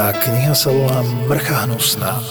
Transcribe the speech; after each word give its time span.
Tá 0.00 0.16
kniha 0.16 0.56
sa 0.56 0.72
volá 0.72 1.04
Mrcha 1.28 1.68
hnusná. 1.68 2.24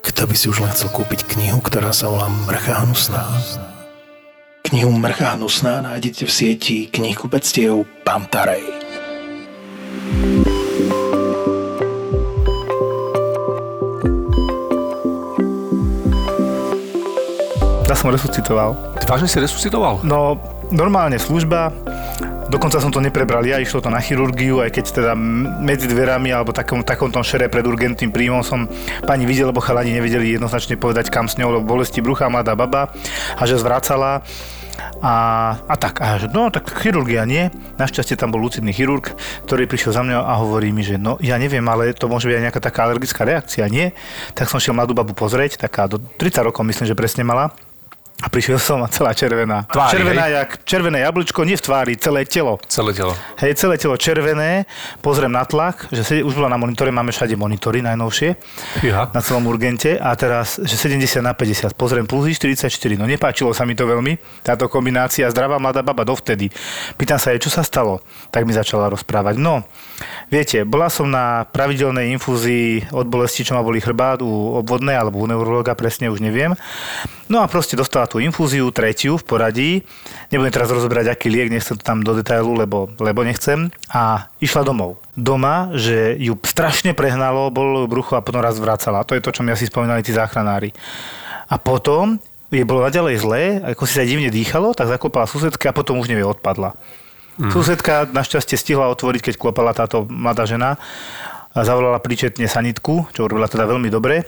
Kto 0.00 0.24
by 0.24 0.32
si 0.32 0.48
už 0.48 0.64
len 0.64 0.72
chcel 0.72 0.88
kúpiť 0.88 1.28
knihu, 1.36 1.60
ktorá 1.60 1.92
sa 1.92 2.08
volá 2.08 2.32
Mrcha 2.48 2.80
hnusná? 2.80 3.28
Knihu 4.72 4.88
Mrcha 4.96 5.36
hnusná 5.36 5.84
nájdete 5.84 6.24
v 6.24 6.32
sieti 6.32 6.88
knihkupectiev 6.88 7.84
Pantarej. 8.08 8.64
Ja 17.84 17.92
som 17.92 18.08
resuscitoval. 18.08 18.72
Ty 18.96 19.04
vážne 19.12 19.28
si 19.28 19.36
resuscitoval? 19.44 20.00
No, 20.08 20.40
normálne 20.72 21.20
služba, 21.20 21.68
Dokonca 22.46 22.78
som 22.78 22.94
to 22.94 23.02
neprebral 23.02 23.42
ja, 23.42 23.58
išlo 23.58 23.82
to 23.82 23.90
na 23.90 23.98
chirurgiu, 23.98 24.62
aj 24.62 24.70
keď 24.70 24.84
teda 25.02 25.12
medzi 25.58 25.90
dverami 25.90 26.30
alebo 26.30 26.54
takom, 26.54 26.86
takom 26.86 27.10
tom 27.10 27.26
šere 27.26 27.50
pred 27.50 27.66
urgentným 27.66 28.14
príjmom 28.14 28.46
som 28.46 28.70
pani 29.02 29.26
videl, 29.26 29.50
lebo 29.50 29.58
chalani 29.58 29.90
nevedeli 29.90 30.38
jednoznačne 30.38 30.78
povedať 30.78 31.10
kam 31.10 31.26
s 31.26 31.34
ňou, 31.42 31.58
lebo 31.58 31.66
bolesti 31.66 31.98
brucha, 31.98 32.30
mladá 32.30 32.54
baba 32.54 32.94
a 33.34 33.42
že 33.50 33.58
zvracala. 33.58 34.22
A, 35.02 35.14
a 35.66 35.74
tak, 35.74 35.98
a 35.98 36.22
že 36.22 36.30
no 36.30 36.52
tak 36.54 36.70
chirurgia 36.70 37.26
nie. 37.26 37.50
Našťastie 37.82 38.14
tam 38.14 38.30
bol 38.30 38.38
lucidný 38.38 38.70
chirurg, 38.70 39.10
ktorý 39.48 39.66
prišiel 39.66 39.92
za 39.96 40.02
mňa 40.06 40.22
a 40.22 40.32
hovorí 40.38 40.70
mi, 40.70 40.86
že 40.86 41.02
no 41.02 41.18
ja 41.18 41.40
neviem, 41.42 41.64
ale 41.66 41.98
to 41.98 42.06
môže 42.06 42.30
byť 42.30 42.36
aj 42.36 42.44
nejaká 42.46 42.60
taká 42.62 42.86
alergická 42.86 43.26
reakcia, 43.26 43.66
nie? 43.66 43.90
Tak 44.38 44.46
som 44.46 44.62
šiel 44.62 44.76
mladú 44.76 44.94
babu 44.94 45.18
pozrieť, 45.18 45.58
taká 45.58 45.90
do 45.90 45.98
30 45.98 46.46
rokov 46.46 46.62
myslím, 46.62 46.86
že 46.86 46.94
presne 46.94 47.26
mala. 47.26 47.50
A 48.24 48.32
prišiel 48.32 48.56
som 48.56 48.80
a 48.80 48.88
celá 48.88 49.12
červená. 49.12 49.68
Tvári, 49.68 50.00
červená 50.00 50.24
jak 50.32 50.64
červené 50.64 51.04
jablčko, 51.04 51.44
nie 51.44 51.52
v 51.52 51.60
tvári, 51.60 52.00
celé 52.00 52.24
telo. 52.24 52.56
Celé 52.64 52.96
telo. 52.96 53.12
Hej, 53.36 53.60
celé 53.60 53.76
telo 53.76 53.92
červené, 54.00 54.64
pozriem 55.04 55.28
na 55.28 55.44
tlak, 55.44 55.92
že 55.92 56.00
si, 56.00 56.14
už 56.24 56.32
bola 56.32 56.48
na 56.48 56.56
monitore, 56.56 56.88
máme 56.88 57.12
všade 57.12 57.36
monitory 57.36 57.84
najnovšie, 57.84 58.40
Fíha. 58.80 59.12
na 59.12 59.20
celom 59.20 59.44
urgente 59.44 60.00
a 60.00 60.16
teraz, 60.16 60.56
že 60.64 60.80
70 60.80 61.20
na 61.20 61.36
50, 61.36 61.76
pozriem 61.76 62.08
pulzy 62.08 62.32
44, 62.32 62.72
no 62.96 63.04
nepáčilo 63.04 63.52
sa 63.52 63.68
mi 63.68 63.76
to 63.76 63.84
veľmi, 63.84 64.16
táto 64.40 64.64
kombinácia, 64.72 65.28
zdravá 65.28 65.60
mladá 65.60 65.84
baba 65.84 66.00
dovtedy. 66.00 66.48
Pýtam 66.96 67.20
sa 67.20 67.36
jej, 67.36 67.40
čo 67.44 67.52
sa 67.52 67.60
stalo, 67.60 68.00
tak 68.32 68.48
mi 68.48 68.56
začala 68.56 68.88
rozprávať. 68.88 69.36
No, 69.36 69.60
viete, 70.28 70.62
bola 70.62 70.90
som 70.92 71.08
na 71.08 71.46
pravidelnej 71.50 72.12
infúzii 72.16 72.92
od 72.92 73.06
bolesti, 73.08 73.46
čo 73.46 73.56
ma 73.56 73.62
boli 73.64 73.80
chrbát 73.80 74.20
u 74.20 74.58
obvodnej 74.58 74.96
alebo 74.96 75.22
u 75.22 75.26
neurologa, 75.26 75.78
presne 75.78 76.12
už 76.12 76.20
neviem. 76.20 76.52
No 77.26 77.42
a 77.42 77.50
proste 77.50 77.74
dostala 77.74 78.06
tú 78.06 78.22
infúziu, 78.22 78.70
tretiu 78.70 79.18
v 79.18 79.26
poradí. 79.26 79.70
Nebudem 80.30 80.54
teraz 80.54 80.70
rozoberať, 80.70 81.10
aký 81.10 81.26
liek, 81.26 81.50
nechcem 81.50 81.74
to 81.74 81.82
tam 81.82 82.06
do 82.06 82.14
detailu, 82.14 82.54
lebo, 82.54 82.86
lebo 83.02 83.26
nechcem. 83.26 83.72
A 83.90 84.30
išla 84.38 84.62
domov. 84.62 85.02
Doma, 85.18 85.74
že 85.74 86.14
ju 86.22 86.38
strašne 86.46 86.94
prehnalo, 86.94 87.50
bolo 87.50 87.90
brucho 87.90 88.14
a 88.14 88.22
potom 88.22 88.38
raz 88.38 88.60
vracala. 88.62 89.02
To 89.08 89.18
je 89.18 89.24
to, 89.24 89.34
čo 89.34 89.42
mi 89.42 89.50
asi 89.50 89.66
spomínali 89.66 90.06
tí 90.06 90.14
záchranári. 90.14 90.70
A 91.50 91.58
potom 91.58 92.22
jej 92.50 92.62
bolo 92.62 92.86
naďalej 92.86 93.16
zlé, 93.18 93.42
ako 93.74 93.82
si 93.90 93.98
sa 93.98 94.06
divne 94.06 94.30
dýchalo, 94.30 94.70
tak 94.70 94.86
zaklopala 94.86 95.26
susedka 95.26 95.74
a 95.74 95.76
potom 95.76 95.98
už 95.98 96.06
nevie 96.06 96.22
odpadla. 96.22 96.78
Mm. 97.36 97.52
Susedka 97.52 98.08
našťastie 98.08 98.56
stihla 98.56 98.88
otvoriť, 98.92 99.32
keď 99.32 99.34
klopala 99.36 99.76
táto 99.76 100.08
mladá 100.08 100.48
žena 100.48 100.80
a 101.52 101.60
zavolala 101.64 102.00
príčetne 102.00 102.48
sanitku, 102.48 103.12
čo 103.12 103.28
urobila 103.28 103.48
teda 103.48 103.68
veľmi 103.68 103.92
dobre. 103.92 104.24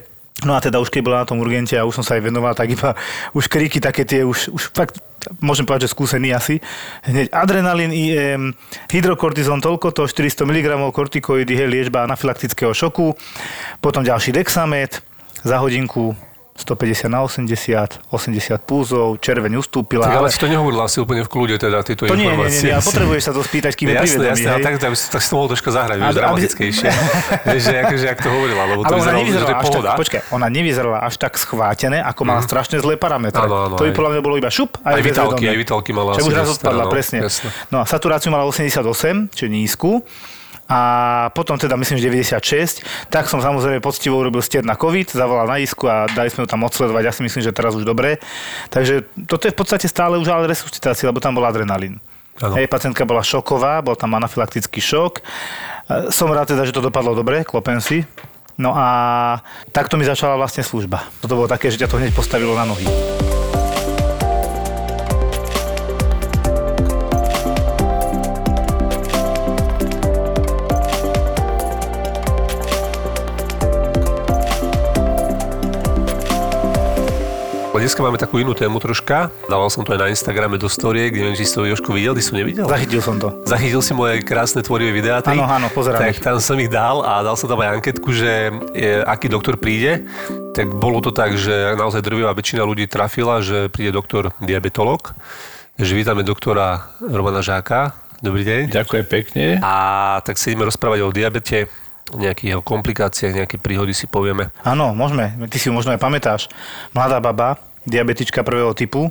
No 0.47 0.55
a 0.55 0.63
teda 0.63 0.79
už 0.79 0.95
keď 0.95 1.03
bola 1.03 1.19
na 1.25 1.27
tom 1.27 1.43
urgente 1.43 1.75
a 1.75 1.83
už 1.83 1.99
som 1.99 2.05
sa 2.07 2.15
aj 2.15 2.23
venoval, 2.31 2.55
tak 2.55 2.71
iba 2.71 2.95
už 3.39 3.51
kríky 3.51 3.83
také 3.83 4.07
tie, 4.07 4.23
už, 4.23 4.55
už 4.55 4.63
fakt 4.71 5.03
môžem 5.43 5.67
povedať, 5.67 5.91
že 5.91 5.95
skúsený 5.99 6.31
asi. 6.31 6.63
Hneď 7.03 7.35
adrenalín, 7.35 7.91
IM, 7.91 8.55
hydrokortizón, 8.87 9.59
toľko 9.59 9.91
to, 9.91 10.07
400 10.07 10.47
mg 10.47 10.67
kortikoidy, 10.95 11.59
hej, 11.59 11.69
liečba 11.69 12.07
anafylaktického 12.07 12.71
šoku, 12.71 13.19
potom 13.83 14.07
ďalší 14.07 14.31
dexamet, 14.31 15.03
za 15.43 15.59
hodinku 15.59 16.15
150 16.59 17.07
na 17.07 17.23
80, 17.23 18.11
80 18.11 18.59
púzov, 18.67 19.23
červeň 19.23 19.63
ustúpila. 19.63 20.11
Tak 20.11 20.19
ale, 20.19 20.27
ale 20.27 20.35
si 20.35 20.39
to 20.43 20.51
nehovoril 20.51 20.83
asi 20.83 20.99
úplne 20.99 21.23
v 21.23 21.31
kľude, 21.31 21.55
teda 21.55 21.87
tieto 21.87 22.11
to 22.11 22.19
informácie. 22.19 22.67
nie, 22.67 22.75
nie, 22.75 22.75
nie, 22.75 22.75
a 22.75 22.83
potrebuješ 22.83 23.23
sa 23.31 23.33
to 23.33 23.43
spýtať, 23.47 23.73
kým 23.79 23.87
je 23.89 23.95
jasné, 23.95 24.07
privedomý. 24.11 24.31
jasné, 24.35 24.49
ale 24.51 24.61
tak, 24.67 24.75
tak, 24.83 24.93
tak 24.99 25.21
si 25.23 25.29
to 25.31 25.35
mohol 25.39 25.49
troška 25.55 25.71
zahrať, 25.71 25.97
vieš, 26.03 26.15
dramatickejšie. 26.19 26.89
vieš, 27.55 27.63
že 27.63 27.77
akože, 27.79 28.05
jak 28.11 28.19
to 28.19 28.29
hovorila, 28.35 28.63
lebo 28.67 28.81
to 28.83 28.91
ale 28.91 28.99
ona 28.99 29.13
vyzeralo, 29.23 29.47
že 29.47 29.71
to 29.71 29.79
je 29.79 29.87
tak, 29.87 29.99
počkaj, 30.03 30.21
ona 30.35 30.47
nevyzerala 30.51 30.99
až 31.07 31.15
tak 31.15 31.33
schvátené, 31.39 31.99
ako 32.03 32.21
mala 32.27 32.43
strašne 32.43 32.77
zlé 32.83 32.99
parametre. 32.99 33.39
Áno, 33.39 33.71
áno, 33.71 33.75
to 33.79 33.87
by 33.87 33.95
aj. 33.95 33.97
podľa 33.97 34.11
mňa 34.19 34.21
bolo 34.27 34.35
iba 34.35 34.51
šup 34.51 34.83
Aj 34.83 34.99
vitálky, 34.99 35.47
bezvedomie. 35.47 35.49
aj 35.55 35.59
vitálky 35.63 35.91
mala 35.95 36.11
asi 36.19 36.27
už 36.27 36.35
raz 36.35 36.51
odpadla, 36.59 36.85
áno, 36.85 36.93
presne. 36.93 37.19
jasné. 37.23 37.49
No 37.71 37.79
a 37.79 37.85
saturáciu 37.87 38.35
mala 38.35 38.43
88, 38.43 39.31
čiže 39.31 39.47
nízku. 39.47 40.03
A 40.69 40.81
potom 41.33 41.57
teda 41.57 41.81
myslím, 41.81 41.97
že 41.97 42.13
96, 42.13 42.85
tak 43.09 43.25
som 43.25 43.41
samozrejme 43.41 43.81
poctivo 43.81 44.21
urobil 44.21 44.45
stier 44.45 44.61
na 44.61 44.77
COVID, 44.77 45.17
zavolal 45.17 45.49
na 45.49 45.57
isku 45.57 45.89
a 45.89 46.05
dali 46.13 46.29
sme 46.29 46.45
ju 46.45 46.49
tam 46.53 46.61
odsledovať, 46.69 47.03
ja 47.09 47.13
si 47.17 47.25
myslím, 47.25 47.41
že 47.41 47.57
teraz 47.57 47.73
už 47.73 47.89
dobre. 47.89 48.21
Takže 48.69 49.09
toto 49.25 49.49
je 49.49 49.57
v 49.57 49.59
podstate 49.59 49.89
stále 49.89 50.21
už 50.21 50.29
ale 50.29 50.45
resuscitácia, 50.45 51.09
lebo 51.09 51.25
tam 51.25 51.33
bol 51.33 51.49
adrenalín. 51.49 51.97
Áno. 52.39 52.55
Hej, 52.55 52.69
pacientka 52.71 53.03
bola 53.09 53.25
šoková, 53.25 53.83
bol 53.83 53.97
tam 53.97 54.15
anafylaktický 54.15 54.79
šok. 54.79 55.13
E, 55.19 55.23
Som 56.15 56.31
rád 56.31 56.55
teda, 56.55 56.69
že 56.69 56.77
to 56.77 56.85
dopadlo 56.85 57.17
dobre, 57.17 57.43
klopem 57.43 57.83
si. 57.83 58.07
No 58.59 58.75
a 58.77 58.87
takto 59.75 59.97
mi 59.97 60.05
začala 60.05 60.37
vlastne 60.37 60.63
služba. 60.63 61.03
Toto 61.23 61.35
bolo 61.39 61.49
také, 61.51 61.71
že 61.71 61.81
ťa 61.83 61.91
to 61.91 61.99
hneď 61.99 62.13
postavilo 62.15 62.55
na 62.55 62.67
nohy. 62.67 62.87
Dneska 77.89 78.05
máme 78.05 78.21
takú 78.21 78.37
inú 78.37 78.53
tému 78.53 78.85
troška. 78.85 79.33
Dával 79.49 79.73
som 79.73 79.81
to 79.81 79.97
aj 79.97 80.01
na 80.05 80.13
Instagrame 80.13 80.61
do 80.61 80.69
storie, 80.69 81.09
kde 81.09 81.25
neviem, 81.25 81.41
či 81.41 81.49
si 81.49 81.57
to 81.57 81.65
Jožko 81.65 81.97
videl, 81.97 82.13
ty 82.13 82.21
som 82.21 82.37
nevidel. 82.37 82.69
Zachytil 82.69 83.01
som 83.01 83.17
to. 83.17 83.33
Zachytil 83.49 83.81
si 83.81 83.97
moje 83.97 84.21
krásne 84.29 84.61
tvorivé 84.61 84.93
videá. 84.93 85.25
Áno, 85.25 85.49
áno, 85.49 85.73
pozerám 85.73 86.05
Tak 86.05 86.13
ich. 86.13 86.21
tam 86.21 86.37
som 86.37 86.61
ich 86.61 86.69
dal 86.69 87.01
a 87.01 87.25
dal 87.25 87.33
som 87.41 87.49
tam 87.49 87.65
aj 87.65 87.81
anketku, 87.81 88.13
že 88.13 88.53
e, 88.77 89.01
aký 89.09 89.33
doktor 89.33 89.57
príde. 89.57 90.05
Tak 90.53 90.69
bolo 90.69 91.01
to 91.01 91.17
tak, 91.17 91.41
že 91.41 91.81
naozaj 91.81 92.05
drvivá 92.05 92.37
väčšina 92.37 92.61
ľudí 92.61 92.85
trafila, 92.93 93.41
že 93.41 93.73
príde 93.73 93.97
doktor 93.97 94.37
diabetolog. 94.45 95.17
Takže 95.81 95.93
vítame 95.97 96.21
doktora 96.29 96.93
Romana 97.01 97.41
Žáka. 97.41 97.97
Dobrý 98.21 98.45
deň. 98.45 98.69
Ďakujem 98.69 99.07
pekne. 99.09 99.65
A 99.65 100.21
tak 100.29 100.37
sa 100.37 100.53
ideme 100.53 100.69
rozprávať 100.69 101.09
o 101.09 101.09
diabete, 101.09 101.73
nejakých 102.13 102.57
jeho 102.57 102.63
komplikáciách, 102.65 103.45
nejaké 103.45 103.57
príhody 103.61 103.93
si 103.93 104.09
povieme. 104.09 104.53
Áno, 104.65 104.93
môžeme. 104.97 105.37
Ty 105.49 105.57
si 105.57 105.69
ju 105.69 105.77
možno 105.77 105.93
aj 105.93 106.01
pamätáš. 106.01 106.49
Mladá 106.97 107.21
baba, 107.21 107.61
diabetička 107.89 108.45
prvého 108.45 108.77
typu, 108.77 109.11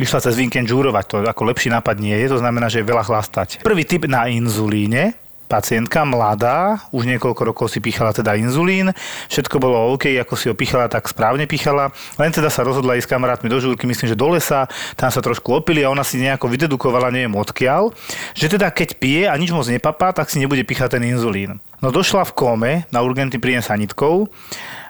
išla 0.00 0.22
cez 0.22 0.36
víkend 0.36 0.68
žúrovať. 0.68 1.04
To 1.08 1.16
ako 1.24 1.42
lepší 1.52 1.72
nápad 1.72 1.96
nie 2.00 2.16
je, 2.16 2.26
to 2.32 2.38
znamená, 2.40 2.68
že 2.68 2.80
je 2.80 2.90
veľa 2.90 3.04
chlastať. 3.04 3.64
Prvý 3.64 3.84
typ 3.84 4.08
na 4.08 4.28
inzulíne, 4.28 5.16
pacientka 5.52 6.00
mladá, 6.08 6.80
už 6.96 7.04
niekoľko 7.04 7.42
rokov 7.52 7.68
si 7.68 7.76
pichala 7.84 8.16
teda 8.16 8.40
inzulín, 8.40 8.88
všetko 9.28 9.60
bolo 9.60 9.92
OK, 9.92 10.08
ako 10.16 10.32
si 10.32 10.48
ho 10.48 10.56
pichala, 10.56 10.88
tak 10.88 11.04
správne 11.04 11.44
pichala, 11.44 11.92
len 12.16 12.32
teda 12.32 12.48
sa 12.48 12.64
rozhodla 12.64 12.96
ísť 12.96 13.04
s 13.04 13.12
kamarátmi 13.12 13.52
do 13.52 13.60
žúrky, 13.60 13.84
myslím, 13.84 14.08
že 14.08 14.16
do 14.16 14.32
lesa, 14.32 14.64
tam 14.96 15.12
sa 15.12 15.20
trošku 15.20 15.52
opili 15.52 15.84
a 15.84 15.92
ona 15.92 16.00
si 16.00 16.16
nejako 16.24 16.48
vydedukovala, 16.48 17.12
neviem 17.12 17.36
odkiaľ, 17.36 17.92
že 18.32 18.48
teda 18.48 18.72
keď 18.72 18.96
pije 18.96 19.22
a 19.28 19.36
nič 19.36 19.52
moc 19.52 19.68
nepapá, 19.68 20.16
tak 20.16 20.32
si 20.32 20.40
nebude 20.40 20.64
píchať 20.64 20.96
ten 20.96 21.04
inzulín. 21.04 21.60
No 21.84 21.92
došla 21.92 22.24
v 22.24 22.32
kóme 22.32 22.72
na 22.88 23.04
urgentný 23.04 23.36
príjem 23.36 23.60
sanitkou, 23.60 24.32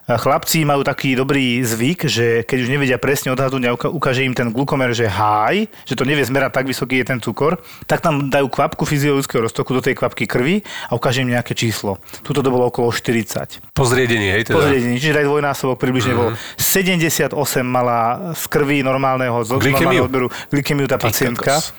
Chlapci 0.02 0.66
majú 0.66 0.82
taký 0.82 1.14
dobrý 1.14 1.62
zvyk, 1.62 2.10
že 2.10 2.26
keď 2.42 2.58
už 2.66 2.68
nevedia 2.74 2.98
presne 2.98 3.30
odhadnúť 3.30 3.62
a 3.70 3.72
ukáže 3.86 4.26
im 4.26 4.34
ten 4.34 4.50
glukomer, 4.50 4.90
že 4.90 5.06
high, 5.06 5.70
že 5.86 5.94
to 5.94 6.02
nevie 6.02 6.26
zmerať 6.26 6.50
tak 6.58 6.66
vysoký 6.66 6.98
je 7.00 7.06
ten 7.06 7.18
cukor, 7.22 7.62
tak 7.86 8.02
tam 8.02 8.26
dajú 8.26 8.50
kvapku 8.50 8.82
fyziologického 8.82 9.46
roztoku 9.46 9.70
do 9.78 9.78
tej 9.78 9.94
kvapky 9.94 10.26
krvi 10.26 10.66
a 10.90 10.98
ukáže 10.98 11.22
im 11.22 11.30
nejaké 11.30 11.54
číslo. 11.54 12.02
Tuto 12.26 12.42
to 12.42 12.50
bolo 12.50 12.66
okolo 12.66 12.90
40. 12.90 13.62
Pozriedenie, 13.70 14.34
hej, 14.34 14.50
teda. 14.50 14.58
Pozriedenie, 14.58 14.98
čiže 14.98 15.22
aj 15.22 15.26
dvojnásobok 15.30 15.78
približne 15.78 16.12
bol. 16.18 16.34
78 16.58 17.30
mala 17.62 18.34
z 18.34 18.44
krvi 18.50 18.82
normálneho, 18.82 19.46
z 19.46 19.54
normálneho 19.54 20.10
odberu 20.10 20.28
glykemiu 20.50 20.90
tá 20.90 20.98
pacientka. 20.98 21.62
kokos. 21.62 21.70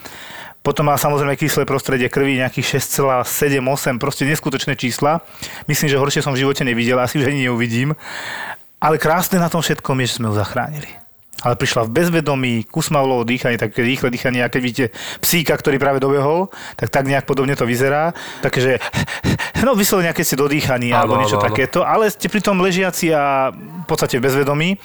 Potom 0.64 0.88
má 0.88 0.96
samozrejme 0.96 1.36
kyslé 1.36 1.68
prostredie 1.68 2.08
krvi, 2.08 2.40
nejakých 2.40 2.80
6,7-8, 2.80 4.00
proste 4.00 4.24
neskutočné 4.24 4.80
čísla. 4.80 5.20
Myslím, 5.68 5.92
že 5.92 6.00
horšie 6.00 6.24
som 6.24 6.32
v 6.32 6.48
živote 6.48 6.64
nevidel, 6.64 7.04
asi 7.04 7.20
už 7.20 7.28
ani 7.28 7.52
neuvidím. 7.52 7.92
Ale 8.80 8.96
krásne 8.96 9.44
na 9.44 9.52
tom 9.52 9.60
všetkom 9.60 10.00
je, 10.00 10.08
že 10.08 10.16
sme 10.24 10.32
ju 10.32 10.40
zachránili. 10.40 11.03
Ale 11.44 11.60
prišla 11.60 11.86
v 11.86 11.94
bezvedomí, 11.94 12.64
kusmaulovo 12.72 13.28
dýchanie, 13.28 13.60
také 13.60 13.84
rýchle 13.84 14.08
dýchanie, 14.08 14.42
a 14.42 14.48
keď 14.48 14.62
vidíte 14.64 14.86
psíka, 15.20 15.54
ktorý 15.60 15.76
práve 15.78 16.00
dobehol, 16.00 16.48
tak 16.80 16.88
tak 16.88 17.04
nejak 17.04 17.28
podobne 17.28 17.60
to 17.60 17.68
vyzerá. 17.68 18.16
Takže, 18.40 18.80
no 19.68 19.76
vyslovene, 19.76 20.16
keď 20.16 20.26
ste 20.26 20.38
dodýchaní 20.40 20.96
alebo 20.96 21.20
niečo 21.20 21.38
áno, 21.38 21.46
takéto, 21.52 21.84
ale 21.84 22.08
ste 22.08 22.32
pritom 22.32 22.64
ležiaci 22.64 23.12
a 23.12 23.52
v 23.52 23.86
podstate 23.86 24.24
v 24.24 24.26
bezvedomí 24.26 24.80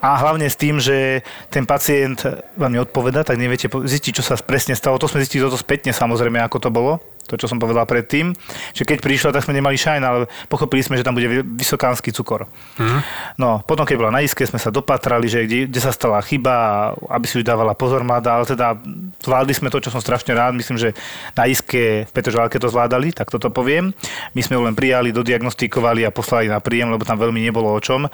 a 0.00 0.16
hlavne 0.16 0.48
s 0.48 0.56
tým, 0.56 0.80
že 0.80 1.20
ten 1.52 1.68
pacient 1.68 2.24
vám 2.56 2.72
neodpoveda, 2.72 3.28
tak 3.28 3.36
neviete 3.36 3.68
zistiť, 3.68 4.12
čo 4.18 4.24
sa 4.24 4.40
presne 4.40 4.72
stalo. 4.72 4.96
To 4.96 5.06
sme 5.06 5.20
zistili 5.20 5.44
toto 5.44 5.60
spätne 5.60 5.92
samozrejme, 5.92 6.40
ako 6.40 6.56
to 6.56 6.70
bolo 6.72 7.04
to, 7.28 7.36
čo 7.36 7.46
som 7.46 7.60
povedal 7.60 7.84
predtým. 7.84 8.32
Čiže 8.72 8.88
keď 8.88 8.98
prišla, 9.04 9.30
tak 9.36 9.44
sme 9.44 9.52
nemali 9.52 9.76
šajn, 9.76 10.02
ale 10.02 10.24
pochopili 10.48 10.80
sme, 10.80 10.96
že 10.96 11.04
tam 11.04 11.12
bude 11.12 11.28
vysokánsky 11.44 12.10
cukor. 12.10 12.48
Mm. 12.80 13.04
No, 13.36 13.60
potom, 13.62 13.84
keď 13.84 13.96
bola 14.00 14.16
na 14.16 14.24
iske, 14.24 14.48
sme 14.48 14.56
sa 14.56 14.72
dopatrali, 14.72 15.28
že 15.28 15.44
kde, 15.44 15.68
kde 15.68 15.80
sa 15.84 15.92
stala 15.92 16.18
chyba, 16.24 16.90
aby 17.12 17.26
si 17.28 17.38
už 17.38 17.44
dávala 17.44 17.76
pozor 17.76 18.00
mada, 18.02 18.40
ale 18.40 18.48
teda 18.48 18.80
zvládli 19.20 19.52
sme 19.52 19.68
to, 19.68 19.84
čo 19.84 19.92
som 19.92 20.00
strašne 20.00 20.32
rád. 20.32 20.56
Myslím, 20.56 20.80
že 20.80 20.96
na 21.36 21.44
iske 21.44 22.08
v 22.08 22.10
Petržalke 22.10 22.56
to 22.56 22.72
zvládali, 22.72 23.12
tak 23.12 23.28
toto 23.28 23.52
poviem. 23.52 23.92
My 24.32 24.40
sme 24.40 24.56
ju 24.56 24.62
len 24.64 24.72
prijali, 24.72 25.12
dodiagnostikovali 25.12 26.08
a 26.08 26.14
poslali 26.14 26.48
na 26.48 26.58
príjem, 26.64 26.88
lebo 26.88 27.04
tam 27.04 27.20
veľmi 27.20 27.44
nebolo 27.44 27.68
o 27.68 27.80
čom. 27.82 28.08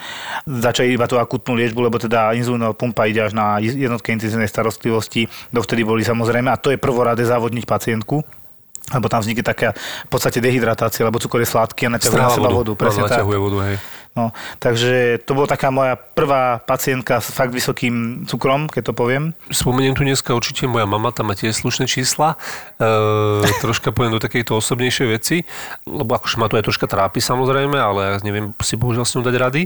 Začali 0.44 0.90
iba 0.90 1.06
tú 1.06 1.20
akutnú 1.20 1.54
liečbu, 1.54 1.78
lebo 1.86 1.96
teda 2.02 2.34
inzulínová 2.34 2.74
pumpa 2.74 3.06
ide 3.06 3.22
až 3.22 3.32
na 3.36 3.62
jednotke 3.62 4.10
intenzívnej 4.10 4.50
starostlivosti. 4.50 5.30
Dovtedy 5.54 5.86
boli 5.86 6.02
samozrejme, 6.02 6.50
a 6.50 6.60
to 6.60 6.74
je 6.74 6.80
prvoradé 6.80 7.22
závodniť 7.22 7.64
pacientku, 7.64 8.43
lebo 8.92 9.08
tam 9.08 9.24
vznikne 9.24 9.40
taká 9.40 9.72
v 10.04 10.10
podstate 10.12 10.44
dehydratácia, 10.44 11.08
lebo 11.08 11.16
cukor 11.16 11.40
je 11.40 11.48
sladký 11.48 11.88
a 11.88 11.96
naťahuje 11.96 12.20
na 12.20 12.28
seba 12.28 12.52
vodu. 12.52 12.76
Presne 12.76 13.08
tak. 13.08 13.24
vodu, 13.24 13.58
hej. 13.64 13.76
No, 14.14 14.30
takže 14.62 15.18
to 15.26 15.34
bola 15.34 15.50
taká 15.50 15.74
moja 15.74 15.98
prvá 15.98 16.62
pacientka 16.62 17.18
s 17.18 17.34
fakt 17.34 17.50
vysokým 17.50 18.22
cukrom, 18.30 18.70
keď 18.70 18.82
to 18.86 18.92
poviem. 18.94 19.34
Spomeniem 19.50 19.98
tu 19.98 20.06
dneska 20.06 20.30
určite 20.30 20.70
moja 20.70 20.86
mama, 20.86 21.10
tam 21.10 21.26
má 21.26 21.34
tiež 21.34 21.50
slušné 21.50 21.90
čísla. 21.90 22.38
E, 22.78 23.42
troška 23.58 23.90
poviem 23.90 24.14
do 24.14 24.22
takejto 24.22 24.54
osobnejšej 24.54 25.06
veci, 25.10 25.42
lebo 25.82 26.14
akože 26.14 26.38
ma 26.38 26.46
to 26.46 26.62
aj 26.62 26.70
troška 26.70 26.86
trápi 26.86 27.18
samozrejme, 27.18 27.74
ale 27.74 28.00
ja 28.06 28.22
neviem 28.22 28.54
si 28.62 28.78
bohužiaľ 28.78 29.02
s 29.02 29.18
ňou 29.18 29.26
dať 29.26 29.34
rady, 29.34 29.62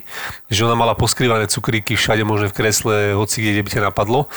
že 0.49 0.65
ona 0.65 0.81
mala 0.81 0.97
poskrývané 0.97 1.45
cukríky 1.53 1.93
všade 1.93 2.25
možné 2.25 2.49
v 2.49 2.57
kresle, 2.57 2.95
hoci 3.21 3.45
kde 3.45 3.61
by 3.61 3.69
ťa 3.69 3.83
napadlo 3.93 4.33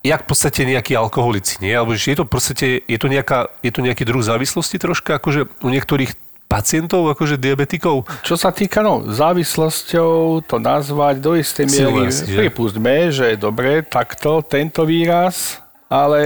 jak 0.00 0.24
v 0.24 0.28
podstate 0.32 0.64
nejakí 0.64 0.96
alkoholici, 0.96 1.60
nie? 1.60 1.76
Alebo 1.76 1.92
že 1.92 2.12
je 2.12 2.18
to 2.20 2.24
v 2.24 2.32
podstate, 2.32 2.66
je 2.88 2.98
to, 2.98 3.08
nejaká, 3.12 3.52
je 3.60 3.72
to 3.72 3.80
nejaký 3.84 4.04
druh 4.08 4.24
závislosti 4.24 4.80
troška, 4.80 5.20
akože 5.20 5.48
u 5.60 5.68
niektorých 5.68 6.16
pacientov, 6.50 7.06
akože 7.06 7.38
diabetikov? 7.38 8.08
Čo 8.26 8.34
sa 8.34 8.50
týka 8.50 8.82
no, 8.82 9.06
závislosťou, 9.06 10.42
to 10.42 10.56
nazvať 10.58 11.22
do 11.22 11.38
istej 11.38 11.66
miery, 11.70 12.10
pripustme, 12.10 13.14
že 13.14 13.34
je 13.34 13.36
dobre 13.38 13.86
takto 13.86 14.42
tento 14.42 14.82
výraz, 14.82 15.62
ale 15.86 16.22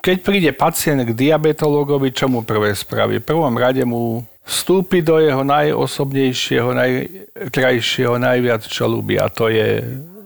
keď 0.00 0.16
príde 0.24 0.50
pacient 0.56 1.04
k 1.04 1.12
diabetológovi, 1.12 2.12
čo 2.12 2.28
mu 2.28 2.40
prvé 2.40 2.72
spraví? 2.72 3.20
V 3.20 3.28
prvom 3.28 3.52
rade 3.56 3.84
mu 3.84 4.24
vstúpi 4.44 5.00
do 5.00 5.20
jeho 5.20 5.40
najosobnejšieho, 5.44 6.68
najkrajšieho, 6.76 8.20
najviac 8.20 8.64
čo 8.68 8.84
ľubí 8.88 9.16
a 9.16 9.28
to 9.32 9.48
je 9.48 9.80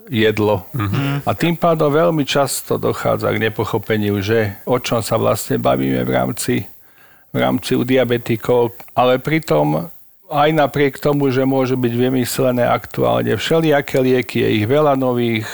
jedlo. 0.09 0.65
Mm-hmm. 0.73 1.29
A 1.29 1.31
tým 1.37 1.55
pádom 1.55 1.93
veľmi 1.93 2.25
často 2.25 2.81
dochádza 2.81 3.31
k 3.33 3.43
nepochopeniu, 3.49 4.19
že 4.25 4.59
o 4.65 4.81
čom 4.81 5.05
sa 5.05 5.21
vlastne 5.21 5.61
bavíme 5.61 6.03
v 6.03 6.11
rámci, 6.11 6.55
v 7.33 7.37
rámci 7.37 7.77
u 7.77 7.85
diabetikov, 7.85 8.75
ale 8.97 9.21
pritom 9.21 9.93
aj 10.29 10.51
napriek 10.53 11.01
tomu, 11.01 11.33
že 11.33 11.49
môže 11.49 11.73
byť 11.73 11.95
vymyslené 11.97 12.69
aktuálne 12.69 13.33
všelijaké 13.37 13.97
lieky, 14.01 14.45
je 14.45 14.49
ich 14.61 14.67
veľa 14.69 14.93
nových, 14.97 15.49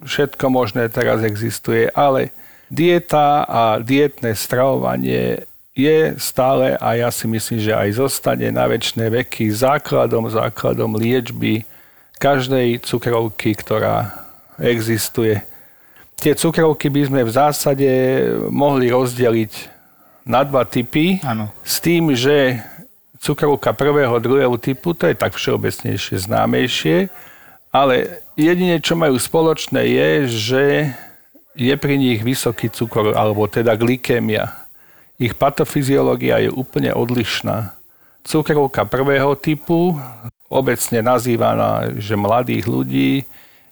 všetko 0.00 0.48
možné 0.48 0.88
teraz 0.88 1.20
existuje, 1.20 1.92
ale 1.92 2.32
dieta 2.72 3.44
a 3.44 3.62
dietné 3.80 4.32
stravovanie 4.32 5.44
je 5.78 6.18
stále 6.18 6.74
a 6.74 6.98
ja 6.98 7.08
si 7.12 7.30
myslím, 7.30 7.62
že 7.62 7.70
aj 7.70 8.02
zostane 8.02 8.50
na 8.50 8.66
väčšie 8.66 9.06
veky 9.14 9.46
základom, 9.52 10.26
základom 10.26 10.98
liečby 10.98 11.62
každej 12.18 12.82
cukrovky, 12.82 13.54
ktorá 13.54 14.26
existuje. 14.58 15.40
Tie 16.18 16.34
cukrovky 16.34 16.90
by 16.90 17.02
sme 17.06 17.20
v 17.22 17.30
zásade 17.30 17.90
mohli 18.50 18.90
rozdeliť 18.90 19.52
na 20.26 20.42
dva 20.42 20.66
typy. 20.66 21.22
Ano. 21.22 21.54
S 21.62 21.78
tým, 21.78 22.12
že 22.12 22.58
cukrovka 23.22 23.70
prvého, 23.70 24.18
druhého 24.18 24.58
typu, 24.58 24.92
to 24.94 25.06
je 25.06 25.14
tak 25.14 25.38
všeobecnejšie 25.38 26.18
známejšie, 26.26 26.96
ale 27.70 28.22
jedine, 28.34 28.82
čo 28.82 28.98
majú 28.98 29.14
spoločné, 29.18 29.86
je, 29.86 30.10
že 30.26 30.64
je 31.58 31.74
pri 31.74 31.98
nich 31.98 32.22
vysoký 32.22 32.70
cukor, 32.70 33.14
alebo 33.14 33.46
teda 33.50 33.74
glykémia. 33.74 34.66
Ich 35.18 35.34
patofyziológia 35.34 36.38
je 36.46 36.50
úplne 36.54 36.94
odlišná. 36.94 37.74
Cukrovka 38.22 38.86
prvého 38.86 39.34
typu 39.34 39.98
obecne 40.48 41.04
nazývaná, 41.04 41.92
že 42.00 42.16
mladých 42.16 42.64
ľudí 42.64 43.12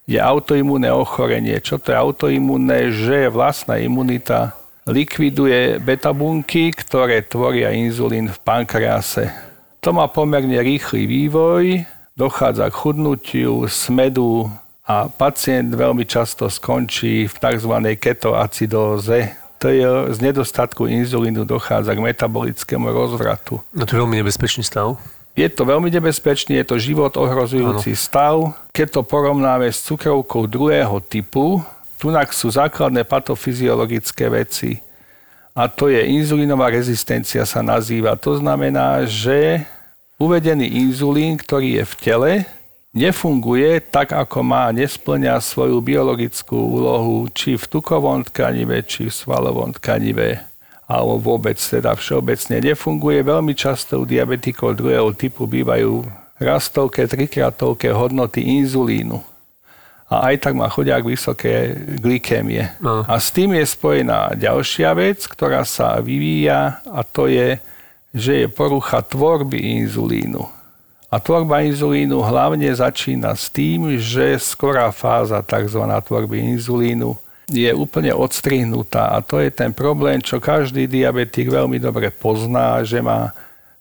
je 0.07 0.23
autoimúnne 0.23 0.93
ochorenie. 0.95 1.59
Čo 1.59 1.83
to 1.83 1.91
je 1.91 1.99
autoimúnne? 1.99 2.95
Že 2.95 3.33
vlastná 3.33 3.81
imunita 3.83 4.55
likviduje 4.87 5.83
betabunky, 5.83 6.71
ktoré 6.71 7.27
tvoria 7.27 7.75
inzulín 7.75 8.31
v 8.31 8.39
pankrease. 8.39 9.35
To 9.83 9.91
má 9.91 10.07
pomerne 10.07 10.63
rýchly 10.63 11.11
vývoj, 11.11 11.83
dochádza 12.15 12.71
k 12.71 12.79
chudnutiu, 12.79 13.67
smedu 13.67 14.47
a 14.87 15.11
pacient 15.11 15.75
veľmi 15.75 16.07
často 16.07 16.47
skončí 16.47 17.27
v 17.27 17.35
tzv. 17.35 17.75
ketoacidóze. 17.99 19.35
To 19.59 19.67
je 19.73 20.15
z 20.15 20.19
nedostatku 20.23 20.87
inzulínu 20.87 21.43
dochádza 21.43 21.99
k 21.99 22.05
metabolickému 22.07 22.87
rozvratu. 22.95 23.59
No 23.75 23.83
to 23.83 23.99
je 23.99 24.01
veľmi 24.07 24.23
nebezpečný 24.23 24.63
stav. 24.63 24.95
Je 25.37 25.45
to 25.53 25.69
veľmi 25.69 25.93
nebezpečný, 25.93 26.57
je 26.65 26.67
to 26.73 26.81
život 26.81 27.13
ohrozujúci 27.13 27.93
ano. 27.93 28.01
stav. 28.01 28.35
Keď 28.73 28.89
to 28.89 29.03
porovnáme 29.05 29.69
s 29.69 29.85
cukrovkou 29.85 30.49
druhého 30.49 30.97
typu, 31.05 31.61
tunak 32.01 32.33
sú 32.33 32.49
základné 32.49 33.05
patofyziologické 33.05 34.33
veci. 34.33 34.81
A 35.53 35.69
to 35.69 35.93
je 35.93 36.01
inzulínová 36.01 36.73
rezistencia 36.73 37.45
sa 37.45 37.61
nazýva. 37.61 38.17
To 38.17 38.41
znamená, 38.41 39.05
že 39.05 39.69
uvedený 40.17 40.89
inzulín, 40.89 41.37
ktorý 41.37 41.81
je 41.81 41.85
v 41.85 41.95
tele, 42.01 42.33
nefunguje 42.97 43.85
tak, 43.93 44.17
ako 44.17 44.41
má, 44.41 44.73
nesplňa 44.73 45.37
svoju 45.37 45.85
biologickú 45.85 46.57
úlohu, 46.57 47.29
či 47.29 47.61
v 47.61 47.65
tukovom 47.69 48.25
tkanive, 48.25 48.81
či 48.89 49.13
v 49.13 49.13
svalovom 49.13 49.77
tkanive 49.77 50.56
alebo 50.87 51.19
vôbec 51.19 51.59
teda 51.59 51.99
všeobecne 51.99 52.63
nefunguje. 52.63 53.27
Veľmi 53.27 53.59
často 53.59 54.03
u 54.03 54.05
diabetikov 54.07 54.79
druhého 54.79 55.11
typu 55.19 55.51
bývajú 55.51 56.07
rastovké, 56.39 57.11
trikratovké 57.11 57.91
hodnoty 57.91 58.47
inzulínu. 58.63 59.19
A 60.07 60.31
aj 60.31 60.47
tak 60.47 60.55
má 60.55 60.71
chodiak 60.71 61.03
vysoké 61.03 61.75
glykémie. 61.99 62.71
No. 62.79 63.03
A 63.03 63.19
s 63.19 63.35
tým 63.35 63.59
je 63.59 63.67
spojená 63.67 64.39
ďalšia 64.39 64.95
vec, 64.95 65.27
ktorá 65.27 65.67
sa 65.67 65.99
vyvíja 65.99 66.79
a 66.87 67.03
to 67.03 67.27
je, 67.27 67.59
že 68.15 68.33
je 68.39 68.47
porucha 68.47 69.03
tvorby 69.03 69.83
inzulínu. 69.83 70.47
A 71.11 71.19
tvorba 71.19 71.67
inzulínu 71.67 72.23
hlavne 72.23 72.71
začína 72.71 73.35
s 73.35 73.51
tým, 73.51 73.99
že 73.99 74.39
skorá 74.39 74.95
fáza 74.95 75.43
tzv. 75.43 75.83
tvorby 75.83 76.55
inzulínu 76.55 77.19
je 77.47 77.71
úplne 77.71 78.11
odstrihnutá 78.11 79.15
a 79.15 79.23
to 79.23 79.39
je 79.39 79.55
ten 79.55 79.71
problém, 79.71 80.19
čo 80.19 80.43
každý 80.43 80.91
diabetik 80.91 81.47
veľmi 81.47 81.79
dobre 81.79 82.11
pozná, 82.11 82.83
že 82.83 82.99
má 82.99 83.31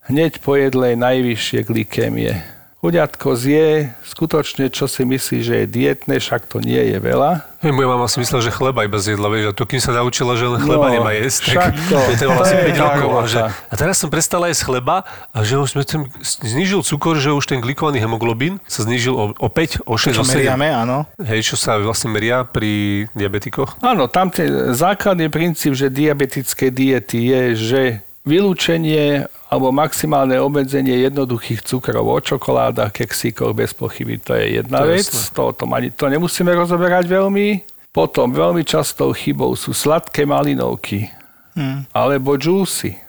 hneď 0.06 0.38
po 0.38 0.54
jedle 0.54 0.94
najvyššie 0.94 1.66
glykémie. 1.66 2.55
Chuďatko 2.86 3.34
zje 3.34 3.98
skutočne, 4.06 4.70
čo 4.70 4.86
si 4.86 5.01
myslí, 5.10 5.42
že 5.42 5.54
je 5.58 5.65
dietné, 5.65 6.22
však 6.22 6.46
to 6.46 6.62
nie 6.62 6.77
je 6.94 7.01
veľa. 7.01 7.42
Hey, 7.65 7.74
moja 7.74 7.89
mama 7.89 8.06
si 8.06 8.22
myslela, 8.22 8.46
že 8.46 8.54
chleba 8.54 8.86
iba 8.86 9.01
zjedla, 9.01 9.25
vieš, 9.25 9.50
a 9.50 9.54
to 9.58 9.65
kým 9.65 9.82
sa 9.82 9.89
naučila, 9.89 10.38
že 10.38 10.46
len 10.46 10.62
chleba 10.62 10.86
no, 10.86 10.94
nemá 10.94 11.18
jesť, 11.18 11.58
tak 11.58 11.74
to, 11.89 11.98
je 11.98 12.18
to 12.22 12.30
asi 12.30 12.56
5 12.62 12.77
rokov. 12.77 13.10
A, 13.10 13.22
že, 13.25 13.39
a 13.50 13.74
teraz 13.74 13.98
som 13.98 14.13
prestala 14.13 14.54
jesť 14.54 14.70
chleba 14.70 15.01
a 15.34 15.38
že 15.42 15.58
už 15.58 15.74
sme 15.74 15.82
ten, 15.82 16.06
znižil 16.22 16.86
cukor, 16.86 17.18
že 17.18 17.34
už 17.34 17.50
ten 17.50 17.58
glikovaný 17.58 17.98
hemoglobín 18.06 18.62
sa 18.70 18.86
znižil 18.86 19.18
o, 19.18 19.34
o 19.34 19.50
5, 19.50 19.82
o 19.82 19.98
6, 19.98 20.13
čo 20.13 20.22
o 20.22 20.30
7. 20.30 20.46
Meriame, 20.46 20.70
áno. 20.70 21.10
Hej, 21.18 21.42
čo 21.42 21.56
sa 21.58 21.82
vlastne 21.82 22.13
meria 22.13 22.46
pri 22.46 23.10
diabetikoch? 23.18 23.82
Áno, 23.82 24.06
tam 24.13 24.30
ten 24.30 24.77
základný 24.77 25.34
princíp, 25.34 25.74
že 25.74 25.89
diabetické 25.89 26.70
diety 26.70 27.34
je, 27.34 27.42
že 27.58 27.82
vylúčenie 28.25 29.29
alebo 29.48 29.70
maximálne 29.70 30.36
obmedzenie 30.41 31.05
jednoduchých 31.05 31.62
cukrov 31.62 32.10
o 32.10 32.20
čokoládach, 32.20 32.91
keksíkoch 32.91 33.53
bez 33.53 33.72
pochyby. 33.72 34.17
To 34.25 34.34
je 34.36 34.60
jedna 34.60 34.82
to 34.82 34.89
vec, 34.89 35.08
to, 35.32 35.44
to, 35.53 35.65
to 35.96 36.05
nemusíme 36.10 36.50
rozoberať 36.51 37.05
veľmi. 37.05 37.62
Potom 37.96 38.36
veľmi 38.36 38.67
častou 38.67 39.15
chybou 39.15 39.55
sú 39.55 39.72
sladké 39.72 40.27
malinovky 40.27 41.08
hmm. 41.55 41.96
alebo 41.96 42.36
džúsy. 42.36 43.05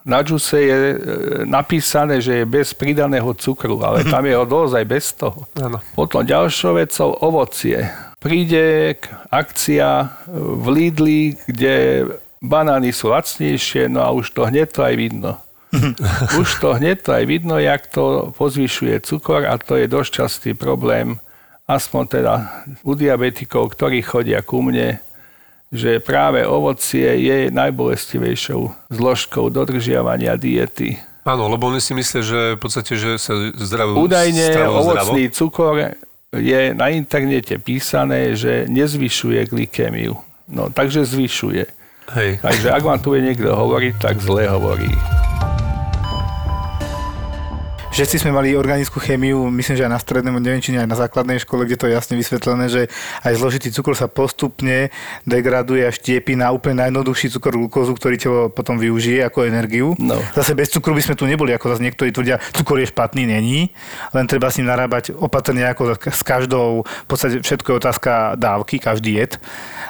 Na 0.00 0.24
džuse 0.24 0.56
je 0.56 0.76
e, 0.76 0.96
napísané, 1.44 2.24
že 2.24 2.40
je 2.40 2.44
bez 2.48 2.72
pridaného 2.72 3.36
cukru, 3.36 3.84
ale 3.84 4.00
tam 4.06 4.24
je 4.24 4.32
ho 4.32 4.46
dosť 4.48 4.74
aj 4.80 4.86
bez 4.88 5.06
toho. 5.12 5.44
Ano. 5.60 5.82
Potom 5.92 6.24
ďalšou 6.24 6.80
vecou 6.80 7.10
ovocie. 7.20 7.84
Príde 8.16 8.96
akcia 9.28 10.08
v 10.30 10.64
Lidli, 10.72 11.36
kde 11.44 12.04
banány 12.40 12.90
sú 12.90 13.12
lacnejšie, 13.12 13.92
no 13.92 14.00
a 14.00 14.10
už 14.16 14.32
to 14.32 14.48
hneď 14.48 14.68
to 14.72 14.80
aj 14.82 14.94
vidno. 14.96 15.32
už 16.40 16.48
to 16.58 16.74
hneď 16.74 16.98
to 17.06 17.10
aj 17.14 17.24
vidno, 17.28 17.60
jak 17.62 17.86
to 17.86 18.34
pozvyšuje 18.34 19.06
cukor 19.06 19.46
a 19.46 19.54
to 19.54 19.78
je 19.78 19.86
dosť 19.86 20.10
častý 20.10 20.50
problém, 20.50 21.22
aspoň 21.70 22.02
teda 22.10 22.34
u 22.82 22.98
diabetikov, 22.98 23.70
ktorí 23.78 24.02
chodia 24.02 24.42
ku 24.42 24.66
mne, 24.66 24.98
že 25.70 26.02
práve 26.02 26.42
ovocie 26.42 27.06
je 27.22 27.54
najbolestivejšou 27.54 28.90
zložkou 28.90 29.46
dodržiavania 29.54 30.34
diety. 30.34 30.98
Áno, 31.22 31.46
lebo 31.46 31.70
oni 31.70 31.78
si 31.78 31.94
myslia, 31.94 32.26
že 32.26 32.40
v 32.56 32.60
podstate, 32.60 32.98
že 32.98 33.20
sa 33.20 33.38
zdravo 33.54 33.94
Údajne 34.02 34.66
ovocný 34.66 35.30
cukor 35.30 35.94
je 36.34 36.74
na 36.74 36.90
internete 36.90 37.54
písané, 37.62 38.34
že 38.34 38.66
nezvyšuje 38.66 39.46
glykémiu. 39.46 40.18
No, 40.50 40.66
takže 40.74 41.06
zvyšuje. 41.06 41.79
Hej. 42.18 42.42
Takže 42.42 42.68
ak 42.74 42.82
vám 42.82 42.98
tu 42.98 43.14
je 43.14 43.22
niekto 43.22 43.54
hovoriť, 43.54 43.94
tak 44.02 44.18
zle 44.18 44.50
hovorí. 44.50 44.90
Všetci 47.90 48.22
sme 48.22 48.30
mali 48.30 48.54
organickú 48.54 49.02
chémiu, 49.02 49.50
myslím, 49.50 49.74
že 49.74 49.82
aj 49.82 49.90
na 49.90 49.98
či 50.62 50.70
nie 50.70 50.78
aj 50.78 50.86
na 50.86 50.94
základnej 50.94 51.42
škole, 51.42 51.66
kde 51.66 51.74
to 51.74 51.90
je 51.90 51.98
jasne 51.98 52.14
vysvetlené, 52.14 52.70
že 52.70 52.86
aj 53.26 53.34
zložitý 53.34 53.74
cukor 53.74 53.98
sa 53.98 54.06
postupne 54.06 54.94
degraduje 55.26 55.82
a 55.82 55.90
štiepí 55.90 56.38
na 56.38 56.54
úplne 56.54 56.86
najjednoduchší 56.86 57.34
cukor 57.34 57.58
glukózu, 57.58 57.98
ktorý 57.98 58.14
telo 58.14 58.40
potom 58.46 58.78
využije 58.78 59.26
ako 59.26 59.42
energiu. 59.42 59.98
No. 59.98 60.22
Zase 60.38 60.54
bez 60.54 60.70
cukru 60.70 60.94
by 60.94 61.02
sme 61.02 61.18
tu 61.18 61.26
neboli, 61.26 61.50
ako 61.50 61.74
zase 61.74 61.82
niektorí 61.82 62.14
tvrdia, 62.14 62.38
cukor 62.54 62.78
je 62.78 62.86
špatný, 62.94 63.26
není, 63.26 63.74
len 64.14 64.24
treba 64.30 64.54
s 64.54 64.62
ním 64.62 64.70
narábať 64.70 65.10
opatrne 65.18 65.66
ako 65.66 65.98
s 65.98 66.22
každou, 66.22 66.86
v 66.86 67.08
podstate 67.10 67.42
všetko 67.42 67.74
je 67.74 67.80
otázka 67.82 68.38
dávky, 68.38 68.78
každý 68.78 69.18
jed. 69.18 69.34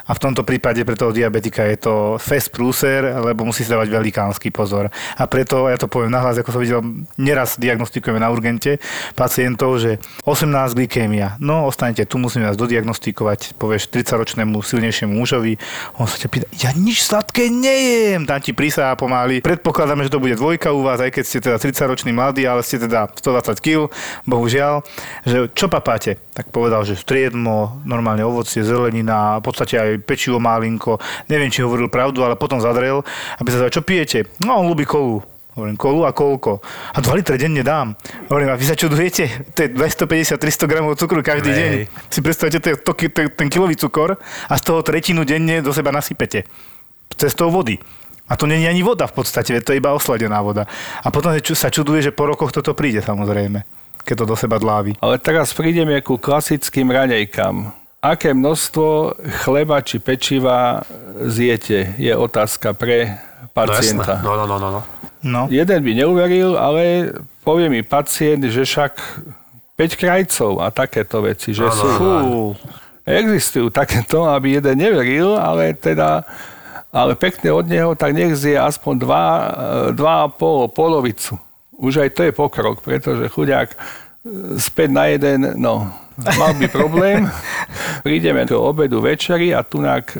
A 0.08 0.16
v 0.16 0.22
tomto 0.24 0.42
prípade 0.42 0.82
pre 0.82 0.96
toho 0.96 1.12
diabetika 1.12 1.62
je 1.68 1.76
to 1.78 1.94
fest 2.16 2.50
prúser, 2.50 3.22
lebo 3.22 3.44
musí 3.46 3.62
si 3.62 3.70
dávať 3.70 3.92
velikánsky 3.92 4.48
pozor. 4.50 4.90
A 4.90 5.22
preto, 5.28 5.68
ja 5.68 5.78
to 5.78 5.86
poviem 5.86 6.10
nahlas, 6.10 6.40
ako 6.40 6.56
som 6.56 6.64
videl, 6.64 6.80
neraz 7.14 7.60
diagnostikujeme 7.90 8.22
na 8.22 8.30
urgente 8.30 8.78
pacientov, 9.18 9.82
že 9.82 9.98
18 10.22 10.78
glykémia. 10.78 11.34
No, 11.42 11.66
ostanete 11.66 12.06
tu, 12.06 12.22
musíme 12.22 12.46
vás 12.46 12.54
dodiagnostikovať, 12.54 13.58
povieš 13.58 13.90
30-ročnému 13.90 14.62
silnejšiemu 14.62 15.10
mužovi. 15.10 15.58
On 15.98 16.06
sa 16.06 16.14
ťa 16.22 16.28
pýta, 16.30 16.46
ja 16.54 16.70
nič 16.70 17.02
sladké 17.02 17.50
nejem, 17.50 18.22
dám 18.22 18.38
ti 18.38 18.54
prísah 18.54 18.94
pomaly. 18.94 19.42
Predpokladáme, 19.42 20.06
že 20.06 20.14
to 20.14 20.22
bude 20.22 20.38
dvojka 20.38 20.70
u 20.70 20.86
vás, 20.86 21.02
aj 21.02 21.10
keď 21.10 21.24
ste 21.26 21.38
teda 21.42 21.58
30-ročný 21.58 22.14
mladý, 22.14 22.46
ale 22.46 22.62
ste 22.62 22.78
teda 22.78 23.10
120 23.10 23.58
kg, 23.58 23.90
bohužiaľ. 24.22 24.86
Že 25.26 25.50
čo 25.50 25.66
papáte? 25.66 26.22
Tak 26.30 26.54
povedal, 26.54 26.86
že 26.86 26.94
striedmo, 26.94 27.82
normálne 27.82 28.22
ovocie, 28.22 28.62
zelenina, 28.62 29.42
v 29.42 29.50
podstate 29.50 29.74
aj 29.76 29.90
pečivo 30.06 30.38
málinko. 30.38 31.02
Neviem, 31.26 31.50
či 31.50 31.66
hovoril 31.66 31.90
pravdu, 31.90 32.22
ale 32.22 32.38
potom 32.38 32.62
zadrel, 32.62 33.02
aby 33.42 33.48
sa 33.50 33.66
čo 33.66 33.82
pijete? 33.82 34.30
No, 34.46 34.62
on 34.62 34.70
ľubí 34.70 34.86
kolu. 34.86 35.29
Hovorím, 35.58 35.74
kolu 35.74 36.06
a 36.06 36.14
koľko? 36.14 36.62
A 36.94 36.98
2 37.02 37.18
litre 37.18 37.34
denne 37.34 37.66
dám. 37.66 37.98
Hovorím, 38.30 38.54
a 38.54 38.58
vy 38.58 38.64
sa 38.64 38.78
čudujete? 38.78 39.50
To 39.54 39.58
je 39.66 39.68
250-300 39.74 40.70
gramov 40.70 40.94
cukru 40.94 41.20
každý 41.26 41.50
Hej. 41.50 41.58
deň. 41.58 41.70
Si 42.06 42.20
predstavte 42.22 42.58
to, 42.62 42.68
to, 42.78 42.92
ten, 43.10 43.26
ten 43.34 43.48
kilový 43.50 43.74
cukor 43.74 44.14
a 44.46 44.54
z 44.54 44.62
toho 44.62 44.80
tretinu 44.86 45.26
denne 45.26 45.58
do 45.58 45.74
seba 45.74 45.90
nasypete. 45.90 46.46
Cestou 47.18 47.50
vody. 47.50 47.82
A 48.30 48.38
to 48.38 48.46
není 48.46 48.70
ani 48.70 48.86
voda 48.86 49.10
v 49.10 49.14
podstate, 49.18 49.58
to 49.58 49.74
je 49.74 49.82
iba 49.82 49.90
osladená 49.90 50.38
voda. 50.38 50.62
A 51.02 51.10
potom 51.10 51.34
sa 51.34 51.66
čuduje, 51.66 51.98
že 51.98 52.14
po 52.14 52.30
rokoch 52.30 52.54
toto 52.54 52.78
príde 52.78 53.02
samozrejme, 53.02 53.66
keď 54.06 54.14
to 54.22 54.24
do 54.30 54.36
seba 54.38 54.54
dlávi. 54.62 54.94
Ale 55.02 55.18
teraz 55.18 55.50
prídeme 55.50 55.98
ku 55.98 56.14
klasickým 56.14 56.94
raňajkám. 56.94 57.74
Aké 58.00 58.30
množstvo 58.32 59.18
chleba 59.42 59.82
či 59.82 59.98
pečiva 59.98 60.86
zjete, 61.26 61.98
je 61.98 62.14
otázka 62.14 62.70
pre 62.72 63.18
No 63.50 63.66
jasné. 63.66 63.98
pacienta. 63.98 64.14
No, 64.22 64.38
no, 64.38 64.46
no, 64.46 64.56
no. 64.62 64.80
No. 65.24 65.46
Jeden 65.52 65.80
by 65.84 65.92
neuveril, 65.94 66.56
ale 66.56 67.14
povie 67.44 67.68
mi 67.68 67.80
pacient, 67.80 68.44
že 68.48 68.64
však 68.64 68.92
5 69.76 70.00
krajcov 70.00 70.60
a 70.60 70.68
takéto 70.68 71.24
veci, 71.24 71.56
že 71.56 71.64
Áno, 71.64 71.76
sú... 71.76 71.88
Fú, 71.96 72.10
existujú 73.08 73.72
takéto, 73.72 74.28
aby 74.28 74.60
jeden 74.60 74.76
neveril, 74.76 75.34
ale 75.40 75.72
teda 75.72 76.24
ale 76.90 77.14
pekne 77.14 77.54
od 77.54 77.66
neho, 77.70 77.94
tak 77.94 78.10
nech 78.10 78.34
zje 78.34 78.58
aspoň 78.58 78.94
2, 79.94 79.94
2,5, 79.94 80.74
polovicu. 80.74 81.38
Už 81.78 82.02
aj 82.02 82.10
to 82.12 82.20
je 82.26 82.32
pokrok, 82.34 82.82
pretože 82.82 83.30
chuďák 83.30 83.70
e, 83.70 83.76
späť 84.58 84.88
na 84.90 85.06
jeden, 85.06 85.54
no, 85.54 85.86
mal 86.18 86.52
by 86.58 86.66
problém. 86.66 87.30
Prídeme 88.06 88.42
do 88.42 88.58
obedu, 88.58 88.98
večeri 88.98 89.54
a 89.54 89.62
tunak 89.62 90.18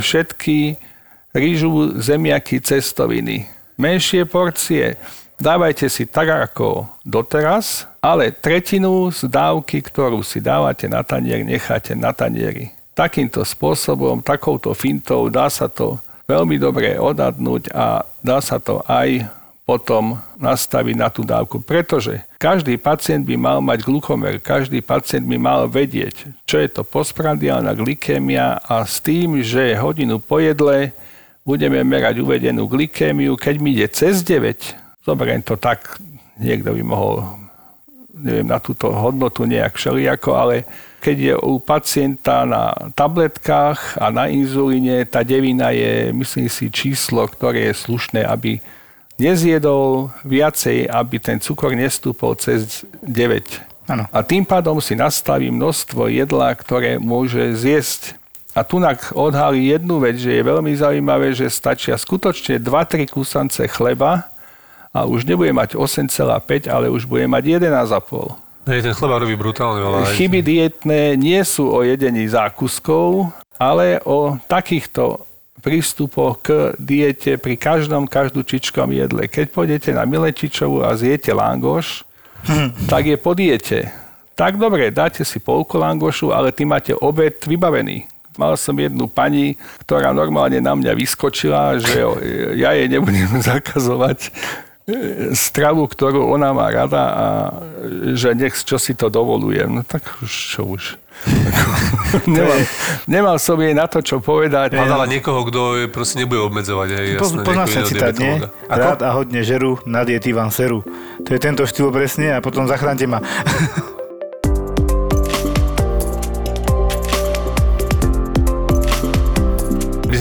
všetky 0.00 0.80
rýžu, 1.36 2.00
zemiaky, 2.00 2.64
cestoviny. 2.64 3.44
Menšie 3.76 4.24
porcie. 4.24 4.96
Dávajte 5.36 5.92
si 5.92 6.08
tak 6.08 6.32
ako 6.32 6.88
doteraz, 7.04 7.84
ale 8.00 8.32
tretinu 8.32 9.12
z 9.12 9.28
dávky, 9.28 9.84
ktorú 9.84 10.24
si 10.24 10.40
dávate 10.40 10.88
na 10.88 11.04
tanier, 11.04 11.44
necháte 11.44 11.92
na 11.92 12.16
tanieri. 12.16 12.72
Takýmto 12.96 13.44
spôsobom, 13.44 14.24
takouto 14.24 14.72
fintou 14.72 15.28
dá 15.28 15.52
sa 15.52 15.68
to 15.68 16.00
veľmi 16.24 16.56
dobre 16.56 16.96
odhadnúť 16.96 17.68
a 17.76 18.00
dá 18.24 18.40
sa 18.40 18.56
to 18.56 18.80
aj 18.88 19.28
potom 19.68 20.16
nastaviť 20.40 20.96
na 20.96 21.12
tú 21.12 21.20
dávku. 21.20 21.60
Pretože 21.60 22.24
každý 22.40 22.80
pacient 22.80 23.28
by 23.28 23.36
mal 23.36 23.58
mať 23.60 23.84
glukomer, 23.84 24.40
každý 24.40 24.80
pacient 24.80 25.28
by 25.28 25.36
mal 25.36 25.68
vedieť, 25.68 26.32
čo 26.48 26.56
je 26.64 26.68
to 26.72 26.80
postprandiálna 26.80 27.76
glykémia 27.76 28.56
a 28.56 28.88
s 28.88 29.04
tým, 29.04 29.44
že 29.44 29.76
hodinu 29.76 30.16
po 30.16 30.40
jedle 30.40 30.96
budeme 31.46 31.80
merať 31.86 32.18
uvedenú 32.18 32.66
glykémiu, 32.66 33.38
keď 33.38 33.54
mi 33.62 33.78
ide 33.78 33.86
cez 33.86 34.26
9, 34.26 35.06
zoberiem 35.06 35.40
to 35.46 35.54
tak, 35.54 36.02
niekto 36.42 36.74
by 36.74 36.82
mohol 36.82 37.22
neviem, 38.10 38.50
na 38.50 38.58
túto 38.58 38.90
hodnotu 38.90 39.46
nejak 39.46 39.78
všelijako, 39.78 40.34
ale 40.34 40.66
keď 40.98 41.16
je 41.16 41.34
u 41.38 41.62
pacienta 41.62 42.42
na 42.42 42.74
tabletkách 42.98 44.00
a 44.00 44.10
na 44.10 44.26
inzulíne, 44.26 45.06
tá 45.06 45.22
devina 45.22 45.70
je, 45.70 46.10
myslím 46.10 46.50
si, 46.50 46.66
číslo, 46.66 47.22
ktoré 47.30 47.70
je 47.70 47.78
slušné, 47.78 48.26
aby 48.26 48.58
nezjedol 49.14 50.10
viacej, 50.26 50.90
aby 50.90 51.16
ten 51.22 51.38
cukor 51.38 51.72
nestúpol 51.78 52.34
cez 52.34 52.82
9. 53.06 53.86
Áno. 53.86 54.10
A 54.10 54.18
tým 54.26 54.42
pádom 54.42 54.82
si 54.82 54.98
nastaví 54.98 55.46
množstvo 55.54 56.10
jedla, 56.10 56.50
ktoré 56.58 56.98
môže 56.98 57.54
zjesť. 57.54 58.18
A 58.56 58.64
tu 58.64 58.80
odhalí 59.12 59.68
jednu 59.68 60.00
vec, 60.00 60.16
že 60.16 60.32
je 60.32 60.40
veľmi 60.40 60.72
zaujímavé, 60.72 61.36
že 61.36 61.52
stačia 61.52 61.92
skutočne 61.92 62.56
2-3 62.56 63.04
kusance 63.12 63.60
chleba 63.68 64.24
a 64.96 65.04
už 65.04 65.28
nebude 65.28 65.52
mať 65.52 65.76
8,5, 65.76 66.72
ale 66.72 66.88
už 66.88 67.04
bude 67.04 67.28
mať 67.28 67.60
11,5. 67.60 68.32
Hej, 68.66 68.80
ten 68.80 68.96
chleba 68.96 69.20
robí 69.20 69.36
brutálne 69.36 69.84
veľa. 69.84 70.08
Chyby 70.16 70.40
dietné 70.40 71.20
nie 71.20 71.38
sú 71.44 71.68
o 71.68 71.84
jedení 71.84 72.24
zákuskov, 72.26 73.28
ale 73.60 74.00
o 74.08 74.40
takýchto 74.48 75.20
prístupoch 75.60 76.40
k 76.40 76.48
diete 76.80 77.36
pri 77.36 77.60
každom 77.60 78.08
každučičkom 78.08 78.88
jedle. 78.96 79.28
Keď 79.28 79.52
pôjdete 79.52 79.90
na 79.92 80.08
Milečičovu 80.08 80.80
a 80.80 80.96
zjete 80.96 81.36
langoš, 81.36 82.08
tak 82.88 83.04
je 83.04 83.20
po 83.20 83.36
diete. 83.36 83.92
Tak 84.32 84.56
dobre, 84.56 84.88
dáte 84.88 85.24
si 85.28 85.40
polku 85.40 85.76
langošu, 85.76 86.32
ale 86.32 86.56
ty 86.56 86.64
máte 86.64 86.96
obed 86.96 87.36
vybavený. 87.44 88.15
Mal 88.36 88.54
som 88.60 88.76
jednu 88.76 89.08
pani, 89.08 89.56
ktorá 89.84 90.12
normálne 90.12 90.60
na 90.60 90.76
mňa 90.76 90.92
vyskočila, 90.92 91.80
že 91.80 92.00
ja 92.56 92.76
jej 92.76 92.88
nebudem 92.88 93.40
zakazovať 93.50 94.28
e, 94.28 94.30
stravu, 95.32 95.88
ktorú 95.88 96.28
ona 96.32 96.52
má 96.52 96.68
rada 96.68 97.04
a 97.04 97.26
že 98.14 98.36
nech 98.36 98.56
čo 98.56 98.76
si 98.76 98.92
to 98.92 99.08
dovolujem. 99.08 99.80
No 99.80 99.82
tak 99.84 100.04
už 100.20 100.30
čo 100.30 100.62
už. 100.68 100.82
nemal, 102.28 102.60
nemal 103.08 103.36
som 103.40 103.56
jej 103.56 103.72
na 103.72 103.88
to, 103.88 104.04
čo 104.04 104.20
povedať. 104.20 104.76
Hľadala 104.76 105.08
niekoho, 105.08 105.48
kto 105.48 105.88
proste 105.88 106.20
nebude 106.20 106.44
obmedzovať. 106.44 106.88
Hej, 106.92 107.06
jasné, 107.18 107.40
niekoho 107.40 107.66
sa 107.66 107.82
citát, 107.88 108.14
nie? 108.20 108.36
Rád 108.68 109.00
a 109.00 109.10
hodne 109.16 109.40
žeru, 109.40 109.80
na 109.88 110.04
diety 110.04 110.36
vám 110.36 110.52
seru. 110.52 110.84
To 111.24 111.28
je 111.32 111.40
tento 111.40 111.64
štýl 111.64 111.88
presne 111.88 112.36
a 112.36 112.44
potom 112.44 112.68
zachránte 112.68 113.08
ma. 113.08 113.24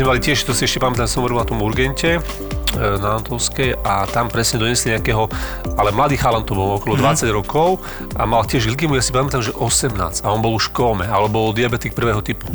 Mali 0.05 0.21
tiež, 0.21 0.45
to 0.45 0.53
si 0.53 0.69
ešte 0.69 0.77
pamätám, 0.77 1.09
som 1.09 1.25
hovoril 1.25 1.41
na 1.41 1.49
tom 1.49 1.65
urgente, 1.65 2.21
e, 2.21 2.21
na 2.77 3.17
Antovskej 3.17 3.81
a 3.81 4.05
tam 4.05 4.29
presne 4.29 4.61
donesli 4.61 4.93
nejakého, 4.93 5.25
ale 5.81 5.89
mladý 5.89 6.13
chalan 6.13 6.45
to 6.45 6.53
bol 6.53 6.77
okolo 6.77 6.93
20 6.93 7.25
rokov 7.33 7.81
a 8.13 8.21
mal 8.29 8.45
tiež 8.45 8.69
glykemiu, 8.69 8.93
ja 8.93 9.01
si 9.01 9.09
pamätám, 9.09 9.41
že 9.41 9.49
18 9.49 10.21
a 10.21 10.27
on 10.29 10.45
bol 10.45 10.53
už 10.53 10.69
v 10.69 10.73
kóme, 10.77 11.05
alebo 11.09 11.49
bol 11.49 11.57
diabetik 11.57 11.97
prvého 11.97 12.21
typu. 12.21 12.45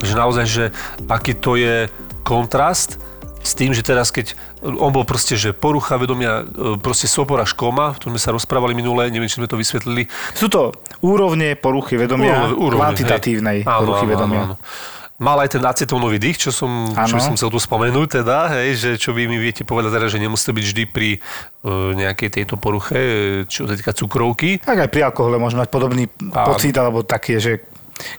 Že 0.00 0.12
naozaj, 0.16 0.44
že 0.48 0.64
aký 1.12 1.36
to 1.36 1.60
je 1.60 1.92
kontrast 2.24 2.96
s 3.44 3.52
tým, 3.52 3.76
že 3.76 3.84
teraz 3.84 4.08
keď 4.08 4.32
on 4.64 4.88
bol 4.88 5.04
proste, 5.04 5.36
že 5.36 5.52
porucha 5.52 6.00
vedomia, 6.00 6.48
e, 6.48 6.80
proste 6.80 7.04
sopora 7.04 7.44
škoma, 7.44 7.94
v 7.94 7.98
tom 8.00 8.16
sme 8.16 8.20
sa 8.24 8.32
rozprávali 8.32 8.72
minule, 8.72 9.12
neviem, 9.12 9.28
či 9.28 9.44
sme 9.44 9.46
to 9.46 9.60
vysvetlili, 9.60 10.08
Sú 10.32 10.48
to 10.48 10.72
úrovne 11.04 11.52
poruchy 11.52 12.00
vedomia, 12.00 12.48
Úrovne, 12.48 12.56
úrovne, 12.56 12.80
kvantitatívnej. 12.80 13.68
Áno, 13.68 13.80
poruchy 13.84 14.08
áno, 14.08 14.12
vedomia. 14.16 14.40
áno, 14.40 14.56
áno. 14.56 14.96
Mal 15.18 15.34
aj 15.42 15.58
ten 15.58 15.62
acetónový 15.66 16.22
dých, 16.22 16.46
čo 16.46 16.50
som, 16.54 16.94
čo 16.94 17.18
Áno. 17.18 17.18
som 17.18 17.34
chcel 17.34 17.50
tu 17.50 17.58
spomenúť, 17.58 18.22
teda, 18.22 18.54
hej, 18.54 18.78
že 18.78 18.90
čo 19.02 19.10
vy 19.10 19.26
mi 19.26 19.34
viete 19.34 19.66
povedať, 19.66 19.90
teda, 19.98 20.06
že 20.06 20.22
nemusíte 20.22 20.54
byť 20.54 20.64
vždy 20.70 20.84
pri 20.86 21.10
uh, 21.18 21.90
nejakej 21.90 22.38
tejto 22.38 22.54
poruche, 22.54 22.94
e, 22.94 23.12
čo 23.50 23.66
sa 23.66 23.74
týka 23.74 23.90
cukrovky. 23.90 24.62
Tak 24.62 24.78
aj 24.78 24.90
pri 24.94 25.10
alkohole 25.10 25.42
môže 25.42 25.58
mať 25.58 25.74
podobný 25.74 26.06
A- 26.30 26.54
pocit, 26.54 26.70
alebo 26.78 27.02
také, 27.02 27.42
že 27.42 27.66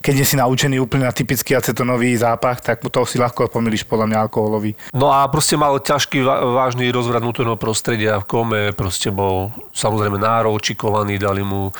keď 0.04 0.14
nie 0.14 0.28
si 0.28 0.36
naučený 0.36 0.76
úplne 0.84 1.08
na 1.08 1.16
typický 1.16 1.56
acetonový 1.56 2.12
zápach, 2.20 2.60
tak 2.60 2.84
to 2.84 3.00
si 3.08 3.16
ľahko 3.16 3.48
pomýliš 3.48 3.88
podľa 3.88 4.06
mňa 4.12 4.18
alkoholový. 4.28 4.76
No 4.92 5.08
a 5.08 5.24
proste 5.32 5.56
mal 5.56 5.80
ťažký, 5.80 6.20
vážny 6.28 6.92
rozvrat 6.92 7.24
vnútorného 7.24 7.56
prostredia 7.56 8.20
v 8.20 8.28
kome, 8.28 8.62
proste 8.76 9.08
bol 9.08 9.56
samozrejme 9.72 10.20
náročikovaný, 10.20 11.16
dali 11.16 11.48
mu 11.48 11.72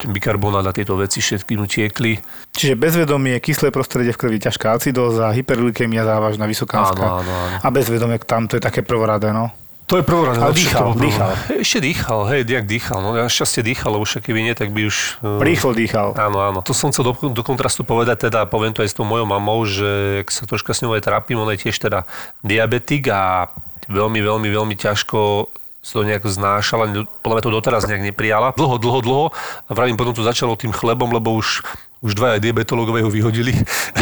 bikarbonát 0.00 0.64
a 0.66 0.72
tieto 0.72 0.94
veci 0.96 1.18
všetky 1.20 1.58
mu 1.58 1.66
tiekli. 1.66 2.18
Čiže 2.54 2.78
bezvedomie, 2.78 3.36
kyslé 3.42 3.74
prostredie 3.74 4.14
v 4.14 4.20
krvi, 4.20 4.38
ťažká 4.40 4.78
acidóza, 4.78 5.34
hyperglykemia 5.34 6.06
závažná, 6.06 6.46
vysoká 6.46 6.86
áno, 6.88 7.20
áno, 7.20 7.32
áno. 7.32 7.56
A 7.62 7.68
bezvedomie 7.68 8.22
tam 8.22 8.46
to 8.46 8.56
je 8.56 8.62
také 8.62 8.80
prvoradé, 8.86 9.34
no. 9.34 9.50
To 9.86 10.02
je 10.02 10.04
prvoradé. 10.06 10.42
Ale 10.42 10.50
dýchal, 10.50 10.98
dýchal. 10.98 11.30
Ešte 11.62 11.78
dýchal, 11.78 12.20
hej, 12.34 12.42
diak 12.42 12.66
dýchal. 12.66 12.98
No 13.06 13.14
šťastie 13.14 13.62
dýchal, 13.62 13.94
lebo 13.94 14.02
však 14.02 14.26
keby 14.26 14.40
nie, 14.42 14.54
tak 14.58 14.74
by 14.74 14.82
už... 14.82 15.22
Rýchlo 15.22 15.78
dýchal. 15.78 16.18
Áno, 16.18 16.42
áno. 16.42 16.58
To 16.66 16.74
som 16.74 16.90
chcel 16.90 17.06
do, 17.06 17.14
do 17.14 17.42
kontrastu 17.46 17.86
povedať, 17.86 18.26
teda 18.26 18.50
poviem 18.50 18.74
to 18.74 18.82
aj 18.82 18.90
s 18.90 18.98
tou 18.98 19.06
mojou 19.06 19.30
mamou, 19.30 19.62
že 19.62 20.26
ak 20.26 20.28
sa 20.34 20.42
troška 20.42 20.74
s 20.74 20.82
ňou 20.82 20.98
aj 20.98 21.06
trápim, 21.06 21.38
ona 21.38 21.54
je 21.54 21.70
tiež 21.70 21.78
teda 21.78 22.02
diabetik 22.42 23.06
a 23.14 23.46
veľmi, 23.86 24.18
veľmi, 24.26 24.48
veľmi 24.50 24.74
ťažko 24.74 25.46
si 25.86 25.94
to 25.94 26.02
nejak 26.02 26.26
znášala, 26.26 26.90
podľa 27.22 27.34
mňa 27.38 27.44
to 27.46 27.54
doteraz 27.54 27.86
nejak 27.86 28.10
neprijala. 28.10 28.50
Dlho, 28.58 28.74
dlho, 28.82 29.00
dlho. 29.06 29.26
A 29.30 29.70
vravím, 29.70 29.94
potom 29.94 30.10
to 30.10 30.26
začalo 30.26 30.58
tým 30.58 30.74
chlebom, 30.74 31.14
lebo 31.14 31.30
už 31.38 31.62
už 32.04 32.12
dvaja 32.12 32.36
diabetológové 32.38 33.00
ho 33.00 33.10
vyhodili, 33.10 33.56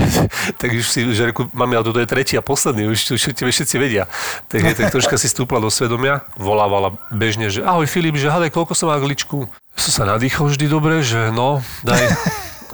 takže 0.61 0.83
si, 0.83 1.01
že 1.15 1.31
reku, 1.31 1.47
mami, 1.55 1.79
ale 1.79 1.87
toto 1.87 2.03
je 2.03 2.11
tretí 2.11 2.35
a 2.35 2.43
posledný, 2.43 2.91
už, 2.91 3.15
už 3.15 3.33
tebe 3.33 3.55
všetci 3.55 3.77
vedia. 3.79 4.11
Takže 4.51 4.75
tak 4.75 4.91
troška 4.91 5.15
si 5.15 5.31
stúpla 5.31 5.63
do 5.63 5.71
svedomia, 5.71 6.27
volávala 6.35 6.99
bežne, 7.15 7.55
že 7.55 7.63
ahoj 7.63 7.87
Filip, 7.87 8.19
že 8.19 8.29
hádaj, 8.29 8.51
koľko 8.51 8.75
som 8.75 8.91
má 8.91 8.99
gličku. 8.99 9.47
Som 9.79 9.93
sa 9.95 10.05
nadýchol 10.11 10.51
vždy 10.51 10.67
dobre, 10.67 11.07
že 11.07 11.31
no, 11.31 11.63
daj, 11.87 12.03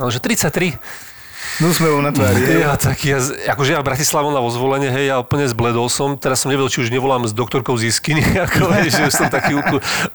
ale 0.01 0.09
že 0.09 0.25
33. 0.25 0.81
No 1.61 1.69
sme 1.77 1.93
na 2.01 2.09
tvári. 2.09 2.65
Ja, 2.65 2.73
tak 2.81 3.05
ja, 3.05 3.21
akože 3.21 3.77
ja 3.77 3.81
v 3.85 3.87
Bratislave 3.93 4.33
na 4.33 4.41
vozvolenie, 4.41 4.89
hej, 4.89 5.13
ja 5.13 5.21
úplne 5.21 5.45
zbledol 5.45 5.93
som. 5.93 6.17
Teraz 6.17 6.41
som 6.41 6.49
nevedel, 6.49 6.73
či 6.73 6.85
už 6.85 6.89
nevolám 6.89 7.29
s 7.29 7.37
doktorkou 7.37 7.77
z 7.77 7.93
Iskyny, 7.93 8.25
ako, 8.49 8.69
hej, 8.81 8.89
že 8.89 9.13
som 9.13 9.29
taký 9.29 9.61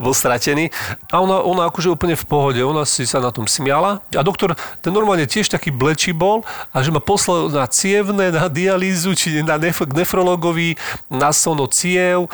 bol 0.02 0.14
stratený. 0.18 0.74
A 1.14 1.22
ona, 1.22 1.46
ona 1.46 1.70
akože 1.70 1.94
úplne 1.94 2.18
v 2.18 2.26
pohode, 2.26 2.62
ona 2.66 2.82
si 2.90 3.06
sa 3.06 3.22
na 3.22 3.30
tom 3.30 3.46
smiala. 3.46 4.02
A 4.10 4.22
doktor, 4.26 4.58
ten 4.82 4.90
normálne 4.90 5.30
tiež 5.30 5.54
taký 5.54 5.70
blečí 5.70 6.18
bol 6.18 6.42
a 6.74 6.82
že 6.82 6.90
ma 6.90 7.02
poslal 7.04 7.54
na 7.54 7.70
cievne, 7.70 8.34
na 8.34 8.50
dialýzu, 8.50 9.14
či 9.14 9.46
na 9.46 9.62
nef- 9.62 9.86
nefrologovi, 9.86 10.82
na 11.14 11.30
sono 11.30 11.70
ciev, 11.70 12.26
e, 12.26 12.30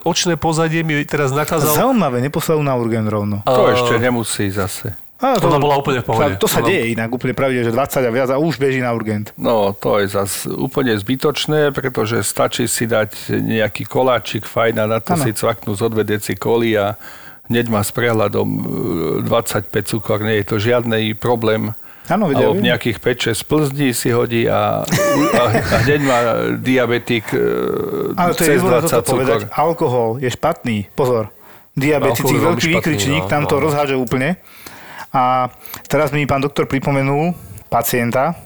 očné 0.00 0.40
pozadie 0.40 0.80
mi 0.80 1.04
teraz 1.04 1.28
nakázal. 1.34 1.76
Zaujímavé, 1.76 2.24
neposlal 2.24 2.64
na 2.64 2.72
urgen 2.72 3.04
rovno. 3.04 3.44
To 3.44 3.68
ešte 3.68 4.00
nemusí 4.00 4.48
zase. 4.48 4.96
A 5.20 5.36
to, 5.36 5.52
Ona 5.52 5.60
bola 5.60 5.76
úplne 5.76 6.00
v 6.00 6.06
pohode. 6.08 6.32
To 6.40 6.48
sa 6.48 6.64
deje 6.64 6.96
inak 6.96 7.12
úplne 7.12 7.36
pravidne, 7.36 7.68
že 7.68 7.76
20 7.76 8.08
a 8.08 8.10
viac 8.10 8.28
a 8.32 8.40
už 8.40 8.56
beží 8.56 8.80
na 8.80 8.88
urgent. 8.96 9.36
No, 9.36 9.76
to 9.76 10.00
je 10.00 10.08
zase 10.08 10.48
úplne 10.48 10.96
zbytočné, 10.96 11.76
pretože 11.76 12.24
stačí 12.24 12.64
si 12.64 12.88
dať 12.88 13.28
nejaký 13.36 13.84
koláčik 13.84 14.48
fajn 14.48 14.80
a 14.80 14.84
na 14.88 14.98
to 15.04 15.20
ano. 15.20 15.24
si 15.28 15.36
cvaknú 15.36 15.76
z 15.76 15.92
dve 15.92 16.04
deci 16.08 16.40
koli 16.40 16.72
a 16.72 16.96
hneď 17.52 17.68
má 17.68 17.84
s 17.84 17.92
prehľadom 17.92 18.48
25 19.28 19.68
e, 19.68 19.80
cukor, 19.84 20.24
nie 20.24 20.40
je 20.40 20.46
to 20.48 20.56
žiadny 20.56 21.12
problém. 21.12 21.76
Áno, 22.08 22.26
vedia, 22.26 22.48
Alebo 22.48 22.58
v 22.58 22.66
nejakých 22.66 22.96
5-6 23.36 23.44
plzdí 23.46 23.88
si 23.92 24.10
hodí 24.10 24.48
a, 24.48 24.82
a, 25.36 25.42
a 25.52 25.76
hneď 25.84 26.00
má 26.02 26.18
diabetik 26.58 27.28
Ale 28.16 28.34
to 28.34 28.42
cez 28.42 28.58
je 28.58 28.66
20 28.66 28.88
cukor. 28.88 29.04
Povedať, 29.04 29.40
alkohol 29.52 30.16
je 30.16 30.32
špatný, 30.32 30.88
pozor. 30.96 31.28
Diabetici, 31.76 32.34
veľký 32.34 32.66
výkričník, 32.80 33.24
no, 33.26 33.30
tam 33.30 33.46
to 33.46 33.60
no. 33.60 33.70
rozhádže 33.70 33.94
úplne. 33.94 34.42
A 35.10 35.50
teraz 35.90 36.14
mi 36.14 36.22
pán 36.26 36.42
doktor 36.42 36.70
pripomenul 36.70 37.34
pacienta 37.66 38.38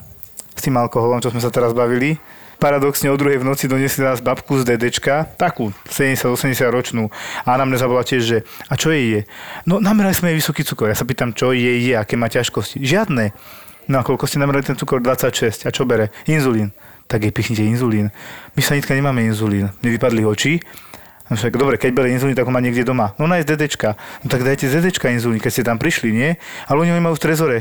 s 0.56 0.60
tým 0.64 0.76
alkoholom, 0.80 1.20
čo 1.20 1.28
sme 1.28 1.44
sa 1.44 1.52
teraz 1.52 1.76
bavili. 1.76 2.16
Paradoxne 2.56 3.12
o 3.12 3.18
druhej 3.18 3.42
v 3.42 3.44
noci 3.44 3.68
donesli 3.68 4.06
nás 4.06 4.24
babku 4.24 4.56
z 4.56 4.64
DDčka, 4.64 5.36
takú 5.36 5.74
70-80 5.90 6.64
ročnú. 6.72 7.12
A 7.44 7.60
nám 7.60 7.76
bola 7.84 8.06
tiež, 8.06 8.22
že 8.24 8.38
a 8.70 8.78
čo 8.78 8.88
jej 8.88 9.04
je? 9.10 9.20
No 9.68 9.82
namerali 9.82 10.16
sme 10.16 10.32
jej 10.32 10.40
vysoký 10.40 10.64
cukor. 10.64 10.88
Ja 10.88 10.96
sa 10.96 11.04
pýtam, 11.04 11.36
čo 11.36 11.52
jej 11.52 11.84
je, 11.84 11.92
aké 11.92 12.16
má 12.16 12.32
ťažkosti. 12.32 12.80
Žiadne. 12.80 13.36
No 13.90 14.00
a 14.00 14.02
koľko 14.06 14.24
ste 14.24 14.40
namerali 14.40 14.64
ten 14.64 14.78
cukor? 14.80 15.04
26. 15.04 15.68
A 15.68 15.70
čo 15.74 15.84
bere? 15.84 16.08
Inzulín. 16.24 16.72
Tak 17.04 17.28
jej 17.28 17.34
pichnite 17.34 17.60
inzulín. 17.60 18.08
My 18.56 18.62
sa 18.64 18.72
nitka 18.72 18.96
nemáme 18.96 19.20
inzulín. 19.28 19.68
Mi 19.84 19.92
vypadli 19.92 20.24
oči 20.24 20.64
však 21.32 21.56
dobre, 21.56 21.80
keď 21.80 21.90
bere 21.96 22.12
inzulín, 22.12 22.36
tak 22.36 22.44
ho 22.44 22.52
má 22.52 22.60
niekde 22.60 22.84
doma. 22.84 23.16
No 23.16 23.24
z 23.24 23.48
DDčka. 23.48 23.96
No 24.20 24.28
tak 24.28 24.44
dajte 24.44 24.68
DDčka 24.68 25.08
inzulín, 25.08 25.40
keď 25.40 25.50
ste 25.56 25.64
tam 25.64 25.80
prišli, 25.80 26.12
nie? 26.12 26.30
Ale 26.68 26.84
oni 26.84 26.92
ho 26.92 27.00
majú 27.00 27.16
v 27.16 27.24
trezore. 27.24 27.58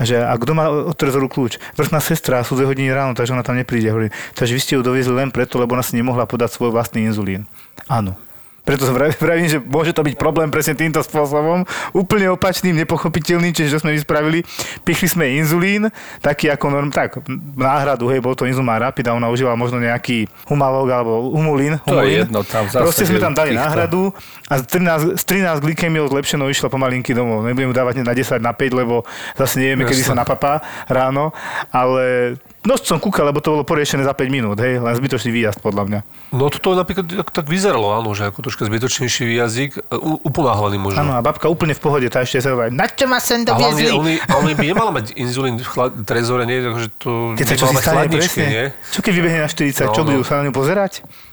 Že, 0.00 0.24
a 0.24 0.34
kto 0.34 0.52
má 0.56 0.66
od 0.72 0.96
trezoru 0.96 1.28
kľúč? 1.28 1.60
Vrchná 1.76 2.00
sestra, 2.00 2.40
sú 2.42 2.56
dve 2.56 2.66
hodiny 2.66 2.90
ráno, 2.90 3.12
takže 3.12 3.36
ona 3.36 3.44
tam 3.44 3.60
nepríde. 3.60 3.92
Hovorí, 3.92 4.08
takže 4.32 4.56
vy 4.56 4.60
ste 4.64 4.74
ju 4.74 4.82
doviezli 4.82 5.12
len 5.12 5.28
preto, 5.28 5.60
lebo 5.60 5.76
ona 5.76 5.84
si 5.84 5.94
nemohla 5.94 6.24
podať 6.24 6.56
svoj 6.56 6.72
vlastný 6.72 7.04
inzulín. 7.06 7.44
Áno. 7.86 8.16
Preto 8.62 8.86
som 8.86 8.94
vravím, 8.94 9.50
že 9.50 9.58
môže 9.58 9.90
to 9.90 10.06
byť 10.06 10.14
problém 10.14 10.46
presne 10.46 10.78
týmto 10.78 11.02
spôsobom. 11.02 11.66
Úplne 11.90 12.30
opačným, 12.30 12.78
nepochopiteľným, 12.86 13.50
čiže 13.50 13.82
sme 13.82 13.90
vyspravili. 13.90 14.46
Pichli 14.86 15.10
sme 15.10 15.34
inzulín, 15.34 15.90
taký 16.22 16.46
ako 16.46 16.70
norm, 16.70 16.90
tak 16.94 17.18
náhradu, 17.58 18.06
hej, 18.06 18.22
bol 18.22 18.38
to 18.38 18.46
inzulmán 18.46 18.78
rapid 18.78 19.10
a 19.10 19.18
ona 19.18 19.26
užívala 19.34 19.58
možno 19.58 19.82
nejaký 19.82 20.30
humalog 20.46 20.86
alebo 20.86 21.34
humulín. 21.34 21.82
To 21.82 21.98
humulín. 21.98 22.06
je 22.06 22.18
jedno, 22.22 22.40
tam 22.46 22.64
Proste 22.70 23.02
sme 23.02 23.18
tam 23.18 23.34
dali 23.34 23.50
týchto. 23.50 23.62
náhradu 23.66 24.02
a 24.46 24.54
z 24.62 24.64
13, 24.78 25.18
z 25.18 25.24
13 25.26 25.58
glykemiou 25.58 26.06
zlepšenou 26.06 26.46
išla 26.46 26.70
pomalinky 26.70 27.18
domov. 27.18 27.42
Nebudem 27.42 27.74
dávať 27.74 28.06
na 28.06 28.14
10, 28.14 28.38
na 28.38 28.54
5, 28.54 28.78
lebo 28.78 29.02
zase 29.34 29.58
nevieme, 29.58 29.82
kedy 29.90 30.06
sa 30.06 30.14
napapá 30.14 30.62
ráno, 30.86 31.34
ale 31.74 32.38
No 32.62 32.78
som 32.78 33.02
kúkal, 33.02 33.26
lebo 33.26 33.42
to 33.42 33.58
bolo 33.58 33.64
poriešené 33.66 34.06
za 34.06 34.14
5 34.14 34.30
minút, 34.30 34.54
hej, 34.62 34.78
len 34.78 34.94
zbytočný 34.94 35.34
výjazd 35.34 35.58
podľa 35.58 35.82
mňa. 35.82 36.00
No 36.30 36.46
toto 36.46 36.78
napríklad 36.78 37.10
tak 37.34 37.50
vyzeralo, 37.50 37.90
áno, 37.90 38.14
že 38.14 38.30
ako 38.30 38.38
troška 38.38 38.70
zbytočnejší 38.70 39.22
výjazdík, 39.26 39.70
e, 39.82 39.98
uponáhľaný 39.98 40.78
možno. 40.78 41.02
Áno, 41.02 41.18
a 41.18 41.20
babka 41.26 41.50
úplne 41.50 41.74
v 41.74 41.82
pohode, 41.82 42.06
tá 42.06 42.22
ešte 42.22 42.38
sa 42.38 42.54
hovorí, 42.54 42.70
na 42.70 42.86
čo 42.86 43.10
ma 43.10 43.18
sem 43.18 43.42
doviezli? 43.42 43.90
A 43.90 43.98
hlavne, 43.98 44.14
oni 44.22 44.52
by 44.54 44.66
nemala 44.70 44.94
mať 44.94 45.10
inzulín 45.26 45.58
v 45.58 45.66
chlad, 45.66 45.90
trezore, 46.06 46.46
nie, 46.46 46.62
takže 46.62 46.86
to 47.02 47.34
keď 47.34 47.46
sa 47.50 47.54
čo 47.58 47.66
si 47.66 47.76
stane, 47.82 48.06
presne. 48.14 48.46
Nie? 48.46 48.64
Čo 48.94 49.00
keď 49.02 49.12
vybehne 49.18 49.40
na 49.42 49.50
40, 49.50 49.82
no, 49.82 49.94
čo 49.98 50.02
no. 50.06 50.08
budú 50.14 50.22
sa 50.22 50.34
na 50.38 50.42
ňu 50.46 50.52
pozerať? 50.54 50.92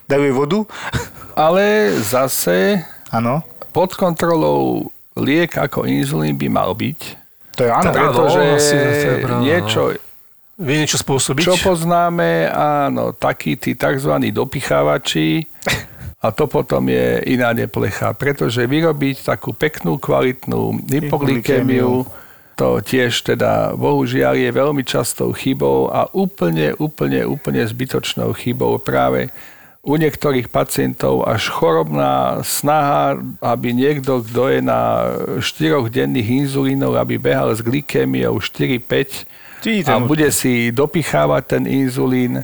Dajú 0.10 0.24
jej 0.26 0.34
vodu? 0.34 0.60
Ale 1.38 1.94
zase 2.10 2.82
Áno. 3.13 3.46
pod 3.70 3.94
kontrolou 3.94 4.89
liek 5.13 5.62
ako 5.62 5.86
inzulín 5.86 6.42
by 6.42 6.48
mal 6.50 6.74
byť. 6.74 7.00
To 7.60 7.68
je 7.68 7.70
áno. 7.70 7.92
Pretože 7.92 8.42
niečo, 9.44 9.94
Vie 10.60 10.76
niečo 10.76 11.00
spôsobiť? 11.00 11.56
Čo 11.56 11.56
poznáme, 11.72 12.52
áno, 12.52 13.15
takí 13.15 13.56
tí 13.56 13.80
tzv. 13.80 14.12
dopichávači, 14.28 15.48
a 16.19 16.36
to 16.36 16.52
potom 16.52 16.84
je 16.91 17.24
iná 17.32 17.56
neplecha, 17.56 18.12
pretože 18.12 18.67
vyrobiť 18.67 19.24
takú 19.24 19.56
peknú, 19.56 19.95
kvalitnú 19.95 20.84
hypoglykémiu, 20.84 22.04
to 22.60 22.84
tiež 22.84 23.24
teda 23.24 23.72
bohužiaľ 23.80 24.36
je 24.36 24.52
veľmi 24.52 24.84
častou 24.84 25.32
chybou 25.32 25.88
a 25.88 26.12
úplne, 26.12 26.76
úplne, 26.76 27.24
úplne 27.24 27.63
zbytočnou 27.63 28.36
chybou 28.36 28.76
práve 28.84 29.32
u 29.80 29.95
niektorých 29.95 30.52
pacientov 30.52 31.24
až 31.24 31.48
chorobná 31.56 32.43
snaha, 32.43 33.15
aby 33.39 33.72
niekto, 33.72 34.19
kto 34.28 34.52
je 34.52 34.60
na 34.60 34.82
4 35.39 35.88
denných 35.88 36.43
inzulínov, 36.43 37.00
aby 37.00 37.15
behal 37.15 37.56
s 37.56 37.63
glykémiou 37.63 38.43
4-5, 38.43 39.24
a 39.88 40.00
bude 40.00 40.30
si 40.32 40.72
dopichávať 40.72 41.43
ten 41.45 41.63
inzulín. 41.67 42.41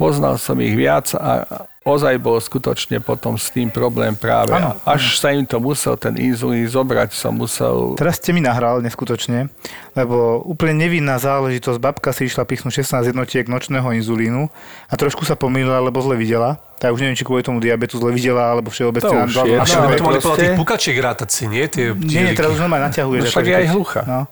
Poznal 0.00 0.40
som 0.40 0.56
ich 0.64 0.72
viac 0.72 1.12
a 1.12 1.44
ozaj 1.84 2.16
bol 2.16 2.40
skutočne 2.40 3.04
potom 3.04 3.36
s 3.36 3.52
tým 3.52 3.68
problém 3.68 4.16
práve. 4.16 4.56
Ano. 4.56 4.76
Až 4.88 5.20
sa 5.20 5.28
im 5.32 5.44
to 5.44 5.60
musel 5.60 5.96
ten 6.00 6.16
inzulín 6.16 6.64
zobrať, 6.64 7.12
som 7.12 7.36
musel... 7.36 7.96
Teraz 8.00 8.16
ste 8.16 8.32
mi 8.32 8.40
nahral 8.40 8.80
neskutočne, 8.80 9.52
lebo 9.92 10.40
úplne 10.48 10.88
nevinná 10.88 11.20
záležitosť. 11.20 11.76
Babka 11.76 12.16
si 12.16 12.32
išla 12.32 12.48
pichnúť 12.48 12.80
16 12.80 13.12
jednotiek 13.12 13.44
nočného 13.44 13.92
inzulínu 14.00 14.48
a 14.88 14.94
trošku 14.96 15.28
sa 15.28 15.36
pomýlila, 15.36 15.84
lebo 15.84 16.00
zle 16.00 16.16
videla 16.16 16.69
tak 16.80 16.96
už 16.96 17.04
neviem, 17.04 17.12
či 17.12 17.28
kvôli 17.28 17.44
tomu 17.44 17.60
diabetu 17.60 18.00
zle 18.00 18.08
videla, 18.08 18.56
alebo 18.56 18.72
všeobecne. 18.72 19.04
To 19.04 19.28
už 19.28 19.36
je. 19.44 19.60
A 19.60 19.68
by 19.68 20.00
to 20.00 20.04
mali 20.08 20.16
podľa 20.16 20.38
tých 20.40 20.56
pukačiek 20.56 20.96
rátať 20.96 21.28
si, 21.28 21.44
nie? 21.44 21.68
Tie, 21.68 21.92
tie 21.92 22.24
nie, 22.24 22.32
teraz 22.32 22.56
už 22.56 22.64
normálne 22.64 22.88
naťahuje. 22.88 23.20
No 23.20 23.28
však 23.28 23.44
je 23.44 23.56
aj 23.60 23.66
hlucha. 23.68 24.00
No. 24.08 24.24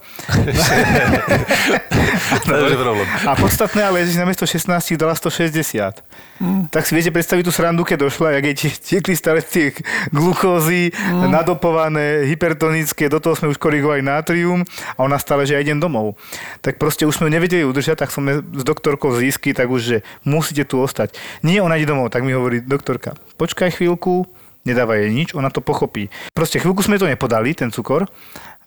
a 3.29 3.37
podstatné, 3.37 3.85
ale 3.85 4.01
Ježiš 4.01 4.17
namiesto 4.17 4.49
16 4.49 4.97
dala 4.97 5.13
160. 5.13 6.01
Hmm. 6.39 6.71
Tak 6.71 6.87
si 6.87 6.95
viete 6.95 7.11
predstaviť 7.11 7.45
tú 7.45 7.53
srandu, 7.53 7.83
keď 7.83 8.09
došla, 8.09 8.39
jak 8.39 8.45
jej 8.49 8.57
tiekli 8.79 9.13
staré 9.13 9.43
tie 9.43 9.75
glukózy, 10.15 10.95
hmm. 10.95 11.29
nadopované, 11.29 12.31
hypertonické, 12.31 13.11
do 13.11 13.19
toho 13.19 13.35
sme 13.35 13.51
už 13.51 13.59
korigovali 13.59 14.01
nátrium 14.01 14.63
a 14.95 14.99
ona 15.03 15.19
stále, 15.19 15.45
že 15.45 15.59
ja 15.59 15.61
idem 15.61 15.83
domov. 15.83 16.15
Tak 16.63 16.79
proste 16.79 17.05
už 17.05 17.21
sme 17.21 17.29
nevedeli 17.29 17.67
udržať, 17.67 18.07
tak 18.07 18.15
som 18.15 18.25
s 18.31 18.65
doktorkou 18.65 19.19
získy, 19.19 19.51
tak 19.51 19.67
už, 19.67 19.81
že 19.83 19.97
musíte 20.23 20.63
tu 20.65 20.79
ostať. 20.79 21.19
Nie, 21.43 21.61
ona 21.61 21.75
ide 21.75 21.91
domov, 21.91 22.15
tak 22.15 22.23
mi 22.23 22.38
hovorí 22.39 22.63
doktorka, 22.63 23.19
počkaj 23.37 23.75
chvíľku, 23.75 24.25
nedáva 24.63 25.01
jej 25.01 25.11
nič, 25.11 25.35
ona 25.35 25.51
to 25.51 25.65
pochopí. 25.65 26.13
Proste 26.33 26.63
chvíľku 26.63 26.85
sme 26.87 27.01
to 27.01 27.11
nepodali, 27.11 27.57
ten 27.57 27.75
cukor, 27.75 28.07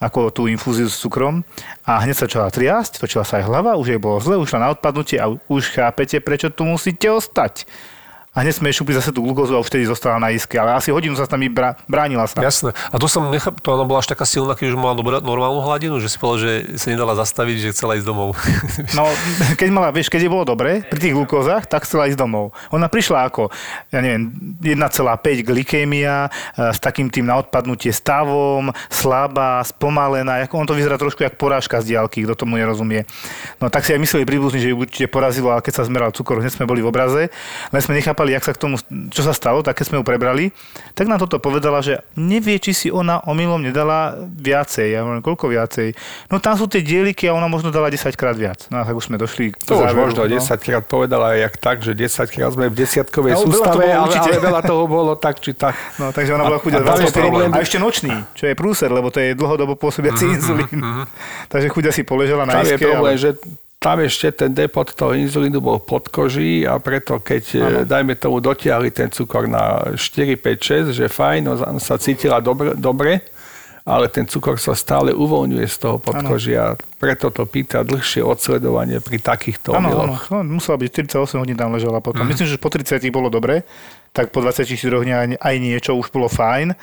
ako 0.02 0.34
tú 0.34 0.50
infúziu 0.50 0.90
s 0.90 0.98
cukrom 0.98 1.46
a 1.86 2.02
hneď 2.02 2.16
sa 2.18 2.26
začala 2.26 2.50
triasť, 2.50 3.00
točila 3.06 3.22
sa 3.22 3.38
aj 3.38 3.46
hlava, 3.46 3.78
už 3.78 3.96
jej 3.96 4.02
bolo 4.02 4.18
zle, 4.18 4.36
ušla 4.42 4.60
na 4.60 4.72
odpadnutie 4.74 5.22
a 5.22 5.30
už 5.30 5.78
chápete, 5.78 6.18
prečo 6.20 6.50
tu 6.50 6.66
musíte 6.66 7.06
ostať 7.06 7.70
a 8.32 8.48
hneď 8.48 8.64
sme 8.64 8.72
šupli 8.72 8.96
zase 8.96 9.12
tú 9.12 9.28
glukózu 9.28 9.52
a 9.52 9.60
už 9.60 9.68
vtedy 9.68 9.84
zostala 9.84 10.16
na 10.16 10.32
iske. 10.32 10.56
Ale 10.56 10.72
asi 10.72 10.88
hodinu 10.88 11.20
sa 11.20 11.28
tam 11.28 11.44
brá, 11.52 11.76
bránila 11.84 12.24
sa. 12.32 12.40
Jasné. 12.40 12.72
A 12.72 12.96
to 12.96 13.12
som 13.12 13.28
nechal, 13.28 13.52
to 13.52 13.76
ona 13.76 13.84
bola 13.84 14.00
až 14.00 14.08
taká 14.08 14.24
silná, 14.24 14.56
keď 14.56 14.72
už 14.72 14.80
mala 14.80 14.96
dobrá, 14.96 15.20
normálnu 15.20 15.60
hladinu, 15.60 16.00
že 16.00 16.08
si 16.08 16.16
povedal, 16.16 16.40
že 16.40 16.80
sa 16.80 16.96
nedala 16.96 17.20
zastaviť, 17.20 17.56
že 17.60 17.68
chcela 17.76 18.00
ísť 18.00 18.08
domov. 18.08 18.40
No, 18.96 19.08
keď 19.56 19.70
mala, 19.72 19.92
vieš, 19.92 20.12
keď 20.12 20.28
je 20.28 20.32
bolo 20.32 20.44
dobre 20.44 20.84
pri 20.84 21.00
tých 21.00 21.16
glukózach, 21.16 21.68
tak 21.68 21.84
chcela 21.88 22.08
ísť 22.08 22.20
domov. 22.20 22.52
Ona 22.72 22.92
prišla 22.92 23.28
ako, 23.28 23.52
ja 23.92 24.00
neviem, 24.04 24.32
1,5 24.60 25.48
glikémia, 25.48 26.28
e, 26.28 26.72
s 26.72 26.80
takým 26.80 27.08
tým 27.08 27.28
na 27.28 27.40
odpadnutie 27.40 27.92
stavom, 27.92 28.72
slabá, 28.88 29.64
spomalená, 29.64 30.44
ako 30.44 30.56
on 30.60 30.68
to 30.68 30.76
vyzerá 30.76 31.00
trošku 31.00 31.24
jak 31.24 31.40
porážka 31.40 31.80
z 31.80 31.96
diálky, 31.96 32.24
kto 32.28 32.36
tomu 32.36 32.60
nerozumie. 32.60 33.08
No 33.64 33.72
tak 33.72 33.88
si 33.88 33.96
aj 33.96 34.02
mysleli 34.02 34.28
príbuzní, 34.28 34.60
že 34.60 34.72
ju 34.72 34.80
určite 34.82 35.08
porazilo, 35.08 35.52
ale 35.52 35.64
keď 35.64 35.74
sa 35.82 35.88
zmeral 35.88 36.12
cukor, 36.12 36.44
hneď 36.44 36.52
sme 36.52 36.68
boli 36.68 36.84
v 36.84 36.92
obraze, 36.92 37.32
len 37.72 37.82
sme 37.82 37.96
nechápali, 37.98 38.21
chápali, 38.22 38.38
jak 38.38 38.46
sa 38.46 38.54
k 38.54 38.62
tomu, 38.62 38.78
čo 39.10 39.22
sa 39.26 39.34
stalo, 39.34 39.66
tak 39.66 39.82
keď 39.82 39.86
sme 39.90 39.98
ju 39.98 40.04
prebrali, 40.06 40.54
tak 40.94 41.10
nám 41.10 41.18
toto 41.18 41.42
povedala, 41.42 41.82
že 41.82 42.06
nevie, 42.14 42.62
či 42.62 42.70
si 42.70 42.88
ona 42.94 43.18
omylom 43.26 43.58
nedala 43.58 44.14
viacej. 44.22 44.94
Ja 44.94 45.02
hovorím, 45.02 45.26
koľko 45.26 45.50
viacej? 45.50 45.98
No 46.30 46.38
tam 46.38 46.54
sú 46.54 46.70
tie 46.70 46.86
dieliky 46.86 47.26
a 47.26 47.34
ona 47.34 47.50
možno 47.50 47.74
dala 47.74 47.90
10 47.90 48.14
krát 48.14 48.38
viac. 48.38 48.70
No 48.70 48.78
a 48.78 48.86
tak 48.86 48.94
už 48.94 49.10
sme 49.10 49.18
došli 49.18 49.58
k 49.58 49.66
To 49.66 49.82
záveru, 49.82 50.14
už 50.14 50.22
možno 50.22 50.22
no. 50.30 50.38
10 50.38 50.54
krát 50.62 50.84
povedala 50.86 51.34
jak 51.34 51.58
tak, 51.58 51.82
že 51.82 51.98
10 51.98 52.30
krát 52.30 52.54
sme 52.54 52.70
v 52.70 52.76
desiatkovej 52.78 53.34
No, 53.34 53.38
veľa 53.42 53.48
sústave, 53.50 53.82
bolo 53.82 53.90
ale, 53.90 54.06
určite. 54.06 54.30
ale 54.30 54.38
veľa 54.38 54.62
toho 54.62 54.84
bolo 54.86 55.12
tak, 55.18 55.36
či 55.42 55.52
tak. 55.58 55.74
No, 55.98 56.14
takže 56.14 56.38
ona 56.38 56.46
bola 56.46 56.62
chudia 56.62 56.78
a 56.78 56.86
tam 56.86 57.02
je 57.02 57.10
24 57.10 57.26
problém- 57.26 57.50
A 57.50 57.58
ešte 57.58 57.78
nočný, 57.82 58.14
čo 58.38 58.46
je 58.46 58.54
prúser, 58.54 58.94
lebo 58.94 59.10
to 59.10 59.18
je 59.18 59.34
dlhodobo 59.34 59.74
pôsobiaci 59.74 60.38
inzulín. 60.38 60.78
Takže 61.50 61.74
chudia 61.74 61.90
si 61.90 62.06
poležela 62.06 62.46
na 62.46 62.62
Tam 62.62 62.70
je 62.70 62.78
problém, 62.78 63.18
ale... 63.18 63.18
že 63.18 63.34
tam 63.82 63.98
ešte 63.98 64.30
ten 64.46 64.54
depot 64.54 64.86
toho 64.86 65.18
inzulínu 65.18 65.58
bol 65.58 65.82
pod 65.82 66.06
koží 66.14 66.62
a 66.70 66.78
preto 66.78 67.18
keď, 67.18 67.44
ano. 67.58 67.80
dajme 67.82 68.14
tomu, 68.14 68.38
dotiahli 68.38 68.94
ten 68.94 69.10
cukor 69.10 69.50
na 69.50 69.98
4, 69.98 70.38
5, 70.38 70.94
6, 70.94 71.02
že 71.02 71.10
fajn, 71.10 71.42
no, 71.50 71.58
sa 71.82 71.98
cítila 71.98 72.38
dobre, 72.38 72.78
dobre, 72.78 73.26
ale 73.82 74.06
ten 74.14 74.30
cukor 74.30 74.62
sa 74.62 74.78
stále 74.78 75.10
uvoľňuje 75.18 75.66
z 75.66 75.78
toho 75.82 75.98
podkožia. 75.98 76.78
Preto 77.02 77.34
to 77.34 77.50
pýta 77.50 77.82
dlhšie 77.82 78.22
odsledovanie 78.22 79.02
pri 79.02 79.18
takýchto 79.18 79.74
Áno, 79.74 79.90
áno, 79.90 80.14
omiloch. 80.14 80.30
no, 80.30 80.62
musela 80.62 80.78
byť 80.78 81.18
48 81.18 81.42
hodín 81.42 81.58
tam 81.58 81.74
ležela 81.74 81.98
potom. 82.06 82.22
Myslím, 82.30 82.54
že 82.54 82.62
po 82.62 82.70
30 82.70 83.02
bolo 83.10 83.34
dobre, 83.34 83.66
tak 84.14 84.30
po 84.30 84.46
24 84.46 84.78
dňach 84.78 85.42
aj 85.42 85.56
niečo 85.58 85.98
už 85.98 86.14
bolo 86.14 86.30
fajn, 86.30 86.78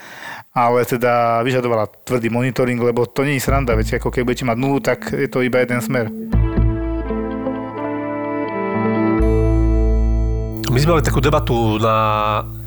ale 0.50 0.82
teda 0.82 1.46
vyžadovala 1.46 1.86
tvrdý 2.02 2.26
monitoring, 2.26 2.82
lebo 2.82 3.06
to 3.06 3.22
nie 3.22 3.38
je 3.38 3.46
sranda, 3.46 3.78
veď 3.78 4.02
ako 4.02 4.10
keď 4.10 4.22
budete 4.26 4.44
mať 4.50 4.58
nulu, 4.58 4.82
tak 4.82 5.14
je 5.14 5.30
to 5.30 5.46
iba 5.46 5.62
jeden 5.62 5.78
smer. 5.78 6.10
My 10.68 10.76
sme 10.84 11.00
mali 11.00 11.04
takú 11.04 11.24
debatu 11.24 11.80
na, 11.80 11.96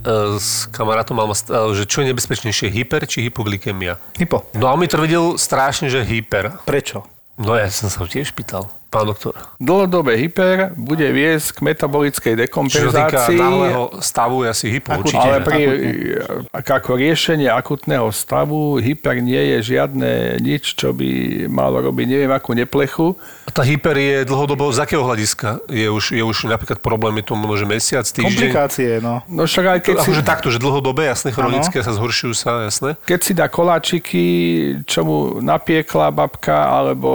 e, 0.02 0.42
s 0.42 0.66
kamarátom, 0.74 1.22
e, 1.22 1.38
že 1.78 1.86
čo 1.86 2.02
je 2.02 2.10
nebezpečnejšie, 2.10 2.74
hyper 2.74 3.06
či 3.06 3.30
hypoglykemia. 3.30 4.02
Hypo. 4.18 4.50
No 4.58 4.66
a 4.66 4.74
on 4.74 4.82
mi 4.82 4.90
tvrdil 4.90 5.38
strašne, 5.38 5.86
že 5.86 6.02
hyper. 6.02 6.66
Prečo? 6.66 7.06
No 7.38 7.54
ja 7.54 7.70
som 7.70 7.94
sa 7.94 8.02
ho 8.02 8.10
tiež 8.10 8.34
pýtal, 8.34 8.74
pán 8.92 9.08
doktor. 9.08 9.40
Dlhodobé 9.56 10.20
hyper 10.20 10.76
bude 10.76 11.08
viesť 11.08 11.56
k 11.56 11.60
metabolickej 11.64 12.34
Čo 12.36 12.42
dekompenzácii. 12.44 13.40
náhleho 13.40 13.84
stavu, 14.04 14.44
je 14.44 14.48
asi 14.52 14.68
hypo, 14.68 14.92
Akutne. 14.92 15.08
určite. 15.08 15.28
Ale 15.32 15.38
pri, 15.48 15.62
ako 16.52 16.92
riešenie 17.00 17.48
akutného 17.48 18.12
stavu 18.12 18.84
hyper 18.84 19.24
nie 19.24 19.40
je 19.56 19.80
žiadne 19.80 20.44
nič, 20.44 20.76
čo 20.76 20.92
by 20.92 21.08
malo 21.48 21.80
robiť 21.80 22.06
neviem 22.06 22.32
akú 22.36 22.52
neplechu. 22.52 23.16
A 23.48 23.50
tá 23.56 23.64
hyper 23.64 23.96
je 23.96 24.18
dlhodobo 24.28 24.68
z 24.76 24.84
akého 24.84 25.08
hľadiska? 25.08 25.64
Je 25.72 25.88
už, 25.88 26.12
je 26.12 26.24
už 26.24 26.52
napríklad 26.52 26.84
problém, 26.84 27.24
je 27.24 27.32
to 27.32 27.40
môže 27.40 27.64
mesiac, 27.64 28.04
týždeň? 28.04 28.28
Komplikácie, 28.28 29.00
no. 29.00 29.24
No 29.32 29.48
však 29.48 29.66
aj 29.72 29.80
keď 29.88 29.96
si, 30.04 30.10
Akože 30.12 30.24
takto, 30.28 30.48
že 30.52 30.60
dlhodobé, 30.60 31.08
jasné, 31.08 31.32
chronické, 31.32 31.80
sa 31.80 31.96
zhoršujú 31.96 32.34
sa, 32.36 32.68
jasné. 32.68 33.00
keď 33.08 33.20
si 33.24 33.32
dá 33.32 33.48
koláčiky, 33.48 34.24
čo 34.84 35.08
mu 35.08 35.18
napiekla 35.40 36.12
babka, 36.12 36.68
alebo 36.68 37.10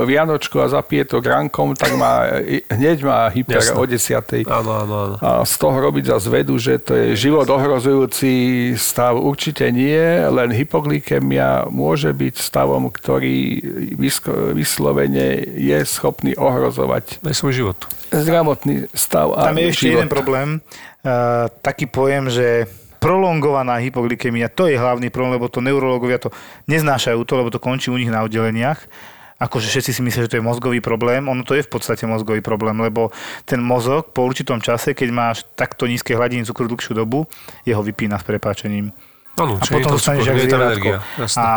e, 0.00 0.06
vianočku 0.06 0.62
a 0.62 0.70
zapije 1.00 1.04
to 1.08 1.24
grankom, 1.24 1.72
tak 1.72 1.96
má, 1.96 2.28
hneď 2.68 2.98
má 3.00 3.28
hyper 3.32 3.56
Jasné. 3.64 3.76
o 3.76 3.84
desiatej. 3.88 4.42
Áno, 4.44 4.70
áno, 4.76 4.94
áno. 4.94 5.16
A 5.20 5.40
z 5.48 5.54
toho 5.56 5.76
robiť 5.80 6.12
za 6.12 6.18
zvedu, 6.20 6.60
že 6.60 6.76
to 6.76 6.92
je 6.92 7.16
život 7.16 7.48
ohrozujúci 7.48 8.30
stav, 8.76 9.16
určite 9.16 9.72
nie, 9.72 9.96
len 10.28 10.52
hypoglykemia 10.52 11.72
môže 11.72 12.12
byť 12.12 12.34
stavom, 12.36 12.92
ktorý 12.92 13.64
vysko- 13.96 14.52
vyslovene 14.52 15.40
je 15.56 15.78
schopný 15.88 16.36
ohrozovať 16.36 17.24
Daj 17.24 17.34
svoj 17.34 17.52
život. 17.56 17.78
zdravotný 18.12 18.92
stav 18.92 19.32
a 19.32 19.48
Tam 19.50 19.56
je 19.56 19.72
ešte 19.72 19.86
život. 19.88 19.96
jeden 19.96 20.08
problém, 20.10 20.48
uh, 20.58 21.48
taký 21.64 21.88
pojem, 21.88 22.28
že 22.28 22.68
prolongovaná 23.00 23.80
hypoglykemia, 23.80 24.52
to 24.52 24.68
je 24.68 24.76
hlavný 24.76 25.08
problém, 25.08 25.40
lebo 25.40 25.48
to 25.48 25.64
neurologovia 25.64 26.20
to 26.20 26.28
neznášajú 26.68 27.24
to, 27.24 27.32
lebo 27.32 27.48
to 27.48 27.56
končí 27.56 27.88
u 27.88 27.96
nich 27.96 28.12
na 28.12 28.20
oddeleniach. 28.20 28.76
Akože 29.40 29.72
všetci 29.72 29.90
si 29.96 30.00
myslia, 30.04 30.28
že 30.28 30.36
to 30.36 30.38
je 30.38 30.44
mozgový 30.44 30.84
problém, 30.84 31.24
ono 31.24 31.40
to 31.40 31.56
je 31.56 31.64
v 31.64 31.70
podstate 31.72 32.04
mozgový 32.04 32.44
problém, 32.44 32.76
lebo 32.76 33.08
ten 33.48 33.56
mozog 33.56 34.12
po 34.12 34.28
určitom 34.28 34.60
čase, 34.60 34.92
keď 34.92 35.08
máš 35.08 35.48
takto 35.56 35.88
nízke 35.88 36.12
hladiny 36.12 36.44
cukru 36.44 36.68
dlhšiu 36.68 36.92
dobu, 36.92 37.24
jeho 37.64 37.80
vypína 37.80 38.20
s 38.20 38.24
prepáčením. 38.28 38.92
Áno, 39.40 39.56
A 39.56 39.64
čiže 39.64 39.72
je 39.72 39.76
potom 39.80 39.90
to 39.90 39.96
dostaneš 39.96 40.24
jak 40.28 40.38
zvieratko. 40.44 40.90
A 41.40 41.48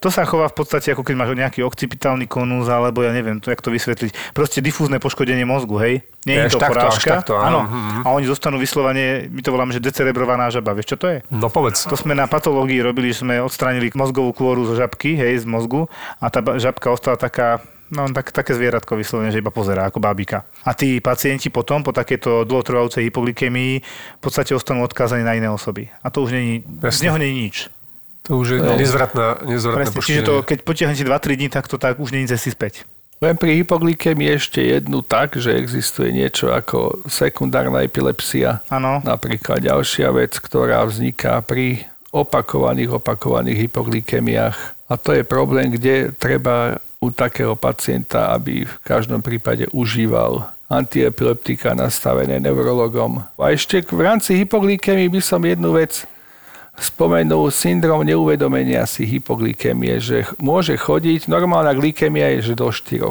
to 0.00 0.08
sa 0.08 0.24
chová 0.24 0.48
v 0.48 0.56
podstate 0.56 0.96
ako 0.96 1.04
keď 1.04 1.14
máš 1.14 1.36
nejaký 1.36 1.60
occipitálny 1.60 2.24
konus, 2.24 2.72
alebo 2.72 3.04
ja 3.04 3.12
neviem, 3.12 3.36
to, 3.36 3.52
jak 3.52 3.60
to 3.60 3.68
vysvetliť. 3.68 4.32
Proste 4.32 4.64
difúzne 4.64 4.96
poškodenie 4.96 5.44
mozgu, 5.44 5.76
hej? 5.76 5.94
Nie 6.24 6.48
Je 6.48 6.56
to 6.56 6.60
takto, 6.60 6.72
porážka. 6.72 7.10
takto, 7.20 7.34
áno. 7.36 7.68
áno. 7.68 7.68
Mhm. 7.68 8.00
A 8.04 8.08
oni 8.16 8.24
zostanú 8.24 8.56
vyslovene, 8.56 9.28
my 9.28 9.40
to 9.44 9.52
voláme, 9.52 9.76
že 9.76 9.84
decerebrovaná 9.84 10.48
žaba. 10.48 10.72
Vieš, 10.72 10.96
čo 10.96 10.98
to 11.00 11.06
je? 11.12 11.18
No 11.28 11.52
povedz. 11.52 11.84
To 11.84 12.00
sme 12.00 12.16
na 12.16 12.24
patológii 12.24 12.80
robili, 12.80 13.12
že 13.12 13.28
sme 13.28 13.44
odstránili 13.44 13.92
mozgovú 13.92 14.32
kôru 14.32 14.64
zo 14.64 14.72
žabky, 14.72 15.20
hej, 15.20 15.44
z 15.44 15.46
mozgu 15.46 15.84
a 16.16 16.32
tá 16.32 16.40
žabka 16.56 16.88
ostala 16.88 17.20
taká, 17.20 17.60
no 17.92 18.08
tak, 18.08 18.32
také 18.32 18.56
zvieratko 18.56 18.96
vyslovene, 18.96 19.28
že 19.28 19.44
iba 19.44 19.52
pozerá 19.52 19.84
ako 19.84 20.00
bábika. 20.00 20.48
A 20.64 20.72
tí 20.72 20.96
pacienti 21.04 21.52
potom 21.52 21.84
po 21.84 21.92
takéto 21.92 22.48
dlhotrvajúcej 22.48 23.04
hypoglykemii 23.12 23.74
v 24.16 24.20
podstate 24.24 24.56
ostanú 24.56 24.80
odkázaní 24.80 25.28
na 25.28 25.36
iné 25.36 25.52
osoby. 25.52 25.92
A 26.00 26.08
to 26.08 26.24
už 26.24 26.32
není, 26.32 26.64
z 26.88 27.04
neho 27.04 27.20
není 27.20 27.52
nič. 27.52 27.68
To 28.30 28.38
už 28.38 28.48
je 28.48 28.58
nezvratná, 28.62 29.42
nezvratné 29.42 29.90
Presne, 29.90 30.06
čiže 30.06 30.22
to, 30.22 30.46
keď 30.46 30.62
potiahnete 30.62 31.02
2-3 31.02 31.34
dní, 31.34 31.48
tak 31.50 31.66
to 31.66 31.82
tak 31.82 31.98
už 31.98 32.14
není 32.14 32.30
cesty 32.30 32.54
späť. 32.54 32.86
Len 33.18 33.34
pri 33.34 33.58
hypoglykemii 33.58 34.38
ešte 34.38 34.62
jednu 34.62 35.02
tak, 35.02 35.34
že 35.34 35.58
existuje 35.58 36.14
niečo 36.14 36.54
ako 36.54 37.04
sekundárna 37.10 37.82
epilepsia. 37.82 38.62
Áno, 38.70 39.02
Napríklad 39.02 39.60
ďalšia 39.60 40.14
vec, 40.14 40.38
ktorá 40.38 40.86
vzniká 40.86 41.42
pri 41.42 41.90
opakovaných, 42.14 43.02
opakovaných 43.02 43.66
hypoglykemiách. 43.66 44.56
A 44.86 44.94
to 44.94 45.10
je 45.10 45.26
problém, 45.26 45.74
kde 45.74 46.14
treba 46.14 46.78
u 47.02 47.10
takého 47.10 47.58
pacienta, 47.58 48.30
aby 48.30 48.62
v 48.62 48.76
každom 48.86 49.26
prípade 49.26 49.66
užíval 49.74 50.46
antiepileptika 50.70 51.74
nastavené 51.74 52.38
neurologom. 52.38 53.26
A 53.36 53.50
ešte 53.50 53.82
v 53.90 54.00
rámci 54.06 54.38
hypoglykemii 54.38 55.10
by 55.10 55.20
som 55.20 55.42
jednu 55.42 55.74
vec 55.74 56.06
spomenul 56.80 57.52
syndrom 57.52 58.00
neuvedomenia 58.02 58.88
si 58.88 59.04
hypoglykemie, 59.04 60.00
že 60.00 60.24
môže 60.40 60.74
chodiť, 60.74 61.28
normálna 61.28 61.76
glykemia 61.76 62.40
je, 62.40 62.52
že 62.52 62.54
do 62.56 62.72
4. 62.72 63.04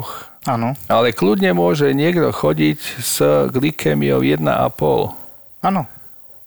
áno, 0.44 0.74
Ale 0.90 1.14
kľudne 1.14 1.54
môže 1.54 1.94
niekto 1.94 2.34
chodiť 2.34 2.78
s 2.98 3.22
glykémiou 3.48 4.20
1,5. 4.20 4.44
áno. 5.62 5.86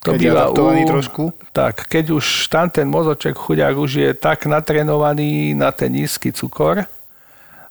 To 0.03 0.11
Keď 0.11 0.19
býva 0.19 0.51
u- 0.51 0.83
trošku. 0.83 1.23
Tak, 1.55 1.87
keď 1.87 2.19
už 2.19 2.51
tam 2.51 2.67
ten 2.67 2.91
mozoček 2.91 3.39
chuďák 3.39 3.75
už 3.79 3.91
je 4.03 4.09
tak 4.11 4.43
natrenovaný 4.51 5.55
na 5.55 5.71
ten 5.71 5.95
nízky 5.95 6.35
cukor 6.35 6.83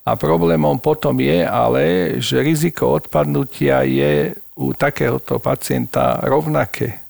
a 0.01 0.11
problémom 0.17 0.81
potom 0.81 1.21
je 1.21 1.45
ale, 1.45 2.17
že 2.25 2.41
riziko 2.41 2.97
odpadnutia 2.97 3.85
je 3.85 4.33
u 4.57 4.73
takéhoto 4.73 5.37
pacienta 5.45 6.25
rovnaké. 6.25 7.05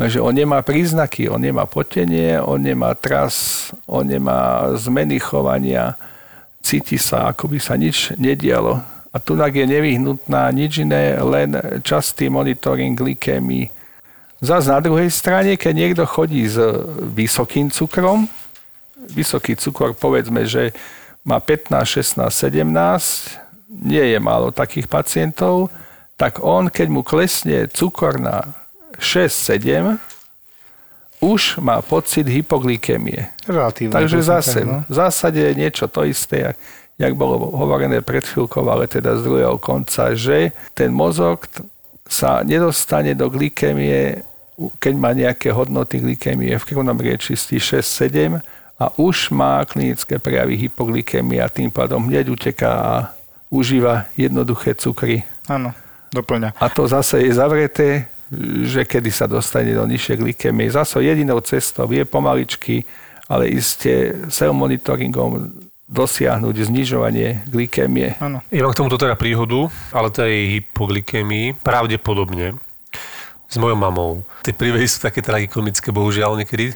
Takže 0.00 0.16
on 0.16 0.32
nemá 0.32 0.64
príznaky, 0.64 1.28
on 1.28 1.44
nemá 1.44 1.68
potenie, 1.68 2.40
on 2.40 2.56
nemá 2.56 2.96
tras, 2.96 3.68
on 3.84 4.08
nemá 4.08 4.72
zmeny 4.80 5.20
chovania, 5.20 5.92
cíti 6.64 6.96
sa, 6.96 7.28
ako 7.28 7.52
by 7.52 7.58
sa 7.60 7.76
nič 7.76 8.16
nedialo. 8.16 8.80
A 9.12 9.16
tu 9.20 9.36
je 9.36 9.60
nevyhnutná 9.68 10.48
nič 10.56 10.80
iné, 10.88 11.20
len 11.20 11.52
častý 11.84 12.32
monitoring 12.32 12.96
glykémii. 12.96 13.68
Zas 14.40 14.72
na 14.72 14.80
druhej 14.80 15.12
strane, 15.12 15.60
keď 15.60 15.74
niekto 15.76 16.08
chodí 16.08 16.48
s 16.48 16.56
vysokým 17.12 17.68
cukrom, 17.68 18.24
vysoký 19.12 19.52
cukor 19.52 19.92
povedzme, 19.92 20.48
že 20.48 20.72
má 21.28 21.44
15, 21.44 21.76
16, 21.76 22.24
17, 22.48 23.36
nie 23.84 24.16
je 24.16 24.16
málo 24.16 24.48
takých 24.48 24.88
pacientov, 24.88 25.68
tak 26.16 26.40
on, 26.40 26.72
keď 26.72 26.88
mu 26.88 27.04
klesne 27.04 27.68
cukor 27.68 28.16
na 28.16 28.59
6, 29.00 29.32
7, 29.32 29.98
už 31.20 31.60
má 31.60 31.84
pocit 31.84 32.24
hypoglykemie. 32.24 33.28
Relatívne. 33.44 33.92
Takže 33.92 34.18
zase, 34.24 34.58
no. 34.64 34.88
v 34.88 34.94
zásade 34.94 35.36
je 35.36 35.52
niečo 35.52 35.84
to 35.84 36.08
isté, 36.08 36.52
jak, 36.52 36.56
jak 36.96 37.12
bolo 37.12 37.52
hovorené 37.52 38.00
pred 38.00 38.24
chvíľkou, 38.24 38.64
ale 38.64 38.88
teda 38.88 39.20
z 39.20 39.28
druhého 39.28 39.60
konca, 39.60 40.16
že 40.16 40.56
ten 40.72 40.88
mozog 40.88 41.44
sa 42.08 42.40
nedostane 42.40 43.12
do 43.12 43.28
glykemie, 43.28 44.24
u- 44.56 44.72
keď 44.80 44.94
má 44.96 45.12
nejaké 45.12 45.52
hodnoty 45.52 46.00
glykemie 46.00 46.56
v 46.56 46.64
krvnom 46.64 46.96
riečisti 46.96 47.60
6-7 47.60 48.40
a 48.80 48.84
už 48.96 49.28
má 49.28 49.60
klinické 49.68 50.16
prejavy 50.16 50.56
hypoglykemie 50.68 51.36
a 51.44 51.52
tým 51.52 51.68
pádom 51.68 52.08
hneď 52.08 52.32
uteká 52.32 52.72
a 52.72 52.94
užíva 53.52 54.08
jednoduché 54.16 54.72
cukry. 54.72 55.28
Áno, 55.52 55.76
doplňa. 56.16 56.56
A 56.56 56.66
to 56.72 56.88
zase 56.88 57.28
je 57.28 57.36
zavreté, 57.36 58.08
že 58.64 58.86
kedy 58.86 59.10
sa 59.10 59.26
dostane 59.26 59.74
do 59.74 59.82
nižšej 59.86 60.16
glykemie. 60.22 60.70
Zase 60.70 61.02
jedinou 61.02 61.42
cestou 61.42 61.90
je 61.90 62.06
pomaličky, 62.06 62.86
ale 63.26 63.50
iste 63.50 64.26
cell 64.30 64.54
monitoringom 64.54 65.50
dosiahnuť 65.90 66.70
znižovanie 66.70 67.50
glykemie. 67.50 68.14
Áno. 68.22 68.38
Ja 68.54 68.62
mám 68.62 68.72
k 68.72 68.78
tomuto 68.78 68.94
teda 68.94 69.18
príhodu, 69.18 69.66
ale 69.90 70.14
tej 70.14 70.62
hypoglykemii 70.62 71.58
pravdepodobne 71.58 72.54
s 73.50 73.58
mojou 73.58 73.74
mamou. 73.74 74.22
Tie 74.46 74.54
príbehy 74.54 74.86
sú 74.86 75.02
také 75.02 75.18
tragikomické, 75.18 75.90
bohužiaľ 75.90 76.38
niekedy. 76.38 76.70
E, 76.70 76.74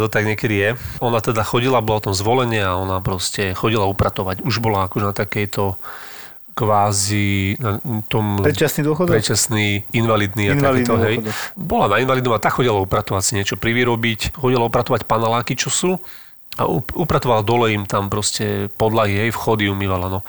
to 0.00 0.08
tak 0.08 0.24
niekedy 0.24 0.56
je. 0.56 0.70
Ona 1.04 1.20
teda 1.20 1.44
chodila, 1.44 1.84
bola 1.84 2.00
tam 2.00 2.16
zvolenie 2.16 2.64
a 2.64 2.80
ona 2.80 3.04
proste 3.04 3.52
chodila 3.52 3.84
upratovať. 3.84 4.40
Už 4.40 4.64
bola 4.64 4.88
akože 4.88 5.04
na 5.04 5.14
takejto 5.14 5.76
kvázi 6.54 7.58
na 7.58 7.82
tom 8.06 8.38
Predčasný 8.38 8.86
dôchodok? 8.86 9.10
predčasný 9.10 9.84
invalidný 9.90 10.50
a 10.50 10.52
Invalidný 10.54 10.86
takéto, 10.86 10.94
hej. 11.02 11.16
dôchodok. 11.20 11.58
Bola 11.58 11.86
na 11.90 11.96
invalidnom 11.98 12.32
a 12.32 12.40
tak 12.40 12.56
chodila 12.56 12.78
upratovať 12.78 13.22
si 13.22 13.32
niečo 13.34 13.58
privyrobiť, 13.58 14.38
chodila 14.38 14.64
upratovať 14.70 15.04
paneláky, 15.04 15.58
čo 15.58 15.68
sú 15.68 15.90
a 16.54 16.70
up- 16.70 16.94
upratovala 16.94 17.42
dole 17.42 17.74
im 17.74 17.84
tam 17.84 18.06
proste 18.06 18.70
podlahy, 18.78 19.26
hej, 19.26 19.30
vchody 19.34 19.66
umývala, 19.66 20.06
no. 20.06 20.20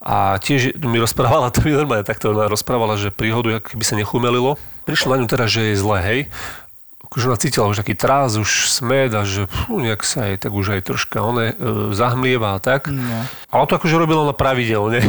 A 0.00 0.38
tiež 0.40 0.80
mi 0.80 0.96
rozprávala, 0.96 1.50
to 1.54 1.60
mi 1.60 1.76
normálne 1.76 2.06
takto 2.06 2.32
rozprávala, 2.32 2.96
že 2.96 3.12
príhodu, 3.12 3.60
ako 3.60 3.76
keby 3.76 3.84
sa 3.84 3.94
nechumelilo. 4.00 4.56
Prišlo 4.88 5.12
na 5.12 5.20
ňu 5.20 5.28
teraz, 5.28 5.52
že 5.52 5.74
je 5.74 5.76
zle, 5.76 5.98
hej. 6.00 6.20
Akože 7.06 7.30
ona 7.30 7.38
cítila 7.38 7.70
už 7.70 7.78
taký 7.80 7.94
trás, 7.94 8.34
už 8.34 8.66
smed 8.66 9.14
a 9.14 9.22
že 9.22 9.46
fú, 9.46 9.78
nejak 9.78 10.02
sa 10.02 10.26
jej 10.26 10.36
tak 10.42 10.50
už 10.50 10.74
aj 10.74 10.80
troška 10.90 11.22
one, 11.22 11.54
e, 11.54 11.94
zahmlieva 11.94 12.54
a 12.54 12.62
tak. 12.62 12.90
No. 12.90 13.22
A 13.50 13.54
on 13.62 13.66
to 13.70 13.78
akože 13.78 13.94
robila 13.94 14.26
na 14.26 14.34
pravidelne. 14.34 15.00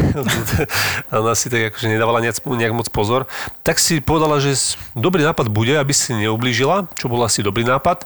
ona 1.09 1.33
si 1.33 1.49
tak 1.49 1.73
akože 1.73 1.89
nedávala 1.89 2.21
nejak, 2.21 2.37
nejak 2.45 2.73
moc 2.77 2.87
pozor. 2.93 3.25
Tak 3.65 3.81
si 3.81 3.97
povedala, 3.97 4.37
že 4.37 4.53
dobrý 4.93 5.25
nápad 5.25 5.49
bude, 5.49 5.73
aby 5.73 5.91
si 5.91 6.13
neublížila, 6.13 6.85
čo 6.93 7.09
bol 7.09 7.25
asi 7.25 7.41
dobrý 7.41 7.65
nápad. 7.65 8.05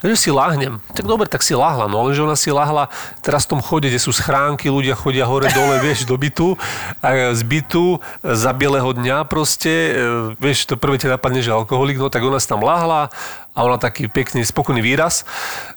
Takže 0.00 0.16
si 0.16 0.30
láhnem. 0.32 0.80
Tak 0.96 1.04
dobre, 1.04 1.28
tak 1.28 1.44
si 1.44 1.52
láhla. 1.52 1.84
No 1.84 2.08
lenže 2.08 2.24
ona 2.24 2.32
si 2.32 2.48
láhla 2.48 2.88
teraz 3.20 3.44
v 3.44 3.56
tom 3.56 3.60
chode, 3.60 3.92
kde 3.92 4.00
sú 4.00 4.16
schránky, 4.16 4.72
ľudia 4.72 4.96
chodia 4.96 5.28
hore 5.28 5.52
dole, 5.52 5.76
vieš, 5.84 6.08
do 6.08 6.16
bytu. 6.16 6.56
A 7.04 7.36
z 7.36 7.42
bytu 7.44 8.00
e, 8.00 8.32
za 8.32 8.56
bieleho 8.56 8.96
dňa 8.96 9.28
proste, 9.28 9.72
e, 9.92 9.92
vieš, 10.40 10.64
to 10.64 10.80
prvé 10.80 10.96
ťa 10.96 11.20
napadne, 11.20 11.44
že 11.44 11.52
alkoholik, 11.52 12.00
no 12.00 12.08
tak 12.08 12.24
ona 12.24 12.40
si 12.40 12.48
tam 12.48 12.64
láhla 12.64 13.12
a 13.52 13.58
ona 13.60 13.76
taký 13.76 14.08
pekný, 14.08 14.40
spokojný 14.40 14.80
výraz. 14.80 15.28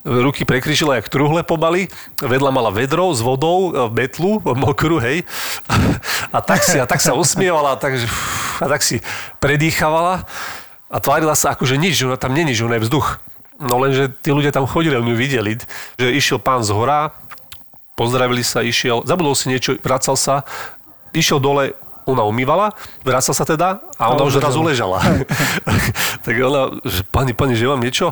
Ruky 0.07 0.47
prekryžila 0.47 1.03
jak 1.03 1.11
truhle 1.11 1.43
pomaly. 1.43 1.91
Vedľa 2.23 2.51
mala 2.55 2.71
vedro 2.71 3.11
s 3.11 3.19
vodou, 3.19 3.75
e, 3.75 3.91
betlu, 3.91 4.39
mokrú, 4.39 5.03
hej. 5.03 5.27
A 6.33 6.41
tak 6.41 6.65
si, 6.65 6.81
a 6.81 6.89
tak 6.89 6.97
sa 6.97 7.13
usmievala, 7.13 7.75
a 7.75 7.77
tak, 7.77 7.93
že, 7.93 8.09
a 8.57 8.65
tak 8.65 8.81
si 8.81 8.97
predýchavala 9.37 10.25
a 10.89 10.97
tvárila 10.97 11.37
sa 11.37 11.53
ako, 11.53 11.69
že 11.69 11.77
nič, 11.77 11.93
že 11.93 12.09
ona 12.09 12.17
tam 12.17 12.33
není, 12.33 12.57
že 12.57 12.65
ona 12.65 12.81
je 12.81 12.89
vzduch. 12.89 13.21
No 13.63 13.79
lenže 13.79 14.11
tí 14.19 14.35
ľudia 14.35 14.51
tam 14.51 14.67
chodili, 14.67 14.99
oni 14.99 15.15
videli, 15.15 15.55
že 15.95 16.11
išiel 16.11 16.39
pán 16.43 16.61
z 16.61 16.75
hora, 16.75 17.15
pozdravili 17.95 18.43
sa, 18.43 18.65
išiel, 18.65 19.05
zabudol 19.07 19.37
si 19.37 19.47
niečo, 19.47 19.77
vracal 19.79 20.17
sa, 20.17 20.43
išiel 21.13 21.39
dole, 21.39 21.77
ona 22.03 22.27
umývala, 22.27 22.75
vracal 23.07 23.31
sa 23.31 23.47
teda 23.47 23.79
a 24.03 24.11
ona 24.11 24.23
A 24.23 24.27
už 24.27 24.35
už 24.35 24.41
zrazu 24.43 24.59
ležala. 24.59 24.99
tak 26.25 26.35
ona, 26.35 26.75
že 26.83 27.01
pani, 27.07 27.31
pani, 27.31 27.55
že 27.55 27.65
mám 27.71 27.79
niečo? 27.79 28.11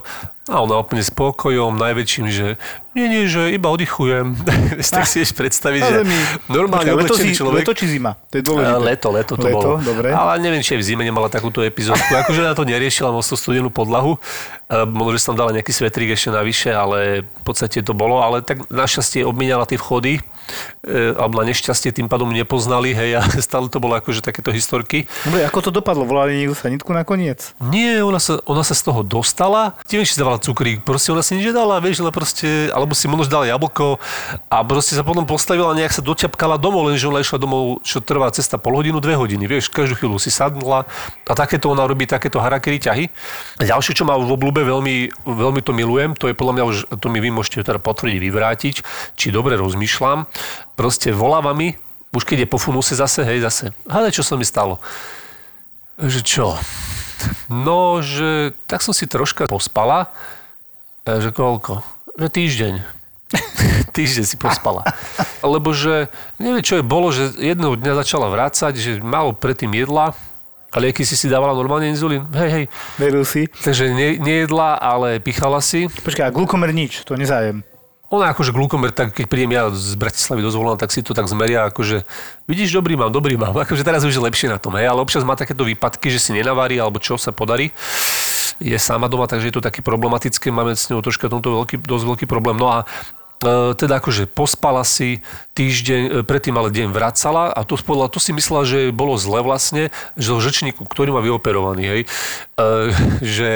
A 0.50 0.58
ona 0.64 0.82
úplne 0.82 1.06
spokojom, 1.06 1.78
najväčším, 1.78 2.26
že 2.32 2.58
nie, 2.92 3.08
nie, 3.08 3.24
že 3.24 3.56
iba 3.56 3.72
oddychujem. 3.72 4.36
tak 4.92 5.08
si 5.08 5.24
vieš 5.24 5.32
predstaviť, 5.32 5.80
že 5.80 5.94
zemi. 6.04 6.18
normálne 6.52 6.92
leto, 6.92 7.16
zi- 7.16 7.32
človek. 7.32 7.64
leto 7.64 7.72
či 7.72 7.88
zima? 7.88 8.20
To 8.28 8.36
je 8.36 8.44
dôležité. 8.44 8.84
Leto, 8.84 9.08
leto 9.16 9.34
to 9.40 9.48
Leto, 9.48 9.56
bolo. 9.56 9.72
dobre. 9.80 10.12
Ale 10.12 10.44
neviem, 10.44 10.60
či 10.60 10.76
aj 10.76 10.80
v 10.84 10.86
zime 10.92 11.04
nemala 11.08 11.32
takúto 11.32 11.64
epizódku. 11.64 12.12
Akože 12.12 12.44
na 12.44 12.52
to 12.52 12.68
neriešila 12.68 13.16
tú 13.16 13.36
studenú 13.40 13.72
podlahu. 13.72 14.20
Možno, 14.68 15.16
že 15.16 15.24
som 15.24 15.40
dala 15.40 15.56
nejaký 15.56 15.72
svetrík 15.72 16.12
ešte 16.12 16.36
navyše, 16.36 16.76
ale 16.76 17.24
v 17.24 17.44
podstate 17.48 17.80
to 17.80 17.96
bolo. 17.96 18.20
Ale 18.20 18.44
tak 18.44 18.68
našťastie 18.68 19.24
obmieniala 19.24 19.64
tie 19.64 19.80
vchody 19.80 20.20
eh, 20.84 21.16
alebo 21.16 21.40
na 21.40 21.48
nešťastie 21.48 21.96
tým 21.96 22.12
pádom 22.12 22.28
nepoznali, 22.28 22.92
hej, 22.92 23.20
a 23.20 23.22
stále 23.40 23.72
to 23.72 23.80
bolo 23.80 23.96
akože 23.96 24.20
takéto 24.20 24.52
historky. 24.52 25.08
Dobre, 25.24 25.48
ako 25.48 25.60
to 25.64 25.72
dopadlo? 25.82 26.06
Volali 26.06 26.38
niekto 26.38 26.54
sanitku 26.54 26.94
nakoniec? 26.94 27.58
Nie, 27.58 28.06
ona 28.06 28.22
sa, 28.22 28.38
ona 28.46 28.62
sa 28.62 28.78
z 28.78 28.86
toho 28.86 29.02
dostala. 29.02 29.76
Či 29.90 30.06
si 30.06 30.22
dávala 30.22 30.38
cukrík. 30.38 30.86
Proste 30.86 31.10
ona 31.10 31.26
si 31.26 31.34
nič 31.36 31.50
nedala, 31.50 31.82
vieš, 31.82 32.06
ale 32.06 32.14
proste, 32.14 32.70
alebo 32.70 32.94
si 32.94 33.10
možno 33.10 33.34
dala 33.34 33.50
jablko 33.50 33.98
a 34.48 34.62
proste 34.62 34.94
sa 34.94 35.02
potom 35.02 35.26
postavila, 35.26 35.74
nejak 35.74 35.98
sa 35.98 36.06
doťapkala 36.06 36.62
domov, 36.62 36.88
lenže 36.88 37.10
ona 37.10 37.26
išla 37.26 37.42
domov, 37.42 37.82
čo 37.82 38.00
trvá 38.00 38.30
cesta 38.30 38.62
pol 38.62 38.78
hodinu, 38.78 39.02
dve 39.02 39.18
hodiny, 39.18 39.50
vieš, 39.50 39.74
každú 39.74 39.98
chvíľu 39.98 40.22
si 40.22 40.30
sadla 40.30 40.86
a 41.26 41.34
takéto 41.34 41.74
ona 41.74 41.84
robí 41.90 42.06
takéto 42.06 42.38
harakiri 42.38 42.78
ťahy. 42.78 43.06
A 43.58 43.64
ďalšie, 43.66 43.98
čo 43.98 44.06
má 44.06 44.16
v 44.16 44.30
oblúbe, 44.30 44.62
veľmi, 44.62 45.26
veľmi 45.26 45.62
to 45.66 45.74
milujem, 45.74 46.14
to 46.14 46.30
je 46.30 46.38
podľa 46.38 46.54
mňa 46.62 46.64
už, 46.68 46.78
to 47.02 47.08
mi 47.10 47.20
vy 47.24 47.34
môžete 47.34 47.66
teda 47.66 47.82
potvrdiť, 47.82 48.20
vyvrátiť, 48.22 48.76
či 49.18 49.28
dobre 49.34 49.58
rozmýšľam. 49.58 50.30
Proste 50.78 51.10
voláva 51.12 51.54
už 52.12 52.28
keď 52.28 52.44
je 52.44 52.52
po 52.52 52.60
funuse 52.60 52.92
zase, 52.92 53.24
hej, 53.24 53.40
zase, 53.40 53.72
hádaj, 53.88 54.20
čo 54.20 54.24
sa 54.24 54.36
mi 54.36 54.44
stalo. 54.44 54.84
Že 56.02 56.20
čo? 56.26 56.48
No, 57.46 58.02
že 58.02 58.58
tak 58.66 58.82
som 58.82 58.92
si 58.92 59.06
troška 59.06 59.46
pospala. 59.46 60.10
E, 61.06 61.22
Že 61.22 61.30
koľko? 61.30 61.86
Že 62.18 62.28
týždeň. 62.34 62.74
týždeň 63.96 64.26
si 64.26 64.36
pospala. 64.36 64.82
Lebo 65.46 65.72
že, 65.72 66.10
neviem 66.42 66.66
čo 66.66 66.82
je 66.82 66.84
bolo, 66.84 67.14
že 67.14 67.38
jedného 67.38 67.78
dňa 67.78 68.02
začala 68.02 68.28
vrácať, 68.34 68.74
že 68.76 68.92
málo 69.00 69.38
predtým 69.38 69.72
jedla, 69.78 70.18
a 70.72 70.80
lieky 70.80 71.04
si 71.04 71.20
si 71.20 71.28
dávala 71.28 71.52
normálne 71.52 71.92
inzulín. 71.92 72.24
Hej, 72.32 72.50
hej. 72.50 72.66
Veril 72.96 73.28
si? 73.28 73.52
Takže 73.52 73.92
ne, 73.92 74.16
nejedla, 74.16 74.80
ale 74.80 75.20
pichala 75.20 75.60
si. 75.60 75.92
Počkaj, 75.92 76.32
a 76.32 76.32
glukomer 76.32 76.72
nič, 76.72 77.04
to 77.04 77.20
nezájem. 77.20 77.60
Ona 78.12 78.36
akože 78.36 78.52
glukomer, 78.52 78.92
tak 78.92 79.16
keď 79.16 79.26
prídem 79.32 79.56
ja 79.56 79.72
z 79.72 79.96
Bratislavy 79.96 80.44
dozvolená, 80.44 80.76
tak 80.76 80.92
si 80.92 81.00
to 81.00 81.16
tak 81.16 81.32
zmeria, 81.32 81.72
akože 81.72 82.04
vidíš, 82.44 82.76
dobrý 82.76 83.00
mám, 83.00 83.08
dobrý 83.08 83.40
mám. 83.40 83.56
Akože 83.64 83.88
teraz 83.88 84.04
už 84.04 84.20
je 84.20 84.28
lepšie 84.28 84.52
na 84.52 84.60
tom, 84.60 84.76
hej, 84.76 84.92
ale 84.92 85.00
občas 85.00 85.24
má 85.24 85.40
takéto 85.40 85.64
výpadky, 85.64 86.12
že 86.12 86.20
si 86.20 86.36
nenavarí, 86.36 86.76
alebo 86.76 87.00
čo 87.00 87.16
sa 87.16 87.32
podarí. 87.32 87.72
Je 88.60 88.76
sama 88.76 89.08
doma, 89.08 89.32
takže 89.32 89.48
je 89.48 89.56
to 89.56 89.64
také 89.64 89.80
problematické, 89.80 90.52
máme 90.52 90.76
s 90.76 90.92
ňou 90.92 91.00
troška 91.00 91.32
tomto 91.32 91.64
veľký, 91.64 91.80
dosť 91.88 92.06
veľký 92.12 92.26
problém. 92.28 92.60
No 92.60 92.68
a 92.68 92.78
e, 92.84 93.74
teda 93.80 94.04
akože 94.04 94.28
pospala 94.28 94.84
si 94.84 95.24
týždeň, 95.56 96.02
e, 96.04 96.10
predtým 96.28 96.60
ale 96.60 96.68
deň 96.68 96.92
vracala 96.92 97.48
a 97.48 97.64
to, 97.64 97.80
podľa, 97.80 98.12
to 98.12 98.20
si 98.20 98.36
myslela, 98.36 98.68
že 98.68 98.92
bolo 98.92 99.16
zle 99.16 99.40
vlastne, 99.40 99.88
že 100.20 100.36
zo 100.36 100.44
žečníku, 100.44 100.84
ktorý 100.84 101.16
má 101.16 101.24
vyoperovaný, 101.24 101.84
hej, 101.88 102.02
e, 102.04 102.08
že, 103.40 103.54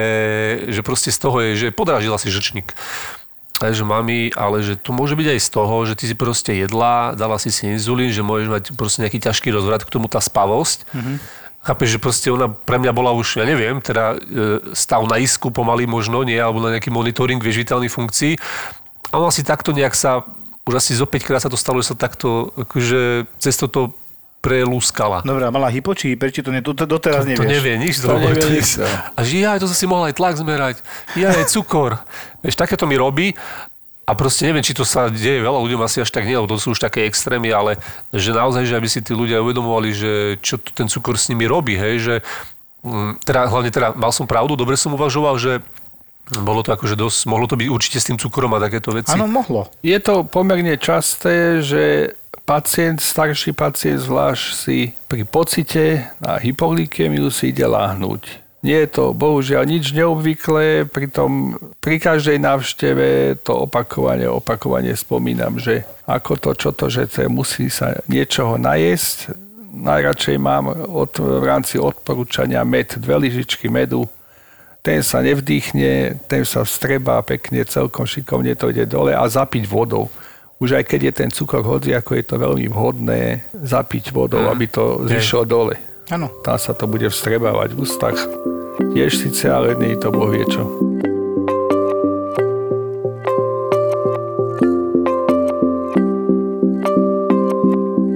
že 0.71 0.81
proste 0.81 1.11
z 1.11 1.19
toho 1.19 1.37
je, 1.43 1.51
že 1.59 1.75
podrážila 1.75 2.15
si 2.15 2.31
žečník. 2.31 2.71
Takže 3.65 3.81
mami, 3.81 4.29
ale 4.37 4.61
že 4.61 4.77
to 4.77 4.93
môže 4.93 5.17
byť 5.17 5.25
aj 5.25 5.39
z 5.41 5.49
toho, 5.49 5.75
že 5.89 5.97
ty 5.97 6.05
si 6.05 6.13
proste 6.13 6.53
jedla, 6.53 7.17
dala 7.17 7.41
si 7.41 7.49
si 7.49 7.65
inzulín, 7.65 8.13
že 8.13 8.21
môžeš 8.21 8.45
mať 8.45 8.63
proste 8.77 9.01
nejaký 9.01 9.17
ťažký 9.17 9.49
rozvrat, 9.49 9.81
k 9.81 9.89
tomu 9.89 10.05
tá 10.05 10.21
spavosť. 10.21 10.85
Mm-hmm. 10.93 11.15
Chápeš, 11.65 11.97
že 11.97 11.99
proste 11.99 12.29
ona 12.29 12.45
pre 12.45 12.77
mňa 12.77 12.93
bola 12.93 13.09
už, 13.17 13.41
ja 13.41 13.45
neviem, 13.49 13.81
teda 13.81 14.21
e, 14.21 14.69
stav 14.77 15.01
na 15.09 15.17
isku 15.17 15.49
pomaly 15.49 15.89
možno, 15.89 16.21
nie, 16.21 16.37
alebo 16.37 16.61
na 16.61 16.77
nejaký 16.77 16.93
monitoring 16.93 17.41
vieš, 17.41 17.65
vitálnych 17.65 17.89
funkcií. 17.89 18.37
A 19.09 19.17
ona 19.17 19.33
si 19.33 19.41
takto 19.41 19.73
nejak 19.73 19.97
sa, 19.97 20.21
už 20.61 20.77
asi 20.77 20.93
zo 20.93 21.09
5 21.09 21.25
krát 21.25 21.41
sa 21.41 21.49
to 21.49 21.57
stalo, 21.57 21.81
že 21.81 21.89
sa 21.89 21.97
takto, 21.97 22.53
akože 22.53 23.25
cez 23.41 23.57
toto 23.57 23.97
prelúskala. 24.45 25.25
Dobre, 25.25 25.49
a 25.49 25.51
mala 25.51 25.73
hypo 25.73 25.97
či 25.97 26.13
či 26.13 26.41
to 26.45 26.53
ne, 26.53 26.61
to, 26.61 26.77
doteraz 26.77 27.25
nevieš? 27.25 27.41
To 27.41 27.49
nevie, 27.49 27.73
nič 27.81 27.95
To 28.05 28.21
nevie 28.21 28.45
nič, 28.61 28.77
no. 28.77 28.85
A 29.17 29.19
že 29.25 29.41
ja, 29.41 29.57
to 29.57 29.65
som 29.65 29.73
si 29.73 29.89
mohla 29.89 30.13
aj 30.13 30.15
tlak 30.21 30.37
zmerať. 30.37 30.85
Ja, 31.17 31.33
aj 31.33 31.49
cukor. 31.49 31.97
Vieš, 32.45 32.53
takéto 32.53 32.85
mi 32.85 32.93
robí. 32.93 33.33
A 34.05 34.13
proste 34.13 34.45
neviem, 34.45 34.61
či 34.61 34.77
to 34.77 34.85
sa 34.85 35.09
deje 35.09 35.41
veľa 35.41 35.57
ľuďom 35.65 35.81
asi 35.81 35.97
až 35.97 36.13
tak 36.13 36.29
nie, 36.29 36.37
lebo 36.37 36.45
to 36.45 36.61
sú 36.61 36.77
už 36.77 36.79
také 36.79 37.09
extrémy, 37.09 37.49
ale 37.49 37.81
že 38.13 38.37
naozaj, 38.37 38.69
že 38.69 38.77
aby 38.77 38.85
si 38.85 39.01
tí 39.01 39.17
ľudia 39.17 39.41
uvedomovali, 39.41 39.89
že 39.97 40.11
čo 40.45 40.61
ten 40.61 40.85
cukor 40.85 41.17
s 41.17 41.25
nimi 41.33 41.49
robí, 41.49 41.73
hej, 41.73 41.95
že 41.97 42.15
mm, 42.85 43.25
teda, 43.25 43.49
hlavne 43.49 43.73
teda 43.73 43.97
mal 43.97 44.13
som 44.13 44.29
pravdu, 44.29 44.53
dobre 44.53 44.77
som 44.77 44.93
uvažoval, 44.93 45.41
že 45.41 45.65
bolo 46.25 46.65
to 46.65 46.73
akože 46.73 46.97
dosť, 46.97 47.29
mohlo 47.29 47.45
to 47.45 47.53
byť 47.53 47.69
určite 47.69 47.97
s 48.01 48.07
tým 48.09 48.17
cukrom 48.17 48.49
a 48.57 48.63
takéto 48.63 48.89
veci. 48.89 49.13
Áno, 49.13 49.29
mohlo. 49.29 49.69
Je 49.85 49.97
to 50.01 50.25
pomerne 50.25 50.73
časté, 50.81 51.61
že 51.61 52.15
pacient, 52.49 52.97
starší 53.01 53.53
pacient 53.53 54.01
zvlášť 54.01 54.45
si 54.53 54.93
pri 55.05 55.21
pocite 55.25 56.09
na 56.17 56.41
hypoglykemiu 56.41 57.29
si 57.29 57.53
ide 57.53 57.65
láhnuť. 57.69 58.45
Nie 58.65 58.89
je 58.89 58.97
to 58.97 59.13
bohužiaľ 59.13 59.69
nič 59.69 59.93
neobvyklé, 59.93 60.89
pritom 60.89 61.53
pri 61.77 62.01
každej 62.01 62.41
návšteve 62.41 63.37
to 63.45 63.69
opakovane, 63.69 64.25
opakovane 64.25 64.89
spomínam, 64.97 65.61
že 65.61 65.85
ako 66.09 66.33
to, 66.41 66.51
čo 66.57 66.69
to, 66.73 66.89
že 66.89 67.13
to 67.13 67.29
musí 67.29 67.69
sa 67.69 68.01
niečoho 68.09 68.57
najesť. 68.57 69.37
Najradšej 69.75 70.37
mám 70.41 70.71
od, 70.71 71.13
v 71.19 71.45
rámci 71.45 71.77
odporúčania 71.77 72.65
med, 72.65 72.95
dve 72.97 73.27
lyžičky 73.27 73.69
medu, 73.69 74.09
ten 74.85 75.01
sa 75.01 75.25
nevdýchne, 75.25 76.21
ten 76.29 76.45
sa 76.45 76.61
vstrebá 76.61 77.25
pekne, 77.25 77.65
celkom 77.65 78.05
šikovne 78.05 78.53
to 78.53 78.69
ide 78.69 78.85
dole 78.85 79.17
a 79.17 79.25
zapiť 79.25 79.65
vodou. 79.65 80.13
Už 80.61 80.77
aj 80.77 80.85
keď 80.85 81.01
je 81.09 81.13
ten 81.25 81.29
cukor 81.33 81.65
hodzi, 81.65 81.97
ako 81.97 82.13
je 82.13 82.23
to 82.23 82.35
veľmi 82.37 82.69
vhodné 82.69 83.49
zapiť 83.51 84.13
vodou, 84.13 84.45
mm. 84.45 84.49
aby 84.53 84.65
to 84.69 85.03
zišlo 85.09 85.41
dole. 85.43 85.75
Áno. 86.13 86.29
Tam 86.45 86.61
sa 86.61 86.77
to 86.77 86.85
bude 86.85 87.09
vstrebávať 87.09 87.73
v 87.73 87.81
ústach. 87.81 88.17
Tiež 88.93 89.17
síce, 89.17 89.49
ale 89.49 89.73
nie 89.73 89.97
je 89.97 90.05
to 90.05 90.13
boh 90.13 90.29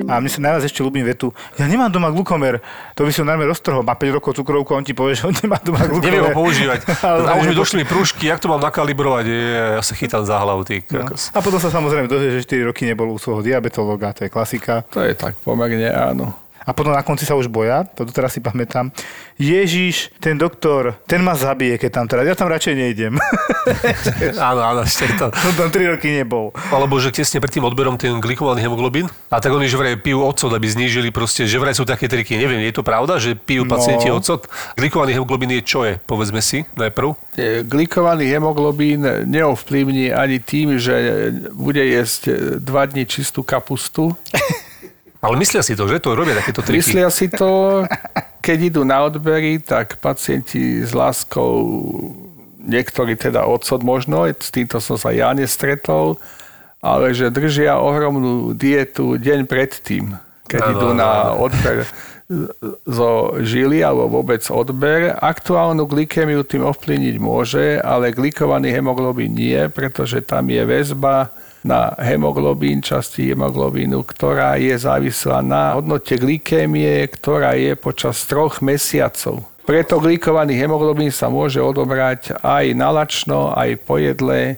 A 0.09 0.17
mne 0.17 0.31
sa 0.33 0.41
najviac 0.41 0.65
ešte 0.65 0.81
ľúbim 0.81 1.05
vetu, 1.05 1.29
ja 1.55 1.69
nemám 1.69 1.93
doma 1.93 2.09
glukomer, 2.09 2.57
to 2.97 3.05
by 3.05 3.11
som 3.13 3.29
najmä 3.29 3.45
roztrhol, 3.45 3.85
má 3.85 3.93
5 3.93 4.17
rokov 4.17 4.33
cukrovku 4.33 4.73
a 4.73 4.81
on 4.81 4.85
ti 4.85 4.97
povie, 4.97 5.13
že 5.13 5.29
on 5.29 5.35
nemá 5.37 5.61
doma 5.61 5.85
glukomer. 5.85 6.05
Neviem 6.09 6.25
ho 6.25 6.33
používať. 6.33 6.79
a 7.29 7.31
už 7.37 7.45
mi 7.53 7.55
došli 7.55 7.81
prúžky, 7.85 8.27
jak 8.27 8.41
to 8.41 8.49
mám 8.49 8.59
nakalibrovať, 8.59 9.25
ja 9.77 9.81
sa 9.85 9.93
chytám 9.93 10.25
za 10.25 10.41
hlavu. 10.41 10.65
Ty, 10.65 10.81
no. 10.91 11.13
A 11.13 11.39
potom 11.39 11.61
sa 11.61 11.69
samozrejme 11.69 12.09
dozvie, 12.09 12.41
že 12.41 12.49
4 12.49 12.69
roky 12.73 12.89
nebol 12.89 13.13
u 13.13 13.21
svojho 13.21 13.45
diabetologa, 13.45 14.11
to 14.17 14.25
je 14.25 14.29
klasika. 14.33 14.81
To 14.91 15.05
je 15.05 15.13
tak 15.13 15.37
pomerne 15.45 15.93
áno 15.93 16.48
a 16.69 16.71
potom 16.77 16.93
na 16.93 17.01
konci 17.01 17.25
sa 17.25 17.33
už 17.33 17.49
boja, 17.49 17.81
to 17.97 18.05
teraz 18.05 18.37
si 18.37 18.45
pamätám. 18.45 18.93
Ježiš, 19.41 20.13
ten 20.21 20.37
doktor, 20.37 21.01
ten 21.09 21.25
ma 21.25 21.33
zabije, 21.33 21.81
keď 21.81 21.89
tam 21.89 22.05
teraz, 22.05 22.29
ja 22.29 22.37
tam 22.37 22.45
radšej 22.45 22.77
nejdem. 22.77 23.17
áno, 24.53 24.61
áno, 24.61 24.85
ešte 24.85 25.09
to. 25.17 25.33
On 25.49 25.53
tam 25.57 25.73
3 25.73 25.97
roky 25.97 26.13
nebol. 26.13 26.53
Alebo 26.69 27.01
že 27.01 27.09
tesne 27.09 27.41
pred 27.41 27.49
tým 27.49 27.65
odberom 27.65 27.97
ten 27.97 28.13
glikovaný 28.21 28.61
hemoglobín, 28.61 29.09
a 29.33 29.41
tak 29.41 29.49
oni 29.49 29.65
že 29.65 29.81
vraj 29.81 29.97
pijú 29.97 30.21
ocot, 30.21 30.53
aby 30.53 30.69
znížili 30.69 31.09
proste, 31.09 31.49
že 31.49 31.57
vraj 31.57 31.73
sú 31.73 31.89
také 31.89 32.05
triky. 32.05 32.37
Neviem, 32.37 32.61
je 32.69 32.75
to 32.77 32.85
pravda, 32.85 33.17
že 33.17 33.33
pijú 33.33 33.65
no. 33.65 33.73
pacienti 33.73 34.13
ocot? 34.13 34.45
Glikovaný 34.77 35.17
hemoglobín 35.17 35.49
je 35.57 35.65
čo 35.65 35.89
je, 35.89 35.97
povedzme 36.05 36.37
si 36.45 36.69
najprv? 36.77 37.17
Glikovaný 37.65 38.29
hemoglobín 38.29 39.01
neovplyvní 39.25 40.13
ani 40.13 40.37
tým, 40.37 40.77
že 40.77 40.93
bude 41.49 41.81
jesť 41.81 42.61
2 42.61 42.91
dní 42.93 43.09
čistú 43.09 43.41
kapustu. 43.41 44.13
Ale 45.19 45.35
myslia 45.35 45.59
si 45.59 45.75
to, 45.75 45.83
že 45.83 45.99
to 45.99 46.15
robia 46.15 46.39
takéto 46.39 46.63
triky? 46.63 46.79
Myslia 46.79 47.11
si 47.11 47.27
to, 47.27 47.83
keď 48.39 48.57
idú 48.71 48.81
na 48.87 49.03
odbery, 49.03 49.59
tak 49.59 49.99
pacienti 49.99 50.79
s 50.79 50.95
láskou, 50.95 51.67
niektorí 52.63 53.19
teda 53.19 53.43
odsod 53.43 53.83
možno, 53.83 54.23
s 54.31 54.47
týmto 54.47 54.79
som 54.79 54.95
sa 54.95 55.11
ja 55.11 55.35
nestretol, 55.35 56.15
ale 56.79 57.11
že 57.11 57.27
držia 57.27 57.83
ohromnú 57.83 58.55
dietu 58.55 59.19
deň 59.19 59.43
predtým, 59.43 60.15
keď 60.47 60.61
ano, 60.63 60.71
idú 60.71 60.87
na 60.95 61.35
odber 61.35 61.83
zo 62.87 63.41
žily 63.43 63.83
alebo 63.83 64.21
vôbec 64.21 64.39
odber. 64.47 65.17
Aktuálnu 65.19 65.83
glykemiu 65.83 66.47
tým 66.47 66.63
ovplyvniť 66.63 67.15
môže, 67.19 67.81
ale 67.83 68.15
glikovaný 68.15 68.71
hemoglobín 68.71 69.35
nie, 69.35 69.59
pretože 69.67 70.23
tam 70.23 70.47
je 70.47 70.63
väzba 70.63 71.33
na 71.63 71.91
hemoglobín, 71.99 72.79
časti 72.79 73.35
hemoglobínu, 73.35 74.03
ktorá 74.07 74.55
je 74.55 74.75
závislá 74.79 75.43
na 75.43 75.75
hodnote 75.75 76.15
glykémie, 76.15 77.03
ktorá 77.11 77.55
je 77.59 77.75
počas 77.75 78.23
troch 78.23 78.63
mesiacov. 78.63 79.43
Preto 79.67 80.01
glykovaný 80.01 80.57
hemoglobín 80.57 81.13
sa 81.13 81.29
môže 81.29 81.61
odobrať 81.61 82.41
aj 82.41 82.73
nalačno, 82.73 83.53
aj 83.53 83.77
po 83.85 84.01
jedle. 84.01 84.57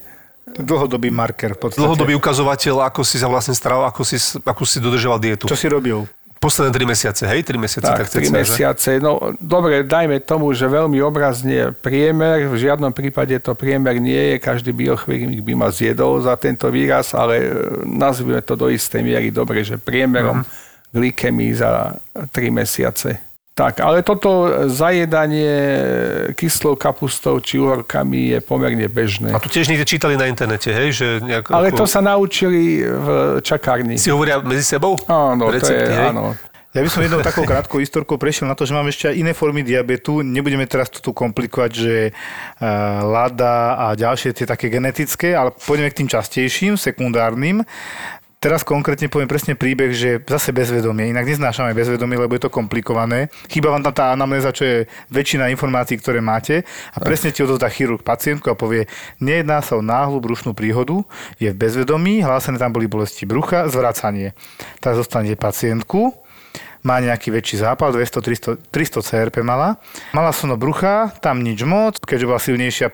Dlhodobý 0.52 1.12
marker. 1.12 1.56
V 1.56 1.68
podstate. 1.68 1.84
Dlhodobý 1.84 2.16
ukazovateľ, 2.16 2.88
ako 2.88 3.04
si 3.04 3.20
sa 3.20 3.28
vlastne 3.28 3.56
staral, 3.56 3.84
ako 3.88 4.08
si, 4.08 4.16
ako 4.40 4.64
si 4.64 4.78
dodržoval 4.80 5.20
dietu. 5.20 5.52
Čo 5.52 5.60
si 5.60 5.68
robil? 5.68 6.08
Posledné 6.42 6.74
3 6.74 6.90
mesiace, 6.90 7.24
hej? 7.30 7.46
3 7.46 7.54
mesiace, 7.54 7.86
tak, 7.86 8.10
tak 8.10 8.26
3 8.26 8.34
mesiace. 8.34 8.98
Že? 8.98 9.06
No, 9.06 9.38
dobre, 9.38 9.86
dajme 9.86 10.18
tomu, 10.26 10.50
že 10.58 10.66
veľmi 10.66 10.98
obrazne 11.06 11.70
priemer, 11.70 12.50
v 12.50 12.58
žiadnom 12.58 12.90
prípade 12.90 13.38
to 13.38 13.54
priemer 13.54 14.02
nie 14.02 14.34
je, 14.34 14.36
každý 14.42 14.74
biochemik 14.74 15.46
by 15.46 15.54
ma 15.54 15.70
zjedol 15.70 16.18
za 16.18 16.34
tento 16.42 16.66
výraz, 16.74 17.14
ale 17.14 17.46
e, 17.46 17.50
nazvime 17.86 18.42
to 18.42 18.58
do 18.58 18.74
istej 18.74 19.06
miery 19.06 19.30
dobre, 19.30 19.62
že 19.62 19.78
priemerom 19.78 20.42
uh-huh. 20.42 20.90
glykemii 20.98 21.54
za 21.54 21.94
3 22.34 22.34
mesiace. 22.50 23.31
Tak, 23.52 23.84
ale 23.84 24.00
toto 24.00 24.48
zajedanie 24.72 25.52
kyslou 26.40 26.80
kapustou 26.80 27.36
či 27.44 27.60
uhorkami 27.60 28.32
je 28.32 28.40
pomerne 28.40 28.88
bežné. 28.88 29.36
A 29.36 29.44
to 29.44 29.52
tiež 29.52 29.68
niekde 29.68 29.84
čítali 29.84 30.16
na 30.16 30.32
internete, 30.32 30.72
hej? 30.72 30.96
Že 30.96 31.08
nejak, 31.20 31.52
ale 31.52 31.76
to 31.76 31.84
sa 31.84 32.00
naučili 32.00 32.80
v 32.80 33.08
čakárni. 33.44 34.00
Si 34.00 34.08
hovoria 34.08 34.40
medzi 34.40 34.64
sebou? 34.64 34.96
Áno, 35.04 35.52
Recepty, 35.52 35.68
to 35.68 35.84
je, 35.84 36.00
hej? 36.00 36.10
áno. 36.16 36.32
Ja 36.72 36.80
by 36.80 36.88
som 36.88 37.04
jednou 37.04 37.20
takou 37.20 37.44
krátkou 37.44 37.84
historkou 37.84 38.16
prešiel 38.16 38.48
na 38.48 38.56
to, 38.56 38.64
že 38.64 38.72
mám 38.72 38.88
ešte 38.88 39.12
aj 39.12 39.20
iné 39.20 39.36
formy 39.36 39.60
diabetu. 39.60 40.24
Nebudeme 40.24 40.64
teraz 40.64 40.88
to 40.88 41.04
tu 41.04 41.12
komplikovať, 41.12 41.72
že 41.76 41.96
uh, 42.16 43.04
lada 43.04 43.76
a 43.76 43.86
ďalšie 43.92 44.32
tie 44.32 44.48
také 44.48 44.72
genetické, 44.72 45.36
ale 45.36 45.52
pôjdeme 45.52 45.92
k 45.92 46.00
tým 46.00 46.08
častejším, 46.08 46.80
sekundárnym. 46.80 47.68
Teraz 48.42 48.66
konkrétne 48.66 49.06
poviem 49.06 49.30
presne 49.30 49.54
príbeh, 49.54 49.94
že 49.94 50.18
zase 50.26 50.50
bezvedomie. 50.50 51.14
Inak 51.14 51.30
neznášame 51.30 51.78
bezvedomie, 51.78 52.18
lebo 52.18 52.34
je 52.34 52.42
to 52.42 52.50
komplikované. 52.50 53.30
Chýba 53.46 53.70
vám 53.70 53.86
tam 53.86 53.94
tá 53.94 54.10
anamnéza, 54.10 54.50
čo 54.50 54.66
je 54.66 54.78
väčšina 55.14 55.54
informácií, 55.54 56.02
ktoré 56.02 56.26
máte. 56.26 56.66
A 56.90 56.98
presne 57.06 57.30
ti 57.30 57.46
odovzdá 57.46 57.70
chirurg 57.70 58.02
pacientku 58.02 58.50
a 58.50 58.58
povie, 58.58 58.90
nejedná 59.22 59.62
sa 59.62 59.78
o 59.78 59.86
náhlu 59.86 60.18
brušnú 60.18 60.58
príhodu, 60.58 61.06
je 61.38 61.54
v 61.54 61.60
bezvedomí, 61.62 62.26
hlásené 62.26 62.58
tam 62.58 62.74
boli 62.74 62.90
bolesti 62.90 63.30
brucha, 63.30 63.70
zvracanie. 63.70 64.34
Tak 64.82 64.98
zostane 64.98 65.38
pacientku, 65.38 66.10
má 66.82 66.98
nejaký 66.98 67.30
väčší 67.30 67.62
zápal, 67.62 67.94
200-300 67.94 68.66
CRP 69.06 69.46
mala. 69.46 69.78
Mala 70.12 70.34
sono 70.34 70.58
brucha, 70.58 71.14
tam 71.22 71.46
nič 71.46 71.62
moc, 71.62 72.02
keďže 72.02 72.26
bola 72.28 72.42
silnejšia, 72.42 72.88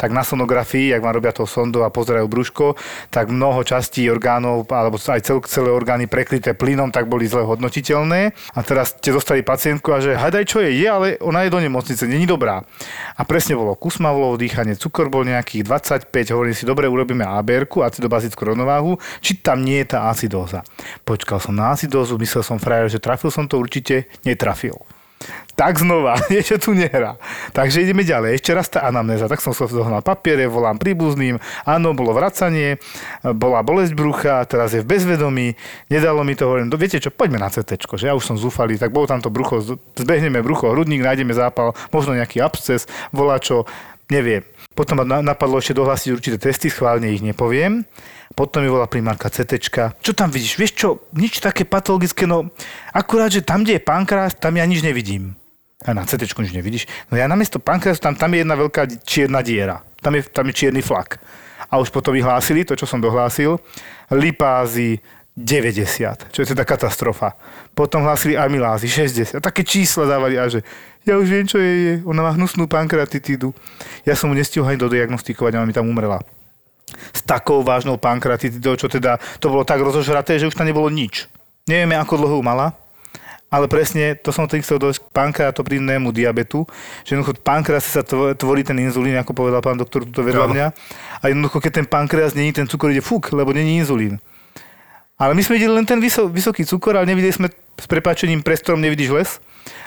tak 0.00 0.12
na 0.12 0.24
sonografii, 0.24 0.92
ak 0.96 1.04
vám 1.04 1.16
robia 1.20 1.32
to 1.36 1.44
sondou 1.44 1.84
a 1.84 1.92
pozerajú 1.92 2.26
brúško, 2.28 2.76
tak 3.12 3.28
mnoho 3.28 3.60
častí 3.62 4.08
orgánov, 4.08 4.68
alebo 4.72 4.96
aj 4.96 5.20
cel, 5.22 5.38
celé 5.44 5.68
orgány 5.68 6.08
prekryté 6.08 6.56
plynom, 6.56 6.88
tak 6.88 7.06
boli 7.06 7.28
zle 7.28 7.44
hodnotiteľné. 7.44 8.32
A 8.56 8.58
teraz 8.64 8.96
ste 8.96 9.12
dostali 9.12 9.44
pacientku 9.44 9.92
a 9.92 10.00
že 10.00 10.16
hádaj 10.16 10.44
čo 10.48 10.58
je, 10.64 10.72
je, 10.72 10.88
ale 10.88 11.06
ona 11.20 11.44
je 11.44 11.52
do 11.52 11.60
nemocnice, 11.60 12.08
není 12.08 12.24
dobrá. 12.24 12.64
A 13.16 13.22
presne 13.28 13.56
bolo 13.56 13.76
kusmavlo, 13.76 14.36
dýchanie, 14.40 14.80
cukor 14.80 15.12
bol 15.12 15.28
nejakých 15.28 15.64
25, 16.08 16.34
hovorím 16.34 16.56
si, 16.56 16.64
dobre, 16.64 16.88
urobíme 16.88 17.24
ABR, 17.24 17.68
acidobazickú 17.68 18.42
rovnováhu, 18.52 18.96
či 19.20 19.36
tam 19.36 19.60
nie 19.60 19.84
je 19.84 19.96
tá 19.96 20.08
acidóza. 20.08 20.64
Počkal 21.04 21.38
som 21.42 21.52
na 21.52 21.76
acidózu, 21.76 22.16
myslel 22.16 22.42
som 22.42 22.56
frajer, 22.56 22.88
že 22.88 23.02
trafil 23.02 23.25
trafil 23.26 23.34
som 23.34 23.50
to 23.50 23.58
určite, 23.58 24.06
netrafil. 24.22 24.78
Tak 25.56 25.80
znova, 25.80 26.20
niečo 26.32 26.60
tu 26.60 26.76
nehrá. 26.76 27.16
Takže 27.56 27.80
ideme 27.80 28.04
ďalej. 28.04 28.38
Ešte 28.38 28.50
raz 28.52 28.68
tá 28.68 28.84
anamnéza. 28.84 29.26
Tak 29.26 29.40
som 29.40 29.56
sa 29.56 29.64
zohnal 29.66 30.04
papiere, 30.04 30.44
volám 30.46 30.76
príbuzným. 30.76 31.40
Áno, 31.64 31.96
bolo 31.96 32.12
vracanie, 32.12 32.76
bola 33.24 33.64
bolesť 33.64 33.96
brucha, 33.96 34.44
teraz 34.44 34.76
je 34.76 34.84
v 34.84 34.90
bezvedomí. 34.94 35.56
Nedalo 35.88 36.22
mi 36.22 36.36
to, 36.36 36.46
hovorím, 36.46 36.68
no 36.68 36.76
viete 36.76 37.00
čo, 37.00 37.08
poďme 37.08 37.40
na 37.40 37.48
CT, 37.48 37.88
že 37.96 38.12
ja 38.12 38.14
už 38.14 38.28
som 38.28 38.36
zúfalý, 38.36 38.76
tak 38.76 38.92
bolo 38.92 39.08
tam 39.08 39.24
brucho, 39.24 39.64
zbehneme 39.96 40.44
brucho, 40.44 40.70
hrudník, 40.70 41.00
nájdeme 41.00 41.32
zápal, 41.32 41.72
možno 41.88 42.12
nejaký 42.12 42.44
absces, 42.44 42.84
volá 43.10 43.40
čo, 43.40 43.64
neviem. 44.12 44.44
Potom 44.76 45.00
ma 45.00 45.24
napadlo 45.24 45.56
ešte 45.56 45.72
dohlásiť 45.72 46.12
určité 46.12 46.36
testy, 46.36 46.68
schválne 46.68 47.08
ich 47.08 47.24
nepoviem. 47.24 47.88
Potom 48.34 48.64
mi 48.64 48.68
volá 48.72 48.90
primárka 48.90 49.30
CT. 49.30 49.52
Čo 50.02 50.12
tam 50.16 50.32
vidíš? 50.34 50.58
Vieš 50.58 50.72
čo, 50.74 50.88
nič 51.14 51.38
také 51.38 51.62
patologické, 51.62 52.26
no 52.26 52.50
akurát, 52.90 53.30
že 53.30 53.46
tam, 53.46 53.62
kde 53.62 53.78
je 53.78 53.86
pankrás, 53.86 54.34
tam 54.34 54.58
ja 54.58 54.66
nič 54.66 54.82
nevidím. 54.82 55.38
A 55.86 55.94
na 55.94 56.02
CT 56.02 56.26
nič 56.26 56.56
nevidíš. 56.56 56.84
No 57.12 57.14
ja 57.14 57.30
namiesto 57.30 57.62
pankrásu, 57.62 58.02
tam, 58.02 58.18
tam 58.18 58.34
je 58.34 58.42
jedna 58.42 58.58
veľká 58.58 58.82
čierna 59.06 59.44
diera. 59.44 59.84
Tam 60.02 60.16
je, 60.18 60.26
tam 60.26 60.48
je 60.50 60.54
čierny 60.56 60.82
flak. 60.82 61.22
A 61.70 61.78
už 61.78 61.94
potom 61.94 62.14
vyhlásili 62.14 62.66
to, 62.66 62.74
čo 62.74 62.88
som 62.88 62.98
dohlásil. 62.98 63.62
Lipázy 64.10 64.98
90, 65.36 66.32
čo 66.32 66.38
je 66.42 66.48
teda 66.48 66.64
katastrofa. 66.64 67.36
Potom 67.76 68.00
hlásili 68.02 68.40
amylázy 68.40 68.88
60. 68.88 69.36
A 69.36 69.40
také 69.44 69.62
čísla 69.62 70.08
dávali 70.08 70.40
a 70.40 70.48
že 70.48 70.64
ja 71.04 71.20
už 71.20 71.28
viem, 71.28 71.46
čo 71.46 71.60
je, 71.60 71.72
je. 71.76 71.94
Ona 72.08 72.24
má 72.24 72.32
hnusnú 72.34 72.66
pankratitídu. 72.66 73.52
Ja 74.02 74.16
som 74.16 74.32
mu 74.32 74.34
nestihol 74.34 74.66
ani 74.66 74.80
dodiagnostikovať, 74.80 75.54
ona 75.54 75.68
mi 75.68 75.76
tam 75.76 75.86
umrela 75.86 76.24
s 76.86 77.20
takou 77.26 77.66
vážnou 77.66 77.98
pankratitidou, 77.98 78.78
čo 78.78 78.86
teda 78.86 79.18
to 79.42 79.50
bolo 79.50 79.66
tak 79.66 79.82
rozožraté, 79.82 80.38
že 80.38 80.46
už 80.46 80.54
tam 80.54 80.70
nebolo 80.70 80.86
nič. 80.86 81.26
Nevieme, 81.66 81.98
ako 81.98 82.22
dlho 82.22 82.38
mala, 82.46 82.78
ale 83.50 83.66
presne 83.66 84.14
to 84.14 84.30
som 84.30 84.46
tým 84.46 84.62
chcel 84.62 84.78
dojsť 84.78 85.02
k 85.02 85.10
pankreatoprinnému 85.10 86.14
diabetu, 86.14 86.62
že 87.02 87.14
jednoducho 87.14 87.38
v 87.38 87.42
pankrase 87.42 87.90
sa 87.90 88.02
tvorí 88.34 88.62
ten 88.62 88.78
inzulín, 88.78 89.18
ako 89.18 89.34
povedal 89.34 89.62
pán 89.62 89.78
doktor 89.78 90.06
tuto 90.06 90.22
vedľa 90.22 90.46
mňa. 90.50 90.66
A 91.22 91.24
jednoducho, 91.30 91.58
keď 91.58 91.82
ten 91.82 91.86
pankreas 91.90 92.38
není, 92.38 92.54
ten 92.54 92.70
cukor 92.70 92.94
ide 92.94 93.02
fuk, 93.02 93.34
lebo 93.34 93.50
není 93.50 93.82
inzulín. 93.82 94.22
Ale 95.18 95.32
my 95.32 95.42
sme 95.42 95.56
videli 95.58 95.72
len 95.74 95.86
ten 95.88 95.98
vysoký 96.02 96.62
cukor, 96.68 96.98
ale 96.98 97.08
nevideli 97.08 97.32
sme 97.34 97.48
s 97.50 97.86
prepáčením 97.88 98.44
pre 98.44 98.54
strom 98.54 98.78
nevidíš 98.78 99.10
les. 99.10 99.30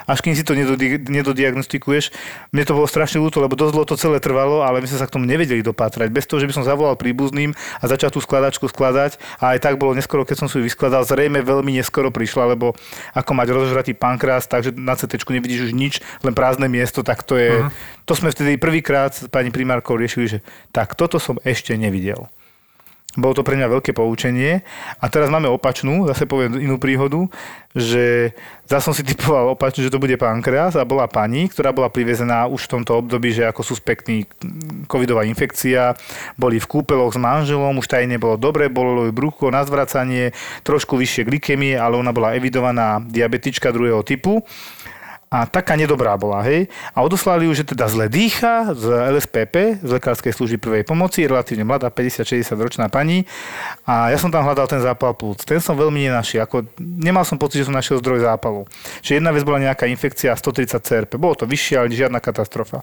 Až 0.10 0.26
kým 0.26 0.34
si 0.34 0.42
to 0.42 0.58
nedodi- 0.58 0.98
nedodiagnostikuješ. 0.98 2.10
Mne 2.50 2.66
to 2.66 2.74
bolo 2.74 2.90
strašne 2.90 3.22
ľúto, 3.22 3.38
lebo 3.38 3.54
dosť 3.54 3.74
dlho 3.78 3.86
to 3.86 3.94
celé 3.94 4.18
trvalo, 4.18 4.66
ale 4.66 4.82
my 4.82 4.90
sme 4.90 4.98
sa 4.98 5.06
k 5.06 5.14
tomu 5.14 5.30
nevedeli 5.30 5.62
dopátrať. 5.62 6.10
Bez 6.10 6.26
toho, 6.26 6.42
že 6.42 6.50
by 6.50 6.54
som 6.58 6.66
zavolal 6.66 6.98
príbuzným 6.98 7.54
a 7.54 7.84
začal 7.86 8.10
tú 8.10 8.18
skladačku 8.18 8.66
skladať 8.66 9.22
a 9.38 9.54
aj 9.54 9.62
tak 9.62 9.78
bolo 9.78 9.94
neskoro, 9.94 10.26
keď 10.26 10.42
som 10.42 10.48
si 10.50 10.58
ju 10.58 10.66
vyskladal, 10.66 11.06
zrejme 11.06 11.46
veľmi 11.46 11.78
neskoro 11.78 12.10
prišla, 12.10 12.58
lebo 12.58 12.74
ako 13.14 13.32
mať 13.38 13.48
rozožratý 13.54 13.94
pankrás, 13.94 14.50
takže 14.50 14.74
na 14.74 14.98
CT 14.98 15.22
nevidíš 15.30 15.70
už 15.70 15.72
nič, 15.78 16.02
len 16.26 16.34
prázdne 16.34 16.66
miesto, 16.66 17.06
tak 17.06 17.22
to 17.22 17.38
je... 17.38 17.62
Uh-huh. 17.62 17.70
To 18.10 18.18
sme 18.18 18.34
vtedy 18.34 18.58
prvýkrát 18.58 19.14
s 19.14 19.30
pani 19.30 19.54
primárkou 19.54 19.94
riešili, 19.94 20.26
že 20.26 20.40
tak 20.74 20.98
toto 20.98 21.22
som 21.22 21.38
ešte 21.46 21.78
nevidel. 21.78 22.26
Bolo 23.18 23.34
to 23.34 23.42
pre 23.42 23.58
mňa 23.58 23.74
veľké 23.74 23.92
poučenie. 23.98 24.62
A 25.02 25.06
teraz 25.10 25.34
máme 25.34 25.50
opačnú, 25.50 26.06
zase 26.06 26.30
poviem 26.30 26.62
inú 26.62 26.78
príhodu, 26.78 27.26
že 27.74 28.38
zase 28.70 28.86
som 28.86 28.94
si 28.94 29.02
typoval 29.02 29.58
opačne, 29.58 29.82
že 29.82 29.90
to 29.90 29.98
bude 29.98 30.14
pankreas 30.18 30.78
a 30.78 30.86
bola 30.86 31.10
pani, 31.10 31.50
ktorá 31.50 31.74
bola 31.74 31.90
privezená 31.90 32.46
už 32.46 32.70
v 32.70 32.72
tomto 32.78 33.02
období, 33.02 33.34
že 33.34 33.50
ako 33.50 33.66
suspektný 33.66 34.30
covidová 34.86 35.26
infekcia, 35.26 35.98
boli 36.38 36.62
v 36.62 36.70
kúpeloch 36.70 37.14
s 37.14 37.22
manželom, 37.22 37.82
už 37.82 37.90
taj 37.90 38.06
nebolo 38.06 38.38
dobre, 38.38 38.70
bolo 38.70 39.10
ju 39.10 39.14
brucho 39.14 39.50
na 39.50 39.66
zvracanie, 39.66 40.34
trošku 40.62 40.94
vyššie 40.94 41.26
glykemie, 41.26 41.74
ale 41.78 41.98
ona 41.98 42.14
bola 42.14 42.38
evidovaná 42.38 43.02
diabetička 43.02 43.74
druhého 43.74 44.06
typu 44.06 44.46
a 45.30 45.46
taká 45.46 45.78
nedobrá 45.78 46.18
bola, 46.18 46.42
hej. 46.42 46.66
A 46.98 47.06
odoslali 47.06 47.46
ju, 47.46 47.54
že 47.54 47.62
teda 47.62 47.86
zle 47.86 48.10
dýcha 48.10 48.74
z 48.74 49.14
LSPP, 49.14 49.78
z 49.78 49.90
Lekárskej 49.94 50.34
služby 50.34 50.58
prvej 50.58 50.84
pomoci, 50.90 51.30
relatívne 51.30 51.62
mladá, 51.62 51.94
50-60 51.94 52.50
ročná 52.58 52.90
pani. 52.90 53.30
A 53.86 54.10
ja 54.10 54.18
som 54.18 54.34
tam 54.34 54.42
hľadal 54.42 54.66
ten 54.66 54.82
zápal 54.82 55.14
plúc. 55.14 55.46
Ten 55.46 55.62
som 55.62 55.78
veľmi 55.78 56.10
nenašiel. 56.10 56.50
Ako, 56.50 56.66
nemal 56.82 57.30
som 57.30 57.38
pocit, 57.38 57.62
že 57.62 57.70
som 57.70 57.78
našiel 57.78 58.02
zdroj 58.02 58.26
zápalu. 58.26 58.66
Čiže 59.06 59.22
jedna 59.22 59.30
vec 59.30 59.46
bola 59.46 59.62
nejaká 59.62 59.86
infekcia 59.86 60.34
130 60.34 60.82
CRP. 60.82 61.12
Bolo 61.22 61.38
to 61.38 61.46
vyššie, 61.46 61.78
ale 61.78 61.94
žiadna 61.94 62.18
katastrofa. 62.18 62.82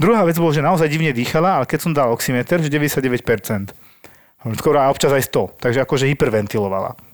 Druhá 0.00 0.24
vec 0.24 0.40
bolo, 0.40 0.56
že 0.56 0.64
naozaj 0.64 0.88
divne 0.88 1.12
dýchala, 1.12 1.60
ale 1.60 1.68
keď 1.68 1.78
som 1.84 1.92
dal 1.92 2.08
oximeter, 2.16 2.64
že 2.64 2.72
99%. 2.72 3.76
Skoro 4.56 4.80
a 4.80 4.88
občas 4.88 5.12
aj 5.12 5.28
100. 5.28 5.60
Takže 5.60 5.84
akože 5.84 6.08
hyperventilovala. 6.16 7.13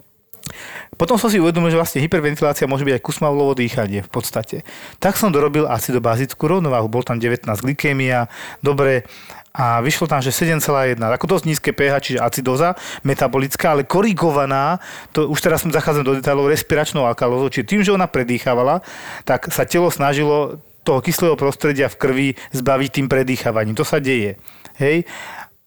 Potom 0.99 1.16
som 1.16 1.32
si 1.32 1.41
uvedomil, 1.41 1.72
že 1.72 1.80
vlastne 1.80 2.03
hyperventilácia 2.05 2.68
môže 2.68 2.84
byť 2.84 3.01
aj 3.01 3.03
kusmavlovo 3.05 3.57
dýchanie 3.57 4.05
v 4.05 4.11
podstate. 4.11 4.68
Tak 5.01 5.16
som 5.16 5.32
dorobil 5.32 5.64
acidobazickú 5.64 6.45
rovnováhu. 6.45 6.93
Bol 6.93 7.07
tam 7.07 7.16
19 7.16 7.47
glykémia, 7.47 8.28
dobre, 8.61 9.09
a 9.51 9.82
vyšlo 9.82 10.07
tam, 10.07 10.22
že 10.22 10.30
7,1, 10.30 10.95
ako 10.95 11.26
dosť 11.26 11.45
nízke 11.47 11.70
pH, 11.74 11.95
čiže 11.99 12.18
acidoza 12.22 12.78
metabolická, 13.03 13.74
ale 13.74 13.82
korigovaná, 13.82 14.78
to 15.11 15.26
už 15.26 15.43
teraz 15.43 15.66
som 15.66 15.74
zachádzam 15.74 16.07
do 16.07 16.14
detailov, 16.14 16.47
respiračnou 16.47 17.03
alkalózou, 17.03 17.51
čiže 17.51 17.66
tým, 17.66 17.82
že 17.82 17.91
ona 17.91 18.07
predýchávala, 18.07 18.78
tak 19.26 19.51
sa 19.51 19.66
telo 19.66 19.91
snažilo 19.91 20.62
toho 20.86 21.03
kyslého 21.03 21.34
prostredia 21.34 21.91
v 21.91 21.99
krvi 21.99 22.28
zbaviť 22.55 22.91
tým 22.95 23.07
predýchavaním. 23.11 23.76
To 23.76 23.84
sa 23.84 23.99
deje. 23.99 24.38
Hej? 24.80 25.05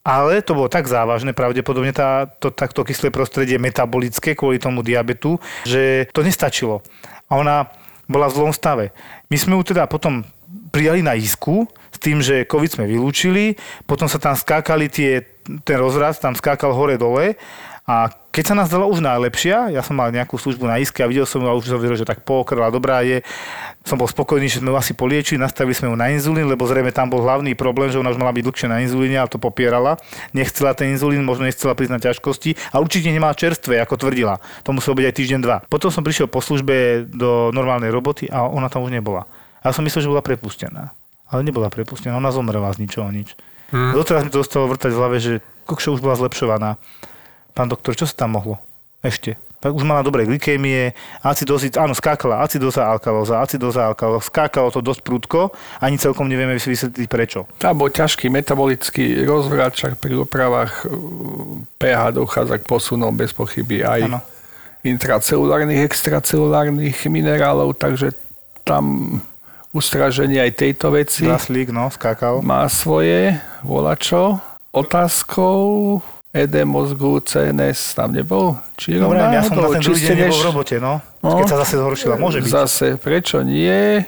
Ale 0.03 0.43
to 0.43 0.51
bolo 0.51 0.67
tak 0.67 0.83
závažné, 0.83 1.31
pravdepodobne 1.31 1.95
tá, 1.95 2.27
to 2.27 2.51
takto 2.51 2.83
kyslé 2.83 3.07
prostredie 3.07 3.55
metabolické 3.55 4.35
kvôli 4.35 4.59
tomu 4.59 4.83
diabetu, 4.83 5.39
že 5.63 6.11
to 6.11 6.27
nestačilo. 6.27 6.83
A 7.31 7.39
ona 7.39 7.71
bola 8.11 8.27
v 8.27 8.35
zlom 8.35 8.51
stave. 8.51 8.91
My 9.31 9.39
sme 9.39 9.55
ju 9.55 9.71
teda 9.71 9.87
potom 9.87 10.27
prijali 10.75 10.99
na 10.99 11.15
isku 11.15 11.71
s 11.87 11.97
tým, 12.03 12.19
že 12.19 12.43
COVID 12.43 12.75
sme 12.75 12.85
vylúčili, 12.89 13.55
potom 13.87 14.11
sa 14.11 14.19
tam 14.19 14.35
skákali 14.35 14.91
tie, 14.91 15.23
ten 15.63 15.77
rozraz, 15.79 16.19
tam 16.19 16.35
skákal 16.35 16.75
hore-dole 16.75 17.39
a 17.83 18.07
keď 18.31 18.43
sa 18.47 18.55
nás 18.55 18.71
dala 18.71 18.87
už 18.87 19.03
najlepšia, 19.03 19.75
ja 19.75 19.83
som 19.83 19.99
mal 19.99 20.07
nejakú 20.07 20.39
službu 20.39 20.63
na 20.63 20.79
iske 20.79 21.03
a 21.03 21.07
videl 21.11 21.27
som 21.27 21.43
ju 21.43 21.51
a 21.51 21.53
už 21.53 21.67
som 21.67 21.77
videl, 21.77 21.99
že 21.99 22.07
tak 22.07 22.23
pokrvá 22.23 22.71
dobrá 22.71 23.03
je, 23.03 23.19
som 23.83 23.99
bol 23.99 24.07
spokojný, 24.07 24.47
že 24.47 24.63
sme 24.63 24.71
ju 24.71 24.79
asi 24.79 24.95
poliečili, 24.95 25.35
nastavili 25.35 25.75
sme 25.75 25.91
ju 25.91 25.95
na 25.99 26.07
inzulín, 26.07 26.47
lebo 26.47 26.63
zrejme 26.63 26.95
tam 26.95 27.11
bol 27.11 27.19
hlavný 27.19 27.51
problém, 27.59 27.91
že 27.91 27.99
ona 27.99 28.15
už 28.15 28.17
mala 28.23 28.31
byť 28.31 28.43
dlhšie 28.47 28.67
na 28.71 28.79
inzulíne, 28.79 29.19
ale 29.19 29.27
to 29.27 29.35
popierala. 29.35 29.99
Nechcela 30.31 30.71
ten 30.71 30.95
inzulín, 30.95 31.27
možno 31.27 31.43
nechcela 31.43 31.75
priznať 31.75 32.09
ťažkosti 32.09 32.55
a 32.71 32.79
určite 32.79 33.11
nemá 33.11 33.35
čerstvé, 33.35 33.83
ako 33.83 33.99
tvrdila. 33.99 34.39
To 34.63 34.71
muselo 34.71 34.95
byť 34.95 35.05
aj 35.11 35.15
týždeň, 35.19 35.39
dva. 35.43 35.59
Potom 35.67 35.91
som 35.91 36.07
prišiel 36.07 36.31
po 36.31 36.39
službe 36.39 37.03
do 37.11 37.51
normálnej 37.51 37.91
roboty 37.91 38.31
a 38.31 38.47
ona 38.47 38.71
tam 38.71 38.87
už 38.87 38.95
nebola. 38.95 39.27
A 39.59 39.69
ja 39.69 39.75
som 39.75 39.83
myslel, 39.83 40.07
že 40.07 40.11
bola 40.11 40.23
prepustená. 40.23 40.95
Ale 41.27 41.43
nebola 41.43 41.67
prepustená, 41.67 42.15
ona 42.15 42.31
zomrela 42.31 42.71
z 42.71 42.87
ničoho 42.87 43.11
nič. 43.11 43.35
Hmm. 43.75 43.91
Doteraz 43.91 44.23
mi 44.23 44.31
to 44.31 44.39
zostalo 44.39 44.71
vrtať 44.71 44.95
v 44.95 44.99
hlave, 45.03 45.17
že 45.19 45.33
kokšo 45.67 45.99
už 45.99 46.01
bola 46.01 46.15
zlepšovaná. 46.15 46.79
Pán 47.53 47.69
doktor, 47.69 47.93
čo 47.93 48.09
sa 48.09 48.25
tam 48.25 48.37
mohlo? 48.37 48.57
Ešte. 49.05 49.37
Tak 49.63 49.71
už 49.79 49.87
mala 49.87 50.03
dobré 50.03 50.27
glykémie, 50.27 50.91
acidozy, 51.23 51.71
áno, 51.79 51.95
skákala 51.95 52.43
acidoza, 52.43 52.83
alkalóza, 52.83 53.39
acidoza, 53.39 53.87
alkalóza, 53.87 54.27
skákalo 54.27 54.67
to 54.75 54.83
dosť 54.83 55.01
prúdko, 55.07 55.55
ani 55.79 55.95
celkom 55.95 56.27
nevieme 56.27 56.59
si 56.59 56.67
vysvetliť 56.67 57.07
prečo. 57.07 57.47
Bol 57.63 57.87
ťažký 57.87 58.27
metabolický 58.27 59.23
rozvrat, 59.23 59.71
však 59.79 60.03
pri 60.03 60.19
opravách 60.19 60.83
pH 61.79 62.11
dochádza 62.11 62.59
k 62.59 62.67
posunom 62.67 63.15
bez 63.15 63.31
pochyby 63.31 63.87
aj 63.87 64.01
ano. 64.11 64.19
intracelulárnych, 64.83 65.79
extracelulárnych 65.87 66.99
minerálov, 67.07 67.71
takže 67.79 68.11
tam 68.67 69.15
ustraženie 69.71 70.43
aj 70.43 70.59
tejto 70.59 70.91
veci 70.91 71.23
Zaslík, 71.23 71.71
no, 71.71 71.87
skákal. 71.87 72.43
má 72.43 72.67
svoje 72.67 73.39
volačo. 73.63 74.43
Otázkou 74.75 76.03
ED 76.33 76.65
mozgu, 76.65 77.21
CNS 77.21 77.93
tam 77.93 78.09
nebol? 78.09 78.57
Či 78.73 78.97
Dobre, 78.97 79.21
ja 79.21 79.45
som 79.45 79.53
na 79.53 79.69
ten 79.69 79.85
druhý 79.85 80.01
deň 80.01 80.17
nebol 80.17 80.39
v 80.41 80.45
robote, 80.49 80.75
no. 80.81 80.97
no. 81.21 81.37
Keď 81.37 81.45
sa 81.45 81.57
zase 81.61 81.77
zhoršila, 81.77 82.17
môže 82.17 82.41
byť. 82.41 82.49
Zase, 82.49 82.87
prečo 82.97 83.45
nie? 83.45 84.01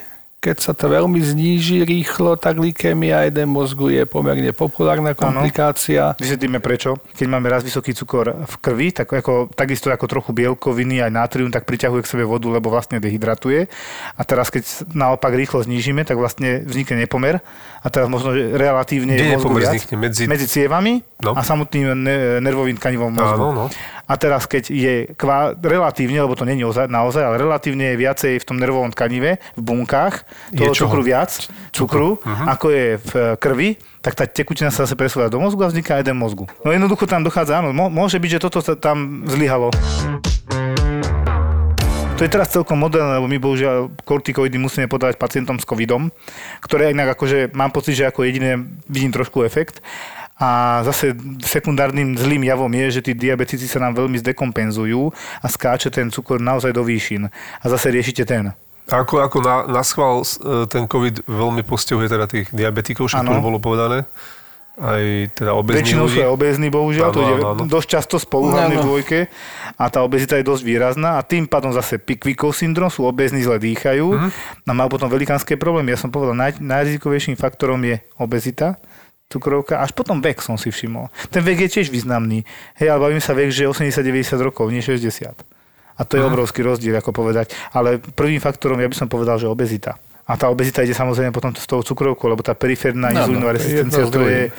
Keď 0.46 0.62
sa 0.62 0.78
to 0.78 0.94
veľmi 0.94 1.18
zníži 1.18 1.82
rýchlo, 1.82 2.38
tak 2.38 2.62
glykemia 2.62 3.26
jeden 3.26 3.50
mozgu 3.50 3.90
je 3.90 4.06
pomerne 4.06 4.54
populárna 4.54 5.18
komplikácia. 5.18 6.14
Ano. 6.14 6.22
Vysvetlíme 6.22 6.62
prečo. 6.62 7.02
Keď 7.18 7.26
máme 7.26 7.50
raz 7.50 7.66
vysoký 7.66 7.98
cukor 7.98 8.46
v 8.46 8.56
krvi, 8.62 8.94
tak 8.94 9.10
ako, 9.10 9.50
takisto 9.58 9.90
ako 9.90 10.06
trochu 10.06 10.38
bielkoviny, 10.38 11.02
aj 11.02 11.10
natrium, 11.10 11.50
tak 11.50 11.66
priťahuje 11.66 12.06
k 12.06 12.12
sebe 12.14 12.30
vodu, 12.30 12.46
lebo 12.46 12.70
vlastne 12.70 13.02
dehydratuje. 13.02 13.66
A 14.14 14.22
teraz, 14.22 14.54
keď 14.54 14.86
naopak 14.94 15.34
rýchlo 15.34 15.66
znížime, 15.66 16.06
tak 16.06 16.22
vlastne 16.22 16.62
vznikne 16.62 17.02
nepomer. 17.02 17.42
A 17.82 17.90
teraz 17.90 18.06
možno 18.06 18.38
že 18.38 18.54
relatívne 18.54 19.18
Kde 19.18 19.42
mozgu 19.42 19.50
viac. 19.58 19.82
Medzi... 19.98 20.30
medzi 20.30 20.46
cievami 20.46 21.02
no. 21.26 21.34
a 21.34 21.42
samotným 21.42 22.06
nervovým 22.42 22.78
tkanivom 22.78 23.10
mozgu. 23.10 23.50
Áno, 23.50 23.66
no. 23.66 23.66
A 24.06 24.14
teraz, 24.22 24.46
keď 24.46 24.70
je 24.70 24.94
kvá, 25.18 25.58
relatívne, 25.58 26.22
lebo 26.22 26.38
to 26.38 26.46
není 26.46 26.62
naozaj, 26.62 27.24
ale 27.26 27.42
relatívne 27.42 27.94
je 27.94 28.02
viacej 28.02 28.34
v 28.38 28.46
tom 28.46 28.62
nervovom 28.62 28.94
tkanive, 28.94 29.42
v 29.58 29.62
bunkách, 29.62 30.26
toho 30.54 30.74
je 30.74 30.78
cukru 30.78 31.02
viac, 31.02 31.34
cukru, 31.74 32.22
uh-huh. 32.22 32.46
ako 32.54 32.66
je 32.70 32.86
v 33.02 33.12
krvi, 33.42 33.70
tak 34.06 34.14
tá 34.14 34.30
tekutina 34.30 34.70
sa 34.70 34.86
zase 34.86 34.94
presúva 34.94 35.26
do 35.34 35.42
mozgu 35.42 35.66
a 35.66 35.72
vzniká 35.74 35.98
jeden 35.98 36.22
mozgu. 36.22 36.46
No 36.62 36.70
jednoducho 36.70 37.10
tam 37.10 37.26
dochádza, 37.26 37.66
áno, 37.66 37.74
môže 37.74 38.22
byť, 38.22 38.38
že 38.38 38.44
toto 38.46 38.62
sa 38.62 38.78
tam 38.78 39.26
zlyhalo. 39.26 39.74
To 42.16 42.24
je 42.24 42.32
teraz 42.32 42.48
celkom 42.48 42.80
moderné, 42.80 43.20
lebo 43.20 43.28
my 43.28 43.36
bohužiaľ 43.44 43.92
kortikoidy 44.08 44.56
musíme 44.56 44.88
podávať 44.88 45.20
pacientom 45.20 45.60
s 45.60 45.68
covidom, 45.68 46.08
ktoré 46.64 46.96
inak 46.96 47.12
akože 47.20 47.52
mám 47.52 47.76
pocit, 47.76 48.00
že 48.00 48.08
ako 48.08 48.24
jediné 48.24 48.56
vidím 48.88 49.12
trošku 49.12 49.44
efekt. 49.44 49.84
A 50.36 50.84
zase 50.84 51.16
sekundárnym 51.40 52.20
zlým 52.20 52.44
javom 52.44 52.68
je, 52.68 53.00
že 53.00 53.02
tí 53.08 53.12
diabetici 53.16 53.72
sa 53.72 53.80
nám 53.80 53.96
veľmi 53.96 54.20
zdekompenzujú 54.20 55.08
a 55.40 55.48
skáče 55.48 55.88
ten 55.88 56.12
cukor 56.12 56.44
naozaj 56.44 56.76
do 56.76 56.84
výšin. 56.84 57.32
A 57.32 57.66
zase 57.72 57.88
riešite 57.88 58.28
ten. 58.28 58.52
Ako, 58.86 59.24
ako 59.24 59.42
na, 59.42 59.56
na 59.66 59.82
schvál 59.82 60.22
e, 60.22 60.68
ten 60.70 60.86
COVID 60.86 61.26
veľmi 61.26 61.64
postihuje 61.66 62.06
teda 62.12 62.30
tých 62.30 62.52
diabetikov, 62.54 63.10
všetko 63.10 63.42
bolo 63.42 63.58
povedané? 63.58 64.06
Aj 64.76 65.00
teda 65.32 65.56
obezní 65.56 65.88
Väčšinou 65.88 66.12
sú 66.12 66.20
aj 66.20 66.30
obezní, 66.36 66.68
bohužiaľ, 66.68 67.08
ano, 67.08 67.16
to 67.16 67.22
ide 67.24 67.36
ano, 67.40 67.48
ano. 67.56 67.62
dosť 67.64 67.88
často 67.96 68.16
spolu, 68.20 68.52
hlavne 68.52 68.76
v 68.76 68.84
dvojke. 68.84 69.20
A 69.80 69.88
tá 69.88 70.04
obezita 70.04 70.36
je 70.36 70.44
dosť 70.44 70.68
výrazná 70.68 71.16
a 71.16 71.24
tým 71.24 71.48
pádom 71.48 71.72
zase 71.72 71.96
Pickwickov 71.96 72.52
syndrom, 72.52 72.92
sú 72.92 73.08
obezní, 73.08 73.40
zle 73.40 73.56
dýchajú 73.56 74.04
mm-hmm. 74.04 74.68
a 74.68 74.72
majú 74.76 75.00
potom 75.00 75.08
velikánske 75.08 75.56
problémy. 75.56 75.96
Ja 75.96 76.00
som 76.04 76.12
povedal, 76.12 76.36
naj, 76.36 76.60
najrizikovejším 76.60 77.40
faktorom 77.40 77.80
je 77.88 78.04
obezita, 78.20 78.76
cukrovka, 79.36 79.84
až 79.84 79.92
potom 79.92 80.24
vek 80.24 80.40
som 80.40 80.56
si 80.56 80.72
všimol. 80.72 81.12
Ten 81.28 81.44
vek 81.44 81.68
je 81.68 81.70
tiež 81.80 81.92
významný. 81.92 82.48
Hej, 82.80 82.96
ale 82.96 83.12
bavím 83.12 83.22
sa 83.24 83.36
vek, 83.36 83.52
že 83.52 83.68
80-90 83.68 84.40
rokov, 84.40 84.72
nie 84.72 84.80
60. 84.80 85.36
A 85.96 86.02
to 86.04 86.20
je 86.20 86.24
Aha. 86.24 86.32
obrovský 86.32 86.64
rozdiel, 86.64 86.96
ako 86.96 87.12
povedať. 87.12 87.52
Ale 87.72 88.00
prvým 88.00 88.40
faktorom, 88.40 88.80
ja 88.80 88.88
by 88.88 88.96
som 88.96 89.08
povedal, 89.08 89.40
že 89.40 89.48
obezita. 89.48 89.96
A 90.26 90.36
tá 90.36 90.50
obezita 90.50 90.82
ide 90.82 90.98
samozrejme 90.98 91.30
potom 91.30 91.54
s 91.54 91.70
tou 91.70 91.86
cukrovkou, 91.86 92.26
lebo 92.32 92.42
tá 92.42 92.58
periférna 92.58 93.14
no, 93.14 93.16
inzulínová 93.22 93.54
no, 93.54 93.58
rezistencia, 93.62 94.10
to, 94.10 94.26
je, 94.26 94.50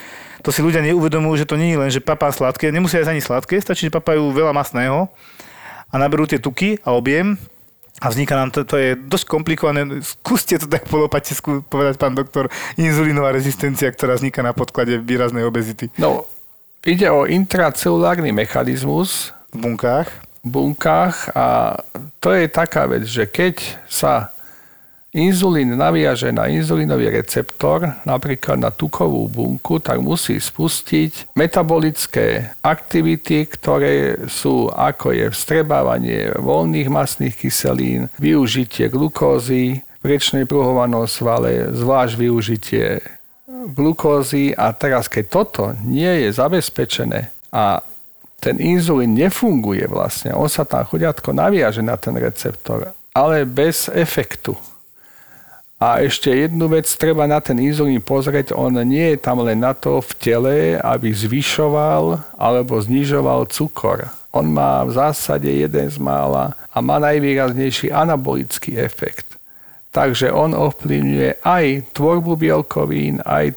to 0.40 0.54
si 0.54 0.62
ľudia 0.62 0.78
neuvedomujú, 0.86 1.42
že 1.42 1.48
to 1.48 1.58
nie 1.58 1.74
je 1.74 1.78
len, 1.82 1.90
že 1.90 1.98
papá 1.98 2.30
sladké, 2.30 2.70
nemusia 2.70 3.02
jesť 3.02 3.10
ani 3.10 3.22
sladké, 3.24 3.58
stačí, 3.58 3.90
že 3.90 3.92
papajú 3.92 4.30
veľa 4.30 4.54
masného 4.54 5.10
a 5.90 5.94
naberú 5.98 6.22
tie 6.30 6.38
tuky 6.38 6.78
a 6.86 6.94
objem 6.94 7.34
a 7.96 8.12
vzniká 8.12 8.36
nám 8.36 8.52
to, 8.52 8.68
to 8.68 8.76
je 8.76 8.92
dosť 8.92 9.24
komplikované. 9.24 10.04
Skúste 10.04 10.60
to 10.60 10.68
tak 10.68 10.84
polopate 10.84 11.32
povedať, 11.68 11.96
pán 11.96 12.12
doktor, 12.12 12.52
inzulínová 12.76 13.32
rezistencia, 13.32 13.88
ktorá 13.88 14.20
vzniká 14.20 14.44
na 14.44 14.52
podklade 14.52 15.00
výraznej 15.00 15.48
obezity. 15.48 15.88
No, 15.96 16.28
ide 16.84 17.08
o 17.08 17.24
intracelulárny 17.24 18.36
mechanizmus. 18.36 19.32
V 19.56 19.64
bunkách. 19.64 20.12
bunkách 20.44 21.32
a 21.32 21.80
to 22.20 22.36
je 22.36 22.46
taká 22.52 22.84
vec, 22.84 23.08
že 23.08 23.24
keď 23.24 23.80
sa 23.88 24.35
inzulín 25.16 25.72
naviaže 25.80 26.28
na 26.28 26.44
inzulínový 26.52 27.08
receptor, 27.08 27.96
napríklad 28.04 28.60
na 28.60 28.68
tukovú 28.68 29.24
bunku, 29.32 29.80
tak 29.80 30.04
musí 30.04 30.36
spustiť 30.36 31.32
metabolické 31.32 32.52
aktivity, 32.60 33.48
ktoré 33.48 34.28
sú 34.28 34.68
ako 34.68 35.16
je 35.16 35.26
vstrebávanie 35.32 36.36
voľných 36.36 36.92
masných 36.92 37.34
kyselín, 37.40 38.12
využitie 38.20 38.92
glukózy, 38.92 39.80
priečnej 40.04 40.44
pruhovanom 40.44 41.08
svale, 41.08 41.72
zvlášť 41.72 42.14
využitie 42.14 42.86
glukózy 43.72 44.52
a 44.54 44.70
teraz 44.76 45.08
keď 45.10 45.24
toto 45.26 45.64
nie 45.82 46.28
je 46.28 46.28
zabezpečené 46.30 47.32
a 47.50 47.80
ten 48.36 48.60
inzulín 48.60 49.16
nefunguje 49.16 49.88
vlastne, 49.88 50.36
on 50.36 50.46
sa 50.46 50.68
tam 50.68 50.84
chudiatko 50.84 51.32
naviaže 51.32 51.80
na 51.80 51.96
ten 51.96 52.14
receptor, 52.20 52.92
ale 53.16 53.48
bez 53.48 53.88
efektu. 53.88 54.54
A 55.76 56.00
ešte 56.00 56.32
jednu 56.32 56.72
vec 56.72 56.88
treba 56.96 57.28
na 57.28 57.36
ten 57.36 57.60
inzulín 57.60 58.00
pozrieť, 58.00 58.56
on 58.56 58.80
nie 58.80 59.12
je 59.12 59.18
tam 59.20 59.44
len 59.44 59.60
na 59.60 59.76
to 59.76 60.00
v 60.00 60.10
tele, 60.16 60.56
aby 60.80 61.12
zvyšoval 61.12 62.16
alebo 62.40 62.80
znižoval 62.80 63.44
cukor. 63.52 64.08
On 64.32 64.48
má 64.48 64.80
v 64.88 64.96
zásade 64.96 65.52
jeden 65.52 65.88
z 65.92 66.00
mála 66.00 66.56
a 66.72 66.80
má 66.80 66.96
najvýraznejší 66.96 67.92
anabolický 67.92 68.80
efekt. 68.80 69.36
Takže 69.92 70.32
on 70.32 70.56
ovplyvňuje 70.56 71.44
aj 71.44 71.92
tvorbu 71.92 72.40
bielkovín, 72.40 73.20
aj 73.24 73.56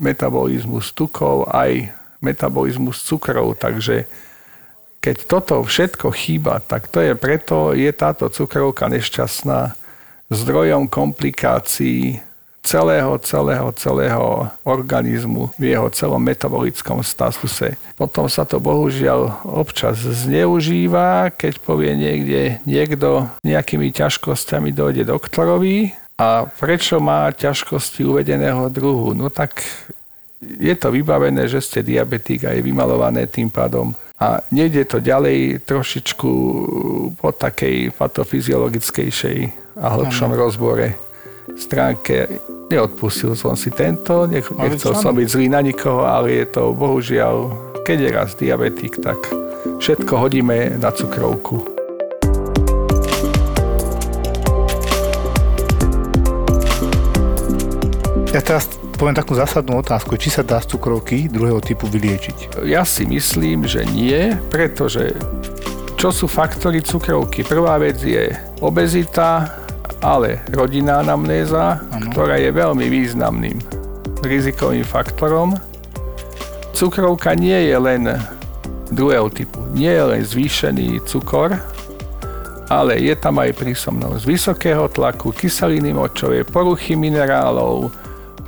metabolizmus 0.00 0.92
tukov, 0.96 1.52
aj 1.52 1.92
metabolizmus 2.24 3.04
cukrov. 3.04 3.60
Takže 3.60 4.08
keď 5.04 5.16
toto 5.24 5.60
všetko 5.60 6.12
chýba, 6.16 6.64
tak 6.64 6.88
to 6.88 7.04
je 7.04 7.12
preto, 7.12 7.76
je 7.76 7.92
táto 7.92 8.32
cukrovka 8.32 8.88
nešťastná 8.88 9.76
zdrojom 10.28 10.88
komplikácií 10.88 12.20
celého, 12.68 13.16
celého, 13.24 13.72
celého 13.72 14.52
organizmu 14.68 15.48
v 15.56 15.72
jeho 15.72 15.88
celom 15.88 16.20
metabolickom 16.20 17.00
statuse. 17.00 17.80
Potom 17.96 18.28
sa 18.28 18.44
to 18.44 18.60
bohužiaľ 18.60 19.40
občas 19.48 20.04
zneužíva, 20.04 21.32
keď 21.32 21.64
povie 21.64 21.96
niekde 21.96 22.60
niekto 22.68 23.24
nejakými 23.40 23.88
ťažkosťami 23.88 24.76
dojde 24.76 25.08
doktorovi 25.08 25.96
a 26.20 26.44
prečo 26.44 27.00
má 27.00 27.32
ťažkosti 27.32 28.04
uvedeného 28.04 28.68
druhu. 28.68 29.16
No 29.16 29.32
tak 29.32 29.64
je 30.44 30.74
to 30.76 30.92
vybavené, 30.92 31.48
že 31.48 31.64
ste 31.64 31.80
diabetik 31.80 32.44
a 32.44 32.52
je 32.52 32.60
vymalované 32.60 33.24
tým 33.32 33.48
pádom 33.48 33.96
a 34.18 34.42
nejde 34.50 34.82
to 34.84 34.98
ďalej 34.98 35.62
trošičku 35.62 36.30
po 37.16 37.30
takej 37.30 37.94
patofyziologickejšej 37.94 39.67
a 39.78 39.86
hĺbšom 39.94 40.34
rozbore 40.34 40.98
stránke. 41.54 42.42
Neodpustil 42.68 43.32
som 43.32 43.56
si 43.56 43.72
tento, 43.72 44.28
nech, 44.28 44.44
nechcel 44.52 44.92
som 44.92 45.16
byť 45.16 45.26
zlý 45.26 45.46
na 45.48 45.64
nikoho, 45.64 46.04
ale 46.04 46.44
je 46.44 46.46
to 46.52 46.76
bohužiaľ, 46.76 47.48
keď 47.86 47.98
je 47.98 48.10
raz 48.12 48.30
diabetik, 48.36 49.00
tak 49.00 49.16
všetko 49.80 50.12
hodíme 50.28 50.76
na 50.76 50.92
cukrovku. 50.92 51.64
Ja 58.28 58.44
teraz 58.44 58.68
poviem 59.00 59.16
takú 59.16 59.32
zásadnú 59.32 59.80
otázku, 59.80 60.20
či 60.20 60.28
sa 60.28 60.44
dá 60.44 60.60
z 60.60 60.76
cukrovky 60.76 61.32
druhého 61.32 61.64
typu 61.64 61.88
vyliečiť. 61.88 62.60
Ja 62.68 62.84
si 62.84 63.08
myslím, 63.08 63.64
že 63.64 63.88
nie, 63.88 64.36
pretože 64.52 65.16
čo 65.96 66.12
sú 66.12 66.28
faktory 66.28 66.84
cukrovky? 66.84 67.42
Prvá 67.42 67.80
vec 67.80 67.98
je 68.04 68.30
obezita, 68.60 69.48
ale 70.00 70.42
rodinná 70.52 71.02
anamnéza, 71.02 71.82
ano. 71.90 72.10
ktorá 72.12 72.38
je 72.38 72.50
veľmi 72.54 72.86
významným 72.86 73.58
rizikovým 74.22 74.86
faktorom. 74.86 75.54
Cukrovka 76.74 77.34
nie 77.34 77.70
je 77.70 77.76
len 77.78 78.02
druhého 78.90 79.28
typu. 79.30 79.60
Nie 79.74 79.98
je 79.98 80.04
len 80.14 80.22
zvýšený 80.24 81.04
cukor, 81.04 81.58
ale 82.68 83.00
je 83.00 83.14
tam 83.16 83.40
aj 83.40 83.56
prísomnosť 83.56 84.22
vysokého 84.24 84.84
tlaku, 84.92 85.32
kyseliny 85.32 85.96
močovej, 85.96 86.44
poruchy 86.44 86.94
minerálov, 86.94 87.88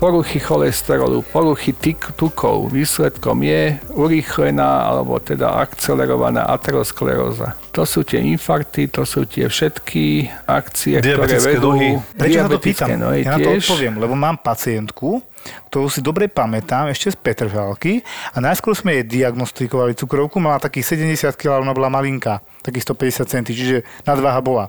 poruchy 0.00 0.40
cholesterolu, 0.40 1.20
poruchy 1.28 1.76
tukov. 2.16 2.72
Výsledkom 2.72 3.44
je 3.44 3.76
urýchlená 3.92 4.88
alebo 4.88 5.20
teda 5.20 5.60
akcelerovaná 5.60 6.48
ateroskleróza. 6.48 7.56
To 7.80 7.88
sú 7.88 8.04
tie 8.04 8.20
infarkty, 8.20 8.92
to 8.92 9.08
sú 9.08 9.24
tie 9.24 9.48
všetky 9.48 10.28
akcie, 10.44 11.00
ktoré 11.00 11.40
vedú... 11.40 11.72
Nohy. 11.72 11.96
Prečo 12.12 12.38
sa 12.44 12.50
to 12.52 12.60
pýtam? 12.60 12.92
Nohy 12.92 13.24
ja 13.24 13.40
tiež. 13.40 13.40
na 13.40 13.40
to 13.40 13.50
odpoviem, 13.56 13.94
lebo 13.96 14.12
mám 14.12 14.36
pacientku, 14.36 15.24
ktorú 15.72 15.88
si 15.88 16.04
dobre 16.04 16.28
pamätám, 16.28 16.92
ešte 16.92 17.08
z 17.08 17.16
Petržalky 17.16 18.04
a 18.36 18.44
najskôr 18.44 18.76
sme 18.76 19.00
jej 19.00 19.24
diagnostikovali 19.24 19.96
cukrovku, 19.96 20.36
mala 20.44 20.60
takých 20.60 20.92
70 20.92 21.32
kg, 21.40 21.64
ona 21.64 21.72
bola 21.72 21.88
malinká, 21.88 22.44
takých 22.60 22.92
150 22.92 23.32
cm, 23.32 23.44
čiže 23.48 23.76
nadváha 24.04 24.44
bola. 24.44 24.68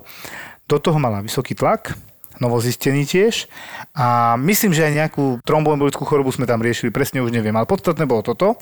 Do 0.64 0.80
toho 0.80 0.96
mala 0.96 1.20
vysoký 1.20 1.52
tlak, 1.52 1.92
novozistený 2.38 3.04
tiež. 3.04 3.50
A 3.92 4.38
myslím, 4.40 4.72
že 4.72 4.88
aj 4.88 4.92
nejakú 4.96 5.24
tromboembolickú 5.44 6.06
chorobu 6.06 6.32
sme 6.32 6.48
tam 6.48 6.64
riešili, 6.64 6.94
presne 6.94 7.20
už 7.20 7.34
neviem, 7.34 7.52
ale 7.52 7.68
podstatné 7.68 8.08
bolo 8.08 8.24
toto. 8.24 8.56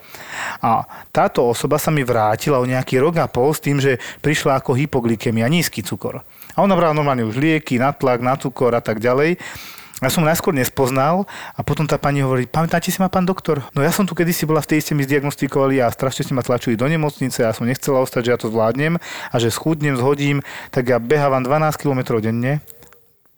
A 0.65 0.89
táto 1.15 1.47
osoba 1.47 1.79
sa 1.79 1.95
mi 1.95 2.03
vrátila 2.03 2.59
o 2.59 2.67
nejaký 2.67 2.99
rok 2.99 3.21
a 3.23 3.31
pol 3.31 3.55
s 3.55 3.63
tým, 3.63 3.79
že 3.79 4.03
prišla 4.25 4.59
ako 4.59 4.75
hypoglykemia, 4.75 5.47
nízky 5.47 5.85
cukor. 5.87 6.27
A 6.55 6.59
ona 6.65 6.75
brala 6.75 6.97
normálne 6.97 7.23
už 7.23 7.39
lieky 7.39 7.79
na 7.79 7.95
tlak, 7.95 8.19
na 8.25 8.35
cukor 8.35 8.75
a 8.75 8.83
tak 8.83 8.99
ďalej. 8.99 9.39
Ja 10.01 10.09
som 10.09 10.25
najskôr 10.25 10.57
nespoznal 10.57 11.29
a 11.53 11.61
potom 11.61 11.85
tá 11.85 12.01
pani 12.01 12.25
hovorí, 12.25 12.49
pamätáte 12.49 12.89
si 12.89 12.97
ma, 12.97 13.13
pán 13.13 13.29
doktor? 13.29 13.61
No 13.77 13.85
ja 13.85 13.93
som 13.93 14.09
tu 14.09 14.17
kedysi 14.17 14.49
bola, 14.49 14.65
v 14.65 14.73
tej 14.73 14.81
ste 14.81 14.97
mi 14.97 15.05
zdiagnostikovali 15.05 15.77
a 15.85 15.93
strašne 15.93 16.25
ste 16.25 16.33
ma 16.33 16.41
tlačili 16.41 16.73
do 16.73 16.89
nemocnice 16.89 17.45
a 17.45 17.53
som 17.53 17.69
nechcela 17.69 18.01
ostať, 18.01 18.23
že 18.25 18.33
ja 18.33 18.39
to 18.41 18.49
zvládnem 18.49 18.97
a 19.29 19.37
že 19.37 19.53
schudnem, 19.53 20.01
zhodím, 20.01 20.41
tak 20.73 20.89
ja 20.89 20.97
behávam 20.97 21.45
12 21.45 21.77
km 21.77 22.17
denne 22.17 22.65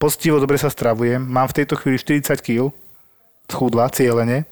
Postivo 0.03 0.43
dobre 0.43 0.59
sa 0.59 0.67
stravujem, 0.67 1.23
mám 1.23 1.47
v 1.47 1.63
tejto 1.63 1.79
chvíli 1.79 1.95
40 1.95 2.43
kg, 2.43 2.75
schudla 3.47 3.87
cieľene 3.87 4.43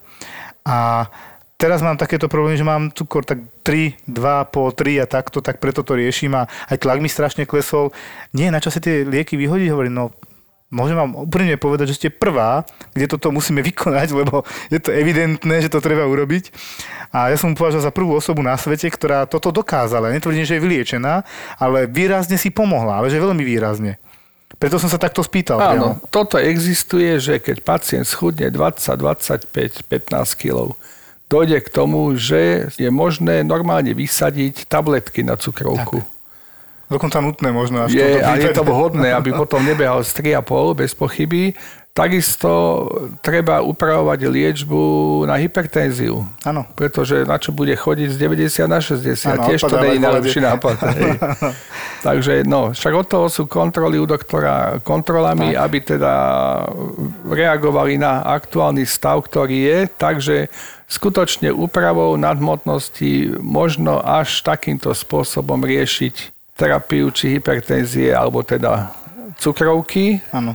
a 0.63 1.11
teraz 1.59 1.83
mám 1.83 1.99
takéto 1.99 2.31
problémy, 2.31 2.55
že 2.55 2.63
mám 2.63 2.95
cukor 2.95 3.27
tak 3.27 3.43
3, 3.67 3.99
2, 4.07 4.55
po 4.55 4.71
3 4.71 5.03
a 5.03 5.11
takto, 5.11 5.43
tak 5.43 5.59
preto 5.59 5.83
to 5.83 5.99
riešim 5.99 6.39
a 6.39 6.47
aj 6.71 6.79
tlak 6.79 7.03
mi 7.03 7.11
strašne 7.11 7.51
klesol. 7.51 7.91
Nie, 8.31 8.55
na 8.55 8.63
čo 8.63 8.71
sa 8.71 8.79
tie 8.79 9.03
lieky 9.03 9.35
vyhodiť? 9.35 9.75
Hovorím, 9.75 9.99
no 9.99 10.05
môžem 10.71 10.95
vám 10.95 11.27
úprimne 11.27 11.59
povedať, 11.59 11.91
že 11.91 11.99
ste 11.99 12.15
prvá, 12.15 12.63
kde 12.95 13.11
toto 13.11 13.35
musíme 13.35 13.59
vykonať, 13.75 14.15
lebo 14.15 14.47
je 14.71 14.79
to 14.79 14.95
evidentné, 14.95 15.67
že 15.67 15.73
to 15.73 15.83
treba 15.83 16.07
urobiť. 16.07 16.55
A 17.11 17.35
ja 17.35 17.35
som 17.35 17.59
považoval 17.59 17.91
za 17.91 17.91
prvú 17.91 18.15
osobu 18.15 18.39
na 18.39 18.55
svete, 18.55 18.87
ktorá 18.87 19.27
toto 19.27 19.51
dokázala. 19.51 20.15
Netvrdím, 20.15 20.47
že 20.47 20.57
je 20.57 20.63
vyliečená, 20.63 21.27
ale 21.59 21.91
výrazne 21.91 22.39
si 22.39 22.55
pomohla, 22.55 23.03
ale 23.03 23.11
že 23.11 23.19
veľmi 23.19 23.43
výrazne. 23.43 23.99
Preto 24.61 24.77
som 24.77 24.93
sa 24.93 25.01
takto 25.01 25.25
spýtal. 25.25 25.57
Áno, 25.57 25.97
priamo. 25.97 26.13
toto 26.13 26.37
existuje, 26.37 27.17
že 27.17 27.41
keď 27.41 27.65
pacient 27.65 28.05
schudne 28.05 28.53
20, 28.53 28.93
25, 28.93 29.89
15 29.89 30.37
kg, 30.37 30.77
dojde 31.33 31.65
k 31.65 31.69
tomu, 31.73 32.13
že 32.21 32.69
je 32.77 32.93
možné 32.93 33.41
normálne 33.41 33.97
vysadiť 33.97 34.69
tabletky 34.69 35.25
na 35.25 35.41
cukrovku. 35.41 36.05
Tak. 36.05 36.20
Dokonca 36.91 37.23
nutné 37.23 37.55
možno. 37.55 37.87
Až 37.87 37.95
je, 37.95 38.19
a 38.19 38.35
je 38.35 38.51
to 38.51 38.67
vhodné, 38.67 39.15
aby 39.15 39.31
potom 39.31 39.63
nebehal 39.63 40.03
z 40.03 40.11
3,5 40.43 40.75
bez 40.75 40.91
pochyby, 40.93 41.55
Takisto 41.91 42.87
treba 43.19 43.67
upravovať 43.67 44.31
liečbu 44.31 44.83
na 45.27 45.35
hypertenziu. 45.43 46.23
Áno. 46.47 46.63
Pretože 46.79 47.27
na 47.27 47.35
čo 47.35 47.51
bude 47.51 47.75
chodiť 47.75 48.15
z 48.15 48.17
90 48.31 48.71
na 48.71 48.79
60, 48.79 49.11
ano, 49.27 49.51
tiež 49.51 49.61
to 49.67 49.75
nie 49.83 49.99
je 49.99 50.07
najlepší 50.07 50.39
nápad. 50.39 50.77
Takže 52.07 52.47
no, 52.47 52.71
však 52.71 52.95
od 52.95 53.07
toho 53.11 53.27
sú 53.27 53.51
kontroly 53.51 53.99
u 53.99 54.07
doktora 54.07 54.79
kontrolami, 54.87 55.59
tak. 55.59 55.61
aby 55.67 55.79
teda 55.83 56.15
reagovali 57.27 57.99
na 57.99 58.23
aktuálny 58.23 58.87
stav, 58.87 59.27
ktorý 59.27 59.59
je. 59.59 59.79
Takže 59.91 60.37
skutočne 60.87 61.51
úpravou 61.51 62.15
nadmotnosti 62.15 63.35
možno 63.43 63.99
až 63.99 64.47
takýmto 64.47 64.95
spôsobom 64.95 65.59
riešiť 65.67 66.40
terapiu 66.61 67.09
či 67.09 67.41
hypertenzie, 67.41 68.13
alebo 68.13 68.45
teda 68.45 68.93
cukrovky. 69.41 70.21
Áno 70.29 70.53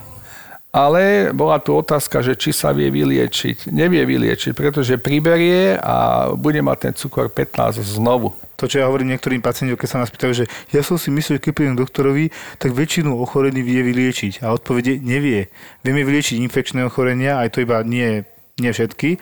ale 0.76 1.32
bola 1.32 1.56
tu 1.64 1.72
otázka, 1.72 2.20
že 2.20 2.36
či 2.36 2.52
sa 2.52 2.76
vie 2.76 2.92
vyliečiť. 2.92 3.72
Nevie 3.72 4.04
vyliečiť, 4.04 4.52
pretože 4.52 5.00
priberie 5.00 5.80
a 5.80 6.28
bude 6.36 6.60
mať 6.60 6.78
ten 6.92 6.94
cukor 7.00 7.32
15 7.32 7.80
znovu. 7.80 8.36
To, 8.60 8.68
čo 8.68 8.84
ja 8.84 8.92
hovorím 8.92 9.16
niektorým 9.16 9.40
pacientom, 9.40 9.80
keď 9.80 9.88
sa 9.88 10.02
nás 10.04 10.12
pýtajú, 10.12 10.44
že 10.44 10.46
ja 10.76 10.84
som 10.84 11.00
si 11.00 11.16
myslel, 11.16 11.40
keď 11.40 11.52
prídem 11.56 11.80
doktorovi, 11.80 12.28
tak 12.60 12.76
väčšinu 12.76 13.16
ochorení 13.16 13.64
vie 13.64 13.88
vyliečiť. 13.88 14.44
A 14.44 14.52
odpovede 14.52 15.00
nevie. 15.00 15.48
Vieme 15.80 16.04
vyliečiť 16.04 16.44
infekčné 16.44 16.84
ochorenia, 16.84 17.40
aj 17.40 17.56
to 17.56 17.64
iba 17.64 17.80
nie, 17.88 18.28
nie 18.60 18.72
všetky. 18.76 19.16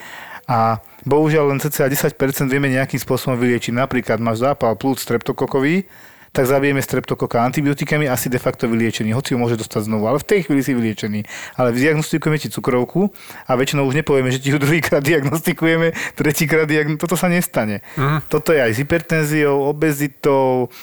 A 0.50 0.82
bohužiaľ 1.06 1.54
len 1.54 1.62
cca 1.62 1.86
10% 1.86 2.18
vieme 2.50 2.74
nejakým 2.74 2.98
spôsobom 2.98 3.38
vyliečiť. 3.38 3.78
Napríklad 3.78 4.18
máš 4.18 4.42
zápal 4.42 4.74
plúc 4.74 4.98
streptokokový, 4.98 5.86
tak 6.34 6.50
zabijeme 6.50 6.82
streptokoka 6.82 7.46
antibiotikami, 7.46 8.10
asi 8.10 8.26
de 8.26 8.42
facto 8.42 8.66
vyliečený, 8.66 9.14
hoci 9.14 9.38
ho 9.38 9.40
môže 9.40 9.54
dostať 9.54 9.86
znovu, 9.86 10.10
ale 10.10 10.18
v 10.18 10.26
tej 10.26 10.40
chvíli 10.50 10.66
si 10.66 10.74
vyliečený. 10.74 11.22
Ale 11.62 11.78
diagnostikujeme 11.78 12.42
ti 12.42 12.50
cukrovku 12.50 13.14
a 13.46 13.54
väčšinou 13.54 13.86
už 13.86 14.02
nepovieme, 14.02 14.34
že 14.34 14.42
ti 14.42 14.50
ju 14.50 14.58
druhýkrát 14.66 15.06
diagnostikujeme, 15.06 15.94
tretíkrát 16.18 16.66
diagnostikujeme, 16.66 17.06
toto 17.06 17.14
sa 17.14 17.30
nestane. 17.30 17.86
Mm. 17.94 18.26
Toto 18.34 18.50
je 18.50 18.66
aj 18.66 18.72
s 18.74 18.82
hypertenziou, 18.82 19.62
obezitou, 19.70 20.74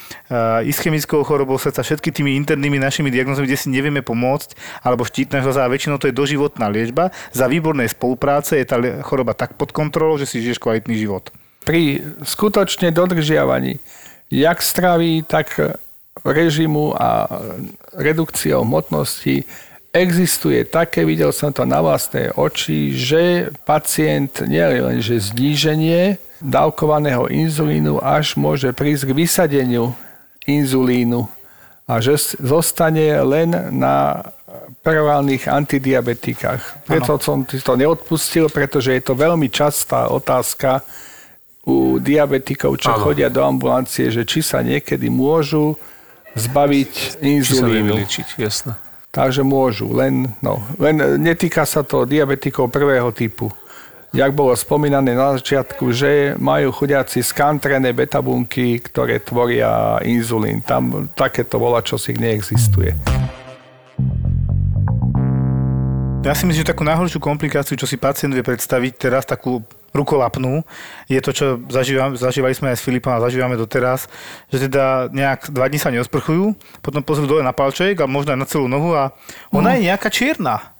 ischemickou 0.62 1.26
chorobou 1.26 1.58
srdca, 1.58 1.82
všetky 1.82 2.14
tými 2.14 2.38
internými 2.38 2.78
našimi 2.78 3.10
diagnózami, 3.10 3.50
kde 3.50 3.58
si 3.58 3.74
nevieme 3.74 4.06
pomôcť, 4.06 4.54
alebo 4.86 5.02
štítna 5.02 5.42
žľaza 5.42 5.66
a 5.66 5.72
väčšinou 5.74 5.98
to 5.98 6.06
je 6.06 6.14
doživotná 6.14 6.70
liečba. 6.70 7.10
Za 7.34 7.50
výbornej 7.50 7.90
spolupráce 7.90 8.54
je 8.54 8.70
tá 8.70 8.78
choroba 9.02 9.34
tak 9.34 9.58
pod 9.58 9.74
kontrolou, 9.74 10.14
že 10.14 10.30
si 10.30 10.38
žiješ 10.38 10.62
kvalitný 10.62 10.94
život. 10.94 11.34
Pri 11.66 12.00
skutočne 12.22 12.94
dodržiavaní 12.94 13.82
jak 14.30 14.62
stravy, 14.62 15.26
tak 15.26 15.58
režimu 16.24 16.94
a 16.94 17.26
redukciou 17.92 18.62
hmotnosti 18.62 19.44
existuje 19.90 20.62
také, 20.64 21.02
videl 21.02 21.34
som 21.34 21.50
to 21.50 21.66
na 21.66 21.82
vlastné 21.82 22.30
oči, 22.38 22.94
že 22.94 23.50
pacient 23.66 24.46
nie 24.46 24.62
len, 24.62 25.02
že 25.02 25.18
zníženie 25.18 26.22
dávkovaného 26.38 27.26
inzulínu 27.26 27.98
až 27.98 28.38
môže 28.38 28.70
prísť 28.70 29.10
k 29.10 29.16
vysadeniu 29.26 29.92
inzulínu 30.46 31.26
a 31.90 31.98
že 31.98 32.38
zostane 32.38 33.18
len 33.26 33.50
na 33.74 34.22
perorálnych 34.86 35.50
antidiabetikách. 35.50 36.86
Preto 36.86 37.18
som 37.18 37.42
to 37.44 37.74
neodpustil, 37.74 38.46
pretože 38.46 38.94
je 38.94 39.02
to 39.02 39.18
veľmi 39.18 39.50
častá 39.50 40.06
otázka 40.06 40.86
u 41.66 42.00
diabetikov, 42.00 42.80
čo 42.80 42.96
ano. 42.96 43.02
chodia 43.04 43.28
do 43.28 43.44
ambulancie, 43.44 44.08
že 44.08 44.24
či 44.24 44.40
sa 44.40 44.64
niekedy 44.64 45.12
môžu 45.12 45.76
zbaviť 46.32 47.20
inzulínu. 47.20 48.06
Či 48.08 48.22
sa 48.24 48.36
jasné. 48.40 48.72
Takže 49.10 49.42
môžu, 49.42 49.90
len, 49.90 50.30
no, 50.38 50.62
len 50.78 51.18
netýka 51.18 51.66
sa 51.66 51.82
to 51.82 52.06
diabetikov 52.06 52.70
prvého 52.70 53.10
typu. 53.10 53.50
Jak 54.10 54.34
bolo 54.34 54.54
spomínané 54.54 55.14
na 55.14 55.38
začiatku, 55.38 55.94
že 55.94 56.34
majú 56.38 56.74
chudiaci 56.74 57.22
skantrené 57.22 57.94
betabunky, 57.94 58.82
ktoré 58.82 59.22
tvoria 59.22 60.02
inzulín. 60.02 60.62
Tam 60.62 61.10
takéto 61.14 61.62
volá, 61.62 61.78
čo 61.78 61.94
si 61.94 62.14
neexistuje. 62.18 62.90
Ja 66.20 66.34
si 66.34 66.44
myslím, 66.44 66.62
že 66.62 66.74
takú 66.74 66.84
najhoršiu 66.84 67.16
komplikáciu, 67.22 67.78
čo 67.78 67.86
si 67.86 67.96
pacient 67.98 68.34
vie 68.34 68.44
predstaviť 68.44 68.92
teraz, 68.98 69.24
takú 69.26 69.62
rukolapnú, 69.90 70.62
je 71.10 71.18
to, 71.18 71.30
čo 71.34 71.46
zažívam, 71.66 72.14
zažívali 72.14 72.54
sme 72.54 72.70
aj 72.74 72.78
s 72.78 72.86
Filipom 72.86 73.10
a 73.10 73.22
zažívame 73.22 73.58
doteraz, 73.58 74.06
že 74.50 74.70
teda 74.70 75.10
nejak 75.10 75.50
dva 75.50 75.66
dní 75.66 75.78
sa 75.82 75.90
neosprchujú, 75.90 76.54
potom 76.80 77.02
pozrú 77.02 77.26
dole 77.26 77.42
na 77.42 77.50
palček 77.50 77.98
a 77.98 78.06
možno 78.06 78.34
aj 78.34 78.40
na 78.40 78.46
celú 78.46 78.66
nohu 78.70 78.94
a 78.94 79.10
ona 79.50 79.74
mm. 79.74 79.76
je 79.76 79.80
nejaká 79.90 80.08
čierna. 80.08 80.78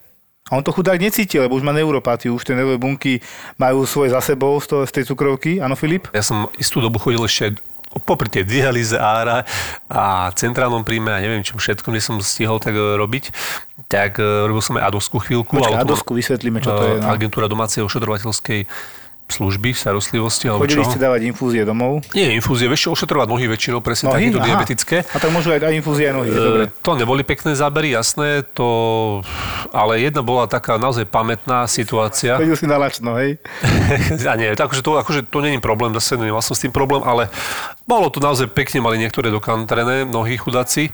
A 0.50 0.58
on 0.58 0.66
to 0.66 0.74
chudák 0.74 0.98
necíti, 0.98 1.38
lebo 1.38 1.54
už 1.54 1.62
má 1.62 1.70
neuropatiu, 1.70 2.34
už 2.34 2.42
tie 2.42 2.58
nervové 2.58 2.74
bunky 2.74 3.22
majú 3.54 3.86
svoje 3.86 4.11
za 4.11 4.18
sebou 4.18 4.58
z, 4.58 4.66
toho, 4.66 4.82
z 4.82 4.92
tej 4.98 5.04
cukrovky. 5.06 5.62
Áno, 5.62 5.78
Filip? 5.78 6.11
Ja 6.11 6.26
som 6.26 6.50
istú 6.58 6.82
dobu 6.82 6.98
chodil 6.98 7.22
ešte 7.22 7.54
popri 8.06 8.30
tej 8.30 8.46
dialýze 8.46 8.94
ára 8.94 9.42
a 9.90 10.30
centrálnom 10.38 10.86
príjme 10.86 11.11
a 11.11 11.18
neviem 11.18 11.42
čom 11.42 11.58
všetkom, 11.58 11.90
kde 11.90 12.02
som 12.02 12.16
stihol 12.22 12.62
tak 12.62 12.78
e, 12.78 12.82
robiť, 12.94 13.34
tak 13.90 14.22
e, 14.22 14.46
robil 14.46 14.62
som 14.62 14.78
aj 14.78 14.94
adosku 14.94 15.18
chvíľku. 15.18 15.58
Počkaj, 15.58 15.82
adosku 15.82 16.14
vysvetlíme, 16.14 16.62
čo 16.62 16.70
to 16.70 16.84
je. 16.86 16.94
No. 17.02 17.11
Agentúra 17.11 17.50
domácej 17.50 17.82
ošetrovateľskej 17.82 18.70
služby 19.31 19.72
starostlivosti. 19.72 20.51
Alebo 20.51 20.66
Chodili 20.66 20.85
čo? 20.85 20.91
ste 20.93 21.01
dávať 21.01 21.31
infúzie 21.31 21.62
domov? 21.62 22.03
Nie, 22.12 22.35
infúzie, 22.35 22.66
vieš 22.66 22.87
čo, 22.87 22.99
ošetrovať 22.99 23.26
nohy 23.31 23.47
väčšinou, 23.47 23.81
presne 23.81 24.11
nohy? 24.11 24.28
takéto 24.28 24.41
diabetické. 24.43 24.97
A 25.11 25.18
tak 25.22 25.31
môžu 25.31 25.55
aj, 25.55 25.64
aj 25.64 25.74
infúzie 25.74 26.11
nohy, 26.11 26.31
dobre. 26.31 26.64
To 26.83 26.99
neboli 26.99 27.22
pekné 27.22 27.55
zábery, 27.55 27.95
jasné, 27.95 28.43
to, 28.53 28.68
ale 29.70 30.03
jedna 30.03 30.20
bola 30.20 30.51
taká 30.51 30.76
naozaj 30.76 31.07
pamätná 31.07 31.64
situácia. 31.70 32.37
Chodil 32.37 32.59
si 32.59 32.66
na 32.66 32.76
lačno, 32.76 33.16
hej? 33.16 33.39
a 34.31 34.35
nie, 34.37 34.53
akože 34.53 34.83
to, 34.83 34.99
akože 35.01 35.20
to 35.31 35.39
není 35.41 35.62
problém, 35.62 35.95
zase 35.97 36.18
nemal 36.18 36.43
som 36.43 36.59
s 36.59 36.62
tým 36.66 36.74
problém, 36.74 37.01
ale 37.07 37.31
bolo 37.87 38.11
to 38.11 38.22
naozaj 38.22 38.51
pekne, 38.51 38.83
mali 38.83 38.99
niektoré 39.01 39.31
dokantrené 39.31 40.07
nohy 40.07 40.39
chudáci 40.39 40.91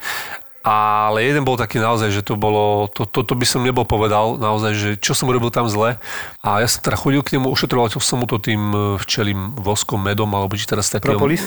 ale 0.66 1.22
jeden 1.22 1.46
bol 1.46 1.54
taký 1.54 1.78
naozaj, 1.78 2.10
že 2.10 2.26
to 2.26 2.34
bolo, 2.34 2.90
to, 2.90 3.06
to, 3.06 3.22
to 3.22 3.38
by 3.38 3.46
som 3.46 3.62
nebol 3.62 3.86
povedal 3.86 4.34
naozaj, 4.34 4.72
že 4.74 4.90
čo 4.98 5.14
som 5.14 5.30
urobil 5.30 5.54
tam 5.54 5.70
zle. 5.70 5.94
A 6.42 6.58
ja 6.58 6.66
som 6.66 6.82
teda 6.82 6.98
chodil 6.98 7.22
k 7.22 7.38
nemu, 7.38 7.46
ušetroval 7.54 7.86
som 7.94 8.18
mu 8.18 8.26
to 8.26 8.42
tým 8.42 8.74
e, 8.74 8.78
včelým 8.98 9.54
voskom, 9.62 10.02
medom, 10.02 10.26
alebo 10.34 10.58
či 10.58 10.66
teraz 10.66 10.90
taký... 10.90 11.14
Propolis? 11.14 11.46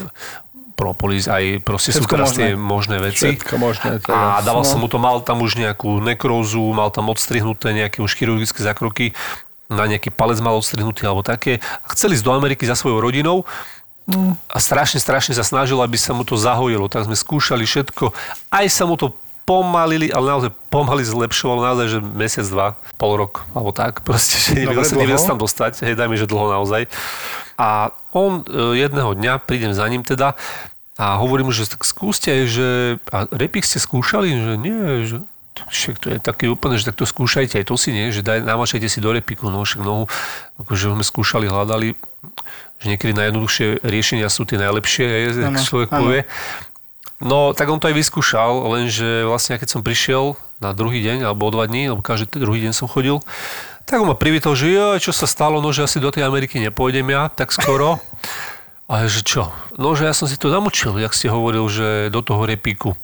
propolis, 0.80 1.28
aj 1.28 1.60
proste 1.68 1.92
Všetko 1.92 2.08
sú 2.08 2.16
teraz 2.16 2.30
možné. 2.32 2.40
tie 2.40 2.52
možné 2.56 2.98
veci. 3.04 3.28
Všetko 3.36 3.56
možné. 3.60 4.00
Teraz. 4.00 4.16
A 4.16 4.40
dával 4.40 4.64
som 4.64 4.80
mu 4.80 4.88
to, 4.88 4.96
mal 4.96 5.20
tam 5.20 5.44
už 5.44 5.60
nejakú 5.60 6.00
nekrózu, 6.00 6.64
mal 6.72 6.88
tam 6.88 7.12
odstrihnuté 7.12 7.76
nejaké 7.76 8.00
už 8.00 8.16
chirurgické 8.16 8.64
zákroky, 8.64 9.12
na 9.68 9.86
nejaký 9.86 10.10
palec 10.10 10.40
mal 10.40 10.56
odstrihnutý 10.56 11.04
alebo 11.04 11.22
také. 11.22 11.60
A 11.84 11.92
chceli 11.92 12.16
ísť 12.16 12.26
do 12.26 12.32
Ameriky 12.32 12.64
za 12.64 12.80
svojou 12.80 13.04
rodinou, 13.04 13.44
a 14.50 14.58
strašne, 14.58 14.98
strašne 14.98 15.34
sa 15.38 15.46
snažil, 15.46 15.78
aby 15.80 15.98
sa 15.98 16.16
mu 16.18 16.26
to 16.26 16.34
zahojilo. 16.36 16.90
Tak 16.90 17.06
sme 17.06 17.16
skúšali 17.18 17.64
všetko. 17.64 18.12
Aj 18.50 18.66
sa 18.68 18.84
mu 18.90 18.98
to 18.98 19.14
pomalili, 19.46 20.14
ale 20.14 20.30
naozaj 20.30 20.52
pomaly 20.70 21.02
zlepšovalo, 21.02 21.66
naozaj, 21.66 21.88
že 21.98 22.00
mesiac, 22.02 22.46
dva, 22.46 22.68
pol 23.02 23.18
rok, 23.18 23.50
alebo 23.58 23.74
tak. 23.74 24.06
Proste, 24.06 24.38
že 24.38 24.50
nevedel 24.62 24.86
sa, 24.86 24.94
nevedel 24.94 25.20
sa 25.22 25.34
tam 25.34 25.42
dostať. 25.42 25.90
Hej, 25.90 25.98
dajme, 25.98 26.16
že 26.18 26.30
dlho 26.30 26.54
naozaj. 26.54 26.86
A 27.58 27.90
on 28.14 28.46
e, 28.46 28.78
jedného 28.78 29.18
dňa, 29.18 29.42
prídem 29.42 29.74
za 29.74 29.90
ním 29.90 30.06
teda, 30.06 30.38
a 31.00 31.16
hovorím 31.16 31.48
mu, 31.48 31.54
že 31.56 31.64
tak 31.64 31.88
skúste 31.88 32.44
že... 32.44 33.00
A 33.08 33.24
repik 33.32 33.64
ste 33.64 33.80
skúšali? 33.80 34.36
Že 34.36 34.54
nie, 34.60 34.84
že 35.08 35.18
však 35.68 35.96
to 36.00 36.08
je 36.12 36.20
také 36.20 36.46
úplne, 36.48 36.76
že 36.80 36.92
tak 36.92 37.00
to 37.00 37.08
skúšajte, 37.08 37.60
aj 37.60 37.68
to 37.68 37.76
si 37.76 37.92
nie, 37.92 38.12
že 38.16 38.24
daj, 38.24 38.44
namačajte 38.48 38.88
si 38.88 39.04
do 39.04 39.12
repiku, 39.12 39.52
no 39.52 39.64
však 39.64 39.84
nohu, 39.84 40.08
akože 40.60 40.92
sme 40.96 41.04
skúšali, 41.04 41.52
hľadali, 41.52 42.00
že 42.80 42.86
niekedy 42.88 43.12
najjednoduchšie 43.12 43.84
riešenia 43.84 44.32
sú 44.32 44.48
tie 44.48 44.56
najlepšie, 44.56 45.06
jak 45.36 45.52
ano, 45.52 45.60
človek 45.60 45.90
ano. 45.92 46.00
povie. 46.00 46.22
No, 47.20 47.52
tak 47.52 47.68
on 47.68 47.84
to 47.84 47.92
aj 47.92 48.00
vyskúšal, 48.00 48.72
lenže 48.72 49.28
vlastne 49.28 49.60
keď 49.60 49.68
som 49.68 49.82
prišiel 49.84 50.40
na 50.64 50.72
druhý 50.72 51.04
deň, 51.04 51.28
alebo 51.28 51.48
o 51.48 51.52
dva 51.52 51.68
dní, 51.68 51.92
alebo 51.92 52.00
každý 52.00 52.40
druhý 52.40 52.64
deň 52.64 52.72
som 52.72 52.88
chodil, 52.88 53.20
tak 53.84 54.00
on 54.00 54.08
ma 54.08 54.16
privítol, 54.16 54.56
že 54.56 54.72
jo, 54.72 54.96
čo 55.02 55.12
sa 55.12 55.28
stalo, 55.28 55.60
no 55.60 55.76
že 55.76 55.84
asi 55.84 56.00
do 56.00 56.14
tej 56.14 56.24
Ameriky 56.24 56.64
nepôjdem 56.64 57.12
ja 57.12 57.28
tak 57.28 57.52
skoro. 57.52 58.00
A 58.90 59.06
že 59.06 59.22
čo? 59.22 59.54
No, 59.78 59.94
že 59.94 60.10
ja 60.10 60.18
som 60.18 60.26
si 60.26 60.34
to 60.34 60.50
namočil, 60.50 60.98
jak 60.98 61.14
ste 61.14 61.30
hovoril, 61.30 61.70
že 61.70 62.10
do 62.10 62.26
toho 62.26 62.42
repíku. 62.50 62.98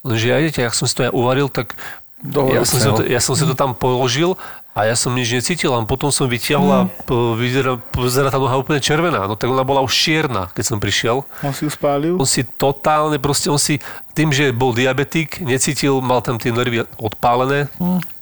Lenže 0.00 0.24
ja, 0.24 0.40
viete, 0.40 0.64
jak 0.64 0.72
som 0.72 0.88
si 0.88 0.96
to 0.96 1.04
ja 1.04 1.12
uvaril, 1.12 1.52
tak 1.52 1.76
ja 2.24 2.64
som, 2.64 2.78
si 2.80 2.88
to, 2.88 3.02
ja 3.04 3.20
som 3.20 3.34
si 3.36 3.44
to 3.44 3.52
tam 3.52 3.76
položil 3.76 4.40
a 4.78 4.86
ja 4.86 4.94
som 4.94 5.10
nič 5.10 5.34
necítil, 5.34 5.74
a 5.74 5.82
potom 5.82 6.14
som 6.14 6.30
vytiahol 6.30 6.70
a 6.70 6.80
mm. 6.86 7.34
vyzerá, 7.34 7.72
vyzerá 7.98 8.30
tá 8.30 8.38
noha 8.38 8.54
úplne 8.54 8.78
červená. 8.78 9.26
No 9.26 9.34
tak 9.34 9.50
ona 9.50 9.66
bola 9.66 9.82
už 9.82 9.90
čierna, 9.90 10.46
keď 10.54 10.64
som 10.70 10.78
prišiel. 10.78 11.26
On 11.42 11.50
si 11.50 11.66
ju 11.66 11.70
spálil? 11.74 12.14
On 12.14 12.28
si 12.28 12.46
totálne, 12.46 13.18
proste 13.18 13.50
on 13.50 13.58
si, 13.58 13.82
tým, 14.14 14.30
že 14.30 14.54
bol 14.54 14.70
diabetik, 14.70 15.42
necítil, 15.42 15.98
mal 15.98 16.22
tam 16.22 16.38
tie 16.38 16.54
nervy 16.54 16.86
odpálené. 16.94 17.66
Mm 17.82 18.17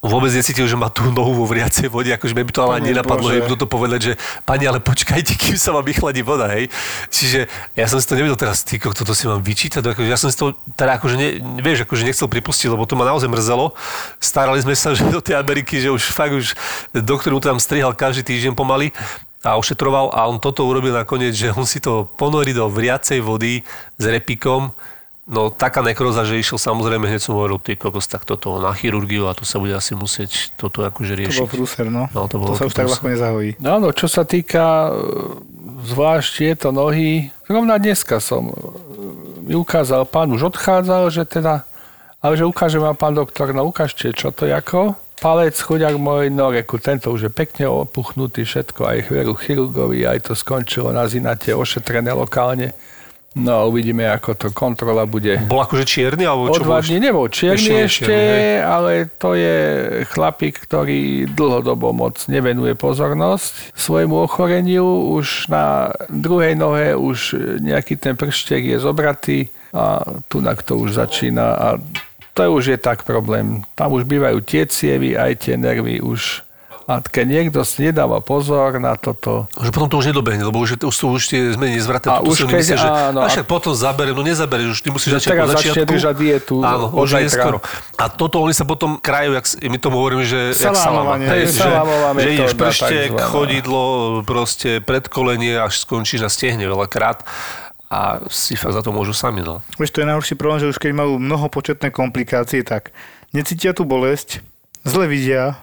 vôbec 0.00 0.30
necítil, 0.32 0.66
že 0.68 0.76
má 0.78 0.88
tú 0.92 1.08
nohu 1.10 1.32
vo 1.34 1.46
vriacej 1.48 1.90
vode, 1.90 2.10
akože 2.12 2.32
by 2.32 2.52
to 2.52 2.60
ale 2.62 2.72
ani 2.80 2.94
nenapadlo, 2.94 3.32
že 3.32 3.44
to 3.56 3.68
povedať, 3.68 4.00
že 4.00 4.12
pani, 4.44 4.68
ale 4.68 4.78
počkajte, 4.78 5.34
kým 5.34 5.56
sa 5.56 5.72
vám 5.72 5.84
vychladí 5.84 6.20
voda, 6.20 6.50
hej. 6.52 6.68
Čiže 7.08 7.50
ja 7.74 7.86
som 7.88 7.98
si 7.98 8.06
to 8.06 8.18
nevedel 8.18 8.36
teraz, 8.36 8.62
ty, 8.62 8.76
toto 8.78 9.12
si 9.12 9.26
mám 9.26 9.40
vyčítať, 9.40 9.82
akože 9.82 10.08
ja 10.08 10.18
som 10.20 10.28
si 10.28 10.36
to 10.36 10.54
teda 10.76 11.00
akože, 11.00 11.16
ne, 11.16 11.28
vieš, 11.60 11.88
akože 11.88 12.02
nechcel 12.06 12.28
pripustiť, 12.28 12.68
lebo 12.72 12.84
to 12.84 12.94
ma 12.94 13.08
naozaj 13.08 13.30
mrzelo. 13.30 13.72
Starali 14.20 14.60
sme 14.60 14.76
sa, 14.76 14.92
že 14.96 15.06
do 15.08 15.22
tej 15.22 15.40
Ameriky, 15.40 15.80
že 15.80 15.90
už 15.90 16.12
fakt 16.12 16.34
už 16.36 16.56
doktor 16.92 17.32
mu 17.32 17.40
tam 17.40 17.60
strihal 17.60 17.96
každý 17.96 18.22
týždeň 18.26 18.52
pomaly 18.56 18.92
a 19.46 19.54
ošetroval 19.54 20.10
a 20.10 20.26
on 20.26 20.42
toto 20.42 20.66
urobil 20.66 20.90
nakoniec, 20.90 21.30
že 21.30 21.54
on 21.54 21.62
si 21.62 21.78
to 21.78 22.10
ponorí 22.18 22.50
do 22.50 22.66
vriacej 22.66 23.22
vody 23.22 23.62
s 23.94 24.04
repikom, 24.04 24.74
No 25.26 25.50
taká 25.50 25.82
nekroza, 25.82 26.22
že 26.22 26.38
išiel 26.38 26.54
samozrejme, 26.54 27.10
hneď 27.10 27.18
som 27.18 27.34
hovoril, 27.34 27.58
ty 27.58 27.74
kokos, 27.74 28.06
tak 28.06 28.22
toto 28.22 28.62
na 28.62 28.70
chirurgiu 28.70 29.26
a 29.26 29.34
to 29.34 29.42
sa 29.42 29.58
bude 29.58 29.74
asi 29.74 29.98
musieť 29.98 30.54
toto 30.54 30.86
akože 30.86 31.18
riešiť. 31.18 31.42
To 31.42 31.50
bol 31.50 31.50
prúser, 31.50 31.90
no. 31.90 32.06
no 32.14 32.30
to, 32.30 32.38
bolo 32.38 32.54
to 32.54 32.62
sa 32.62 32.64
už 32.70 32.74
tak 32.78 32.86
ľahko 32.86 33.06
nezahojí. 33.10 33.50
No 33.58 33.82
áno, 33.82 33.90
čo 33.90 34.06
sa 34.06 34.22
týka 34.22 34.86
e, 34.86 34.90
zvlášť 35.90 36.30
tieto 36.30 36.70
nohy, 36.70 37.34
rovna 37.50 37.74
dneska 37.82 38.22
som 38.22 38.54
e, 38.54 39.50
mi 39.50 39.58
ukázal, 39.58 40.06
pán 40.06 40.30
už 40.30 40.54
odchádzal, 40.54 41.10
že 41.10 41.26
teda, 41.26 41.66
ale 42.22 42.38
že 42.38 42.46
ukáže 42.46 42.78
vám 42.78 42.94
pán 42.94 43.18
doktor, 43.18 43.50
no 43.50 43.66
ukážte, 43.66 44.14
čo 44.14 44.30
to 44.30 44.46
je 44.46 44.54
ako. 44.54 44.94
Palec 45.18 45.58
chuďak 45.58 45.98
môj, 45.98 46.30
no 46.30 46.54
reku, 46.54 46.78
tento 46.78 47.10
už 47.10 47.26
je 47.26 47.30
pekne 47.34 47.66
opuchnutý, 47.66 48.46
všetko, 48.46 48.78
aj 48.78 49.10
chveru 49.10 49.34
chirurgovi, 49.34 50.06
aj 50.06 50.30
to 50.30 50.38
skončilo 50.38 50.94
na 50.94 51.10
zinate, 51.10 51.50
ošetrené 51.50 52.14
lokálne 52.14 52.78
No 53.36 53.52
a 53.52 53.62
uvidíme, 53.68 54.08
ako 54.08 54.32
to 54.32 54.48
kontrola 54.48 55.04
bude. 55.04 55.36
Bol 55.44 55.60
akože 55.68 55.84
čierny, 55.84 56.24
alebo 56.24 56.48
O 56.48 56.56
čo 56.56 56.64
dva 56.64 56.80
bol? 56.80 56.88
dní 56.88 56.98
nebol 57.04 57.28
čierny 57.28 57.60
Ešte 57.60 57.74
ešte, 57.84 58.04
čierny, 58.08 58.64
ale 58.64 58.92
to 59.20 59.36
je 59.36 59.56
chlapík, 60.08 60.64
ktorý 60.64 61.28
dlhodobo 61.28 61.92
moc 61.92 62.16
nevenuje 62.32 62.72
pozornosť 62.72 63.76
svojmu 63.76 64.24
ochoreniu. 64.24 65.12
Už 65.12 65.52
na 65.52 65.92
druhej 66.08 66.56
nohe 66.56 66.96
už 66.96 67.36
nejaký 67.60 68.00
ten 68.00 68.16
prštek 68.16 68.72
je 68.72 68.76
zobratý 68.80 69.52
a 69.76 70.00
tunak 70.32 70.64
to 70.64 70.80
už 70.80 70.96
začína 70.96 71.46
a 71.52 71.68
to 72.32 72.40
už 72.48 72.72
je 72.72 72.78
tak 72.80 73.04
problém. 73.04 73.68
Tam 73.76 73.92
už 73.92 74.08
bývajú 74.08 74.40
tie 74.48 74.64
cievy, 74.64 75.12
aj 75.12 75.44
tie 75.44 75.60
nervy 75.60 76.00
už 76.00 76.40
a 76.86 77.02
keď 77.02 77.26
niekto 77.26 77.66
si 77.66 77.82
nedáva 77.84 78.22
pozor 78.22 78.78
na 78.78 78.94
toto, 78.94 79.50
Že 79.58 79.74
potom 79.74 79.90
to 79.90 79.98
už 79.98 80.14
nedobehne, 80.14 80.46
lebo 80.46 80.62
už, 80.62 80.78
už 80.78 80.94
sú 80.94 81.10
už 81.10 81.22
tie 81.26 81.50
zmeny 81.50 81.82
nezvratné. 81.82 82.06
A 82.08 82.22
už 82.22 82.46
keď- 82.46 82.62
myslia, 82.62 82.78
že 82.78 82.86
áno, 82.86 83.18
a 83.20 83.26
a- 83.26 83.30
však 83.30 83.42
potom 83.44 83.74
zaberiem, 83.74 84.14
no 84.14 84.22
nezabereš, 84.22 84.66
už 84.70 84.80
ty 84.80 84.88
musíš 84.94 85.10
Že 85.10 85.16
začať 85.18 85.30
teraz 85.32 85.42
po 85.42 85.50
začne 85.50 85.70
začiatku. 85.74 85.90
držať 85.90 86.14
dietu 86.16 86.54
Áno, 86.62 86.86
od 86.88 87.02
už 87.02 87.10
neskoro. 87.18 87.58
A 87.94 88.04
toto 88.06 88.38
oni 88.38 88.54
sa 88.54 88.62
potom 88.62 88.96
krajú, 88.96 89.34
jak, 89.34 89.44
my 89.60 89.78
tomu 89.82 89.98
hovoríme, 89.98 90.22
že 90.22 90.54
jak 90.54 90.78
salama. 90.78 91.18
Hej, 91.18 91.58
že, 91.58 91.70
že 92.16 92.28
ideš 92.32 92.52
prštek, 92.54 93.10
chodidlo, 93.18 93.82
proste 94.22 94.78
predkolenie, 94.78 95.58
až 95.58 95.82
skončíš 95.82 96.22
na 96.22 96.30
stehne 96.30 96.62
veľakrát 96.64 97.26
a 97.86 98.22
si 98.30 98.54
fakt 98.54 98.74
za 98.74 98.82
to 98.82 98.90
môžu 98.90 99.10
sami. 99.10 99.42
No. 99.42 99.58
Vieš, 99.74 99.90
to 99.90 100.02
je 100.02 100.06
najhorší 100.06 100.34
problém, 100.34 100.58
že 100.58 100.70
už 100.70 100.78
keď 100.78 100.92
majú 100.96 101.18
mnoho 101.18 101.46
početné 101.46 101.90
komplikácie, 101.90 102.62
tak 102.62 102.90
necítia 103.30 103.70
tú 103.70 103.82
bolesť, 103.82 104.38
zle 104.82 105.06
vidia, 105.06 105.58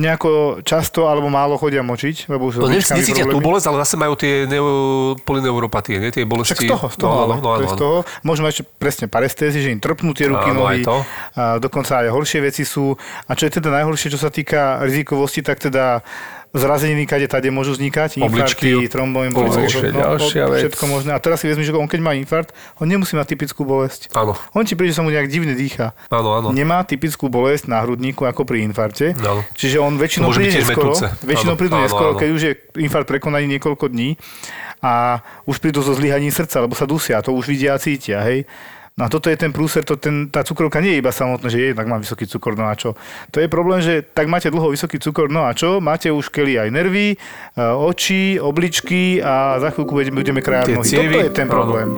nejako 0.00 0.30
často 0.64 1.12
alebo 1.12 1.28
málo 1.28 1.60
chodia 1.60 1.84
močiť, 1.84 2.32
lebo 2.32 2.48
už 2.48 2.64
No, 2.64 2.72
necítia 2.72 3.28
tú 3.28 3.36
bolesť, 3.36 3.68
ale 3.68 3.84
zase 3.84 4.00
majú 4.00 4.16
tie 4.16 4.48
neo, 4.48 5.12
polineuropatie, 5.20 6.00
nie? 6.00 6.08
tie 6.08 6.24
bolesti. 6.24 6.56
Však 6.56 6.64
z 6.64 6.72
toho, 6.72 6.86
z 6.88 6.96
toho, 6.96 7.12
no, 7.12 7.20
ale 7.28 7.34
no, 7.36 7.42
no, 7.44 7.50
no, 7.60 7.68
z 7.68 7.74
no. 7.76 7.78
toho. 7.78 7.96
Môžeme 8.24 8.48
ešte 8.48 8.64
presne 8.64 9.06
parestézy, 9.12 9.60
že 9.60 9.68
im 9.68 9.78
trpnú 9.78 10.16
tie 10.16 10.32
ruky, 10.32 10.56
Áno, 10.56 10.64
nohy. 10.64 10.80
to. 10.80 11.04
A 11.36 11.60
dokonca 11.60 12.00
aj 12.00 12.08
horšie 12.08 12.40
veci 12.40 12.64
sú. 12.64 12.96
A 13.28 13.36
čo 13.36 13.44
je 13.44 13.60
teda 13.60 13.68
najhoršie, 13.68 14.08
čo 14.08 14.20
sa 14.20 14.32
týka 14.32 14.80
rizikovosti, 14.80 15.44
tak 15.44 15.60
teda 15.60 16.00
zrazeniny, 16.50 17.06
kade 17.06 17.30
tade 17.30 17.46
môžu 17.54 17.78
vznikať, 17.78 18.18
Obličky, 18.20 18.74
infarkty, 18.74 18.90
tromboembolické, 18.90 19.94
ďalšia 19.94 20.44
vec. 20.50 20.60
všetko 20.66 20.84
možné. 20.90 21.10
A 21.14 21.18
teraz 21.22 21.38
si 21.42 21.46
vezmi, 21.46 21.62
že 21.62 21.70
on 21.70 21.86
keď 21.86 22.00
má 22.02 22.12
infarkt, 22.18 22.50
on 22.82 22.90
nemusí 22.90 23.14
mať 23.14 23.38
typickú 23.38 23.62
bolesť. 23.62 24.10
Áno, 24.18 24.34
On 24.54 24.66
ti 24.66 24.74
príde, 24.74 24.90
že 24.90 24.98
sa 24.98 25.04
mu 25.06 25.14
nejak 25.14 25.30
divne 25.30 25.54
dýcha. 25.54 25.94
áno, 26.10 26.42
áno. 26.42 26.48
Nemá 26.50 26.82
typickú 26.82 27.30
bolesť 27.30 27.70
na 27.70 27.78
hrudníku 27.82 28.26
ako 28.26 28.42
pri 28.42 28.66
infarte. 28.66 29.14
Áno. 29.14 29.46
Čiže 29.54 29.78
on 29.78 29.94
väčšinou 29.94 30.34
príde 30.34 30.58
neskoro, 30.58 30.94
väčšinou 31.22 31.54
prídu 31.54 31.78
neskoro, 31.78 32.18
keď 32.18 32.28
už 32.34 32.42
je 32.42 32.52
infarkt 32.82 33.06
prekonaný 33.06 33.46
niekoľko 33.58 33.86
dní 33.86 34.18
a 34.82 35.20
už 35.44 35.60
prídu 35.60 35.84
so 35.84 35.92
zlyhaním 35.92 36.32
srdca, 36.32 36.64
lebo 36.64 36.72
sa 36.74 36.88
dusia, 36.88 37.20
to 37.20 37.36
už 37.36 37.52
vidia 37.52 37.76
a 37.76 37.78
cítia, 37.78 38.24
hej. 38.24 38.48
No 39.00 39.08
a 39.08 39.08
toto 39.08 39.32
je 39.32 39.40
ten 39.40 39.48
prúser, 39.48 39.80
to 39.80 39.96
ten, 39.96 40.28
tá 40.28 40.44
cukrovka 40.44 40.76
nie 40.84 40.92
je 40.92 41.00
iba 41.00 41.08
samotné, 41.08 41.48
že 41.48 41.56
je, 41.56 41.72
tak 41.72 41.88
mám 41.88 42.04
vysoký 42.04 42.28
cukor, 42.28 42.52
no 42.52 42.68
a 42.68 42.76
čo. 42.76 42.92
To 43.32 43.40
je 43.40 43.48
problém, 43.48 43.80
že 43.80 44.04
tak 44.04 44.28
máte 44.28 44.52
dlho 44.52 44.76
vysoký 44.76 45.00
cukor, 45.00 45.32
no 45.32 45.48
a 45.48 45.56
čo? 45.56 45.80
Máte 45.80 46.12
už 46.12 46.28
keli 46.28 46.60
aj 46.60 46.68
nervy, 46.68 47.16
e, 47.16 47.64
oči, 47.64 48.36
obličky 48.36 49.24
a 49.24 49.56
za 49.56 49.72
chvíľku 49.72 49.96
budeme, 50.12 50.44
krajať 50.44 50.76
nohy. 50.76 50.84
cievy, 50.84 51.16
Toto 51.16 51.24
je 51.24 51.32
ten 51.32 51.48
áno. 51.48 51.54
problém. 51.56 51.88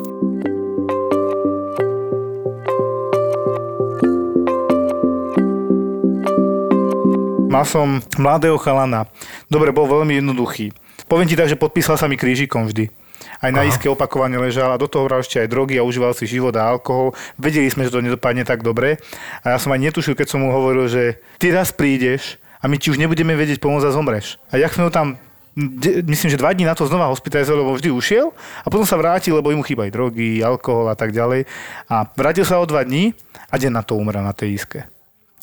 Mal 7.51 7.67
som 7.67 7.99
mladého 8.15 8.55
chalana. 8.63 9.11
Dobre, 9.51 9.75
bol 9.75 9.91
veľmi 9.91 10.23
jednoduchý. 10.23 10.71
Poviem 11.11 11.27
ti 11.27 11.35
tak, 11.35 11.51
že 11.51 11.59
podpísal 11.59 11.99
sa 11.99 12.07
mi 12.07 12.15
krížikom 12.15 12.71
vždy. 12.71 13.02
Aj 13.43 13.51
na 13.51 13.67
iske 13.67 13.91
opakovane 13.91 14.39
ležal 14.39 14.71
a 14.71 14.79
do 14.79 14.87
toho 14.87 15.11
hral 15.11 15.21
ešte 15.21 15.43
aj 15.43 15.51
drogy 15.51 15.75
a 15.75 15.83
užíval 15.83 16.15
si 16.15 16.31
život 16.31 16.55
a 16.55 16.63
alkohol. 16.63 17.11
Vedeli 17.35 17.67
sme, 17.67 17.83
že 17.83 17.91
to 17.91 17.99
nedopadne 17.99 18.47
tak 18.47 18.63
dobre. 18.63 19.03
A 19.43 19.55
ja 19.55 19.59
som 19.59 19.75
aj 19.75 19.83
netušil, 19.83 20.15
keď 20.15 20.31
som 20.31 20.47
mu 20.47 20.55
hovoril, 20.55 20.87
že 20.87 21.19
ty 21.43 21.51
raz 21.51 21.75
prídeš 21.75 22.39
a 22.63 22.71
my 22.71 22.79
ti 22.79 22.95
už 22.95 23.03
nebudeme 23.03 23.35
vedieť 23.35 23.59
pomôcť 23.59 23.91
a 23.91 23.93
zomreš. 23.93 24.39
A 24.55 24.63
jak 24.63 24.71
sme 24.71 24.87
ho 24.87 24.95
tam 24.95 25.19
myslím, 26.09 26.33
že 26.33 26.41
dva 26.41 26.55
dní 26.57 26.65
na 26.65 26.73
to 26.73 26.89
znova 26.89 27.13
hospitalizovali, 27.13 27.61
lebo 27.61 27.77
vždy 27.77 27.91
ušiel 27.93 28.33
a 28.65 28.67
potom 28.73 28.89
sa 28.89 28.97
vrátil, 28.97 29.37
lebo 29.37 29.53
mu 29.53 29.61
chýbajú 29.61 29.91
drogy, 29.93 30.41
alkohol 30.41 30.89
a 30.89 30.97
tak 30.97 31.13
ďalej. 31.13 31.45
A 31.93 32.09
vrátil 32.17 32.49
sa 32.49 32.57
o 32.57 32.65
dva 32.65 32.81
dní 32.81 33.13
a 33.53 33.61
deň 33.61 33.73
na 33.75 33.83
to 33.85 33.99
umrel 33.99 34.25
na 34.25 34.33
tej 34.33 34.57
iske. 34.57 34.89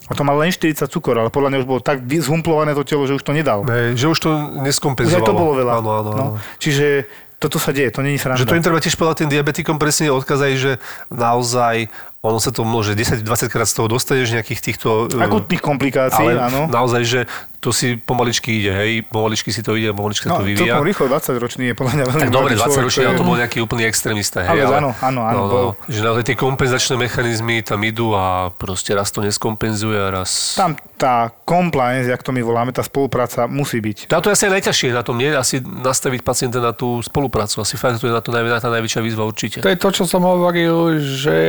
A 0.09 0.17
to 0.17 0.25
mal 0.25 0.33
len 0.41 0.49
40 0.49 0.89
cukor, 0.89 1.13
ale 1.21 1.29
podľa 1.29 1.53
mňa 1.53 1.59
už 1.61 1.67
bolo 1.69 1.81
tak 1.85 2.01
zhumplované 2.01 2.73
to 2.73 2.81
telo, 2.81 3.05
že 3.05 3.13
už 3.13 3.21
to 3.21 3.29
nedal. 3.29 3.61
Hej, 3.69 3.93
že 3.93 4.07
už 4.09 4.17
to 4.17 4.29
Už 4.33 4.65
neskompenzovalo. 4.65 5.21
aj 5.21 5.29
to 5.29 5.37
bolo 5.37 5.53
veľa. 5.53 5.73
Áno, 5.77 5.89
áno, 5.93 6.09
no. 6.09 6.17
áno. 6.17 6.33
Čiže 6.57 7.05
toto 7.39 7.55
sa 7.55 7.71
deje, 7.71 7.95
to 7.95 8.03
není 8.03 8.19
sranda. 8.19 8.43
Že 8.43 8.51
to 8.51 8.57
im 8.59 8.65
treba 8.67 8.83
tiež 8.83 8.99
povedať 8.99 9.23
tým 9.23 9.31
diabetikom 9.31 9.79
presne 9.79 10.11
odkázať, 10.11 10.51
že 10.59 10.71
naozaj 11.07 11.87
ono 12.19 12.35
sa 12.43 12.51
to 12.51 12.67
môže 12.67 12.99
10-20 12.99 13.47
krát 13.47 13.63
z 13.63 13.75
toho 13.79 13.87
dostaneš 13.87 14.35
nejakých 14.35 14.59
týchto... 14.59 15.07
Akutných 15.07 15.63
komplikácií, 15.63 16.35
ale 16.35 16.51
áno. 16.51 16.67
naozaj, 16.67 17.01
že 17.07 17.19
to 17.59 17.69
si 17.69 17.95
pomaličky 17.95 18.55
ide, 18.57 18.71
hej, 18.71 18.91
pomaličky 19.03 19.51
si 19.51 19.59
to 19.59 19.73
ide, 19.73 19.91
pomaličky 19.91 20.25
sa 20.25 20.31
No, 20.31 20.39
to 20.39 20.47
vyvíja. 20.47 20.63
celkom 20.71 20.87
rýchlo, 20.87 21.05
20-ročný 21.09 21.63
je 21.65 21.75
podľa 21.75 21.91
mňa 21.91 22.03
veľmi 22.05 22.21
Tak 22.21 22.29
dobre, 22.29 22.51
mladý 22.51 22.55
20 22.55 22.63
človek, 22.63 22.85
ročný, 22.85 23.03
je- 23.03 23.11
to 23.13 23.25
bol 23.25 23.35
nejaký 23.35 23.57
úplný 23.59 23.83
extrémista. 23.83 24.37
Hej, 24.41 24.63
Ale 24.63 24.75
áno, 24.77 24.91
áno, 24.97 25.21
áno, 25.21 25.39
no, 25.41 25.45
no. 25.45 25.71
Že 25.85 25.99
naozaj 26.01 26.23
tie 26.25 26.35
kompenzačné 26.35 26.95
mechanizmy 26.95 27.59
tam 27.61 27.79
idú 27.81 28.13
a 28.13 28.25
proste 28.49 28.91
raz 28.91 29.09
to 29.09 29.19
neskompenzuje 29.19 29.97
a 29.97 30.07
raz... 30.09 30.55
Tam 30.55 30.71
tá 30.95 31.31
compliance, 31.41 32.05
jak 32.05 32.19
to 32.19 32.29
my 32.29 32.39
voláme, 32.39 32.69
tá 32.69 32.79
spolupráca 32.79 33.43
musí 33.45 33.79
byť. 33.79 34.07
Táto 34.07 34.27
je 34.27 34.35
asi 34.35 34.45
aj 34.45 34.53
najťažšie 34.53 34.89
na 34.91 35.01
tom, 35.01 35.15
nie? 35.15 35.27
Asi 35.29 35.59
nastaviť 35.59 36.21
pacienta 36.21 36.59
na 36.59 36.71
tú 36.71 36.99
spoluprácu. 36.99 37.59
Asi 37.59 37.75
fakt 37.75 37.97
to 37.97 38.05
je 38.05 38.13
na 38.13 38.19
to 38.19 38.29
najvi- 38.29 38.51
tá 38.53 38.67
najväčšia 38.69 39.01
výzva 39.01 39.23
určite. 39.23 39.59
To 39.59 39.67
je 39.67 39.75
to, 39.75 39.89
čo 39.89 40.03
som 40.05 40.21
hovoril, 40.21 40.95
že 40.99 41.39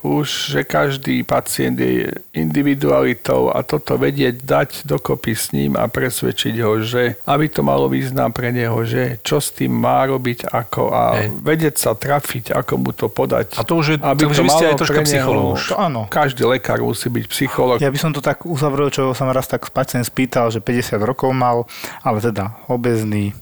už 0.00 0.26
že 0.50 0.60
každý 0.62 1.22
pacient 1.22 1.76
je 1.76 2.10
individualitou 2.32 3.50
a 3.50 3.62
toto 3.62 3.94
vedieť 3.96 4.40
dať 4.40 4.70
dokopy 4.84 5.32
s 5.32 5.50
ním 5.50 5.59
a 5.76 5.84
presvedčiť 5.90 6.54
ho, 6.64 6.80
že 6.80 7.20
aby 7.28 7.50
to 7.52 7.60
malo 7.60 7.90
význam 7.90 8.32
pre 8.32 8.54
neho, 8.54 8.76
že 8.88 9.20
čo 9.20 9.42
s 9.42 9.52
tým 9.52 9.74
má 9.74 10.06
robiť, 10.08 10.48
ako 10.48 10.82
a 10.94 11.02
Hej. 11.20 11.28
vedieť 11.42 11.74
sa 11.76 11.92
trafiť, 11.92 12.56
ako 12.56 12.72
mu 12.80 12.90
to 12.96 13.12
podať. 13.12 13.60
A 13.60 13.66
to 13.66 13.76
už 13.80 13.86
je, 13.92 13.96
aby 14.00 14.24
to 14.24 14.32
ste 14.32 14.48
malo 14.48 14.60
aj 14.64 14.78
troška 14.80 15.02
neho- 15.02 15.08
psychológ 15.10 15.44
už. 15.58 15.62
To 15.72 15.76
áno. 15.76 16.00
Každý 16.08 16.42
lekár 16.48 16.80
musí 16.80 17.12
byť 17.12 17.24
psychológ. 17.28 17.76
Ja 17.82 17.92
by 17.92 17.98
som 18.00 18.16
to 18.16 18.24
tak 18.24 18.48
uzavrel, 18.48 18.88
čo 18.88 19.12
sa 19.12 19.28
ma 19.28 19.36
raz 19.36 19.50
tak 19.50 19.68
pacient 19.74 20.06
spýtal, 20.06 20.48
že 20.48 20.64
50 20.64 21.02
rokov 21.02 21.34
mal, 21.36 21.68
ale 22.00 22.22
teda 22.22 22.56
obezný, 22.70 23.34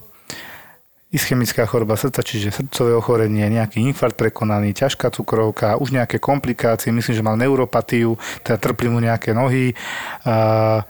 ischemická 1.09 1.65
choroba 1.65 1.97
srdca, 1.97 2.21
čiže 2.21 2.53
srdcové 2.53 2.93
ochorenie, 2.93 3.49
nejaký 3.49 3.81
infarkt 3.81 4.21
prekonaný, 4.21 4.77
ťažká 4.77 5.09
cukrovka, 5.09 5.81
už 5.81 5.97
nejaké 5.97 6.21
komplikácie, 6.21 6.93
myslím, 6.93 7.15
že 7.17 7.25
mal 7.25 7.41
neuropatiu, 7.41 8.21
teda 8.45 8.61
trpli 8.61 8.93
mu 8.93 9.01
nejaké 9.01 9.33
nohy. 9.33 9.73
A 10.29 10.85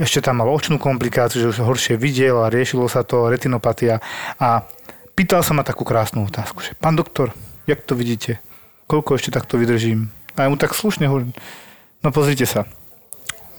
ešte 0.00 0.24
tam 0.24 0.40
mal 0.40 0.48
očnú 0.48 0.80
komplikáciu, 0.80 1.44
že 1.44 1.52
už 1.52 1.60
horšie 1.60 2.00
videl 2.00 2.40
a 2.40 2.48
riešilo 2.48 2.88
sa 2.88 3.04
to, 3.04 3.28
retinopatia. 3.28 4.00
A 4.40 4.64
pýtal 5.12 5.44
sa 5.44 5.52
ma 5.52 5.60
takú 5.60 5.84
krásnu 5.84 6.24
otázku, 6.24 6.64
že 6.64 6.72
pán 6.80 6.96
doktor, 6.96 7.36
jak 7.68 7.84
to 7.84 7.92
vidíte? 7.92 8.40
Koľko 8.88 9.20
ešte 9.20 9.30
takto 9.30 9.60
vydržím? 9.60 10.08
A 10.40 10.48
ja 10.48 10.48
mu 10.48 10.56
tak 10.56 10.72
slušne 10.72 11.04
hovorím, 11.04 11.36
no 12.00 12.08
pozrite 12.08 12.48
sa, 12.48 12.64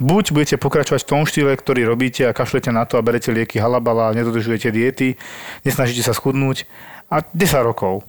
buď 0.01 0.33
budete 0.33 0.55
pokračovať 0.57 1.05
v 1.05 1.09
tom 1.13 1.23
štýle, 1.29 1.53
ktorý 1.53 1.85
robíte 1.85 2.25
a 2.25 2.33
kašlete 2.33 2.73
na 2.73 2.89
to 2.89 2.97
a 2.97 3.05
berete 3.05 3.29
lieky 3.29 3.61
halabala 3.61 4.17
nedodržujete 4.17 4.73
diety, 4.73 5.21
nesnažíte 5.61 6.01
sa 6.01 6.17
schudnúť 6.17 6.65
a 7.13 7.21
10 7.21 7.61
rokov. 7.61 8.01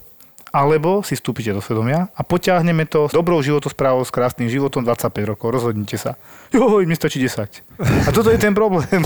Alebo 0.53 1.00
si 1.00 1.16
vstúpite 1.16 1.48
do 1.48 1.64
svedomia 1.64 2.12
a 2.12 2.20
potiahneme 2.20 2.84
to 2.84 3.09
s 3.09 3.16
dobrou 3.16 3.40
životosprávou, 3.40 4.05
s 4.05 4.12
krásnym 4.12 4.53
životom 4.53 4.84
25 4.84 5.32
rokov. 5.32 5.48
Rozhodnite 5.48 5.96
sa. 5.96 6.20
Joj, 6.53 6.84
mi 6.84 6.92
stačí 6.92 7.16
10. 7.24 7.80
A 7.80 8.12
toto 8.12 8.28
je 8.28 8.36
ten 8.36 8.53
problém. 8.53 9.00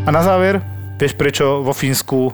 A 0.00 0.08
na 0.08 0.24
záver, 0.24 0.64
vieš 0.96 1.12
prečo 1.20 1.60
vo 1.60 1.76
Fínsku 1.76 2.32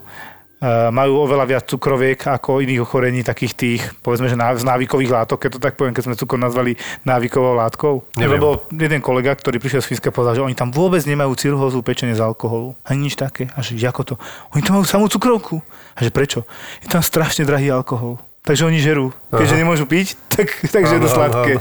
majú 0.64 1.28
oveľa 1.28 1.44
viac 1.44 1.64
cukroviek 1.68 2.16
ako 2.16 2.64
iných 2.64 2.80
ochorení, 2.80 3.20
takých 3.20 3.52
tých, 3.52 3.82
povedzme, 4.00 4.32
že 4.32 4.40
z 4.40 4.64
návykových 4.64 5.12
látok, 5.12 5.44
keď 5.44 5.50
to 5.52 5.61
tak 5.61 5.76
poviem, 5.76 5.92
keď 5.92 6.09
sme 6.09 6.16
cukor 6.16 6.40
nazvali 6.40 6.80
návykovou 7.04 7.52
látkou. 7.61 8.09
Neviem. 8.16 8.40
Lebo 8.40 8.64
jeden 8.72 9.04
kolega, 9.04 9.36
ktorý 9.36 9.61
prišiel 9.61 9.84
z 9.84 9.92
Fínska, 9.92 10.09
povedal, 10.09 10.40
že 10.40 10.44
oni 10.48 10.57
tam 10.57 10.72
vôbec 10.72 11.04
nemajú 11.04 11.36
cirhózu 11.36 11.84
pečenie 11.84 12.16
z 12.16 12.24
alkoholu. 12.24 12.72
Ani 12.88 13.12
nič 13.12 13.20
také. 13.20 13.52
A 13.52 13.61
že 13.61 13.76
ako 13.84 14.02
to? 14.02 14.14
Oni 14.57 14.64
tam 14.64 14.80
majú 14.80 14.88
samú 14.88 15.12
cukrovku. 15.12 15.61
A 15.92 16.00
že 16.00 16.09
prečo? 16.09 16.48
Je 16.80 16.88
tam 16.88 17.04
strašne 17.04 17.44
drahý 17.44 17.68
alkohol. 17.68 18.16
Takže 18.46 18.64
oni 18.64 18.80
žerú. 18.80 19.12
Keďže 19.34 19.59
Aha. 19.59 19.62
nemôžu 19.66 19.84
piť, 19.84 20.16
tak, 20.34 20.48
takže 20.72 20.96
je 20.96 21.02
to 21.04 21.11
sladké. 21.12 21.52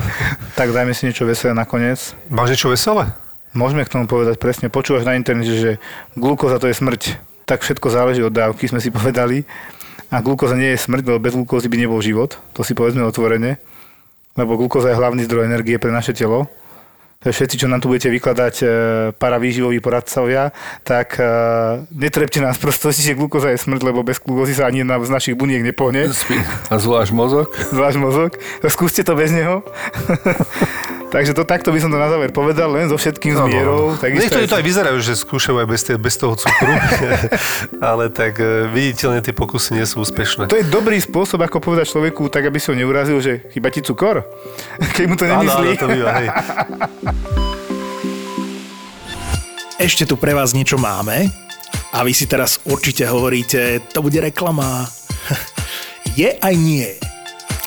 Tak 0.55 0.71
dajme 0.71 0.95
si 0.95 1.11
niečo 1.11 1.27
veselé 1.27 1.51
nakoniec. 1.51 2.15
Máš 2.31 2.55
niečo 2.55 2.71
veselé? 2.71 3.11
Môžeme 3.51 3.83
k 3.83 3.91
tomu 3.91 4.07
povedať 4.07 4.39
presne. 4.39 4.71
Počúvaš 4.71 5.03
na 5.03 5.19
internete, 5.19 5.51
že 5.51 5.71
glukóza 6.15 6.59
to 6.63 6.71
je 6.71 6.75
smrť. 6.75 7.34
Tak 7.45 7.61
všetko 7.61 7.87
záleží 7.93 8.21
od 8.25 8.33
dávky, 8.33 8.65
sme 8.65 8.81
si 8.81 8.89
povedali. 8.89 9.45
A 10.09 10.21
glukóza 10.21 10.57
nie 10.57 10.73
je 10.73 10.81
smrť, 10.81 11.03
lebo 11.05 11.21
bez 11.21 11.33
glukózy 11.33 11.69
by 11.69 11.77
nebol 11.77 12.01
život. 12.01 12.37
To 12.57 12.65
si 12.65 12.73
povedzme 12.73 13.05
otvorene. 13.05 13.61
Lebo 14.33 14.57
glukóza 14.57 14.91
je 14.91 14.99
hlavný 14.99 15.23
zdroj 15.25 15.47
energie 15.47 15.77
pre 15.77 15.93
naše 15.93 16.11
telo. 16.11 16.49
všetci, 17.23 17.57
čo 17.57 17.71
nám 17.71 17.81
tu 17.81 17.89
budete 17.89 18.11
vykladať 18.11 18.55
e, 18.61 18.65
paravýživoví 19.17 19.81
poradcovia, 19.81 20.53
tak 20.85 21.17
e, 21.17 21.25
netrepte 21.89 22.37
nás 22.43 22.59
prosto, 22.59 22.93
že 22.93 23.17
glukóza 23.17 23.49
je 23.49 23.57
smrť, 23.57 23.81
lebo 23.81 24.05
bez 24.05 24.21
glukózy 24.21 24.53
sa 24.53 24.69
ani 24.69 24.85
jedna 24.85 25.01
z 25.01 25.09
našich 25.09 25.35
buniek 25.39 25.63
nepohne. 25.65 26.11
A 26.69 26.75
zvlášť 26.77 27.11
mozog? 27.15 27.49
Zvlášť 27.71 27.97
mozog. 27.97 28.31
Skúste 28.67 29.01
to 29.07 29.17
bez 29.17 29.31
neho. 29.33 29.63
Takže 31.15 31.31
to 31.31 31.47
takto 31.47 31.71
by 31.71 31.79
som 31.79 31.87
to 31.87 31.95
na 31.95 32.11
záver 32.11 32.27
povedal, 32.35 32.75
len 32.75 32.91
so 32.91 32.99
všetkým 32.99 33.39
no, 33.39 33.47
zmierou. 33.47 33.95
Niektorí 33.95 34.51
to 34.51 34.59
aj 34.59 34.65
vyzerajú, 34.67 34.99
že 34.99 35.15
skúšajú 35.15 35.63
aj 35.63 35.67
bez, 35.71 35.87
bez 35.95 36.19
toho 36.19 36.35
cukru, 36.35 36.75
ale 37.95 38.11
tak 38.11 38.35
e, 38.43 38.67
viditeľne 38.67 39.23
tie 39.23 39.31
pokusy 39.31 39.79
nie 39.79 39.87
sú 39.87 40.03
úspešné. 40.03 40.51
To 40.51 40.59
je 40.59 40.67
dobrý 40.67 40.99
spôsob, 40.99 41.39
ako 41.47 41.63
povedať 41.63 41.95
človeku, 41.95 42.27
tak 42.27 42.51
aby 42.51 42.59
som 42.59 42.75
neurazil, 42.75 43.23
že 43.23 43.47
chyba 43.55 43.71
ti 43.71 43.79
cukor, 43.79 44.27
keď 44.99 45.05
mu 45.07 45.15
to 45.15 45.23
nemyslí. 45.23 45.55
Áno, 45.55 45.71
áno, 45.71 45.79
to 45.79 45.87
býva, 45.87 46.11
hej. 46.19 46.27
Ešte 49.87 50.03
tu 50.03 50.19
pre 50.19 50.35
vás 50.35 50.51
niečo 50.51 50.75
máme 50.75 51.31
a 51.95 52.03
vy 52.03 52.11
si 52.11 52.27
teraz 52.27 52.59
určite 52.67 53.07
hovoríte, 53.07 53.79
to 53.87 54.03
bude 54.03 54.19
reklama. 54.19 54.83
je 56.19 56.35
aj 56.43 56.55
nie. 56.59 57.14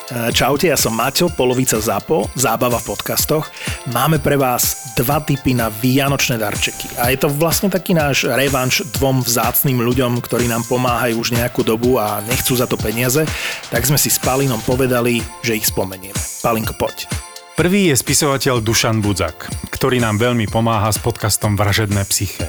Čaute, 0.09 0.73
ja 0.73 0.79
som 0.81 0.97
Maťo, 0.97 1.29
polovica 1.29 1.77
ZAPO, 1.77 2.33
zábava 2.33 2.81
v 2.81 2.97
podcastoch. 2.97 3.53
Máme 3.93 4.17
pre 4.17 4.41
vás 4.41 4.97
dva 4.97 5.21
typy 5.21 5.53
na 5.53 5.69
vianočné 5.69 6.41
darčeky. 6.41 6.97
A 6.97 7.13
je 7.13 7.21
to 7.21 7.29
vlastne 7.29 7.69
taký 7.69 7.93
náš 7.93 8.25
revanš 8.25 8.89
dvom 8.97 9.21
vzácným 9.21 9.85
ľuďom, 9.85 10.25
ktorí 10.25 10.49
nám 10.49 10.65
pomáhajú 10.65 11.21
už 11.21 11.37
nejakú 11.37 11.61
dobu 11.61 12.01
a 12.01 12.25
nechcú 12.25 12.57
za 12.57 12.65
to 12.65 12.81
peniaze. 12.81 13.21
Tak 13.69 13.85
sme 13.85 14.01
si 14.01 14.09
s 14.09 14.17
Palinom 14.17 14.65
povedali, 14.65 15.21
že 15.45 15.61
ich 15.61 15.69
spomenieme. 15.69 16.17
Palinko, 16.41 16.73
poď. 16.81 17.05
Prvý 17.53 17.93
je 17.93 18.01
spisovateľ 18.01 18.65
Dušan 18.65 19.05
Budzak, 19.05 19.53
ktorý 19.69 20.01
nám 20.01 20.17
veľmi 20.17 20.49
pomáha 20.49 20.89
s 20.89 20.97
podcastom 20.97 21.53
Vražedné 21.53 22.09
psyché. 22.09 22.49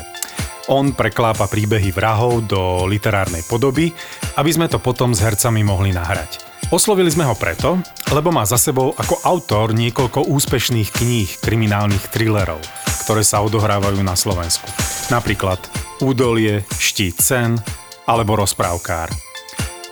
On 0.71 0.95
preklápa 0.95 1.51
príbehy 1.51 1.91
vrahov 1.91 2.47
do 2.47 2.87
literárnej 2.87 3.43
podoby, 3.51 3.91
aby 4.39 4.47
sme 4.47 4.71
to 4.71 4.79
potom 4.79 5.11
s 5.11 5.19
hercami 5.19 5.59
mohli 5.59 5.91
nahrať. 5.91 6.48
Oslovili 6.67 7.07
sme 7.07 7.23
ho 7.23 7.33
preto, 7.33 7.79
lebo 8.11 8.29
má 8.29 8.43
za 8.43 8.59
sebou 8.59 8.91
ako 8.93 9.23
autor 9.23 9.71
niekoľko 9.71 10.27
úspešných 10.27 10.91
kníh 10.91 11.29
kriminálnych 11.39 12.11
thrillerov, 12.11 12.59
ktoré 13.07 13.23
sa 13.23 13.39
odohrávajú 13.41 14.03
na 14.03 14.13
Slovensku. 14.13 14.67
Napríklad 15.09 15.57
Údolie, 16.03 16.67
Štít 16.77 17.23
cen 17.23 17.57
alebo 18.05 18.37
Rozprávkár. 18.37 19.09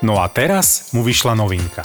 No 0.06 0.22
a 0.22 0.30
teraz 0.30 0.94
mu 0.94 1.02
vyšla 1.02 1.34
novinka. 1.34 1.82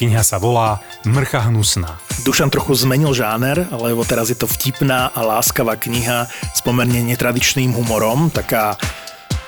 Kniha 0.00 0.24
sa 0.24 0.40
volá 0.40 0.80
Mrcha 1.04 1.52
hnusná. 1.52 2.00
Dušan 2.24 2.48
trochu 2.48 2.72
zmenil 2.72 3.12
žáner, 3.12 3.68
lebo 3.68 4.00
teraz 4.08 4.32
je 4.32 4.36
to 4.40 4.48
vtipná 4.48 5.12
a 5.12 5.20
láskavá 5.20 5.76
kniha 5.76 6.24
s 6.28 6.60
pomerne 6.64 7.04
netradičným 7.04 7.76
humorom, 7.76 8.32
taká 8.32 8.80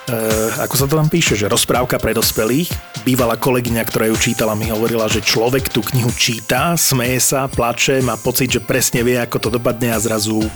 e, 0.09 0.17
ako 0.63 0.75
sa 0.75 0.87
to 0.89 0.99
tam 0.99 1.09
píše, 1.11 1.35
že 1.37 1.51
rozprávka 1.51 1.99
pre 2.01 2.17
dospelých. 2.17 2.71
Bývalá 3.07 3.37
kolegyňa, 3.37 3.83
ktorá 3.85 4.09
ju 4.09 4.17
čítala, 4.17 4.57
mi 4.57 4.71
hovorila, 4.71 5.11
že 5.11 5.23
človek 5.23 5.69
tú 5.69 5.83
knihu 5.93 6.11
číta, 6.15 6.79
smeje 6.79 7.21
sa, 7.21 7.51
plače, 7.51 8.01
má 8.01 8.15
pocit, 8.17 8.49
že 8.49 8.61
presne 8.63 9.03
vie, 9.03 9.19
ako 9.19 9.37
to 9.39 9.49
dopadne 9.59 9.93
a 9.93 9.99
zrazu 9.99 10.47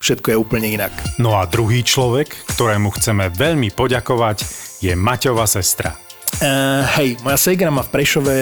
všetko 0.00 0.32
je 0.32 0.40
úplne 0.40 0.68
inak. 0.78 0.94
No 1.18 1.36
a 1.36 1.46
druhý 1.46 1.82
človek, 1.82 2.32
ktorému 2.56 2.94
chceme 2.96 3.28
veľmi 3.30 3.74
poďakovať, 3.74 4.46
je 4.82 4.94
Maťova 4.94 5.44
sestra. 5.44 6.07
Uh, 6.38 6.84
hej, 7.00 7.16
moja 7.24 7.40
segra 7.40 7.72
má 7.72 7.82
v 7.82 7.90
Prešove 7.90 8.34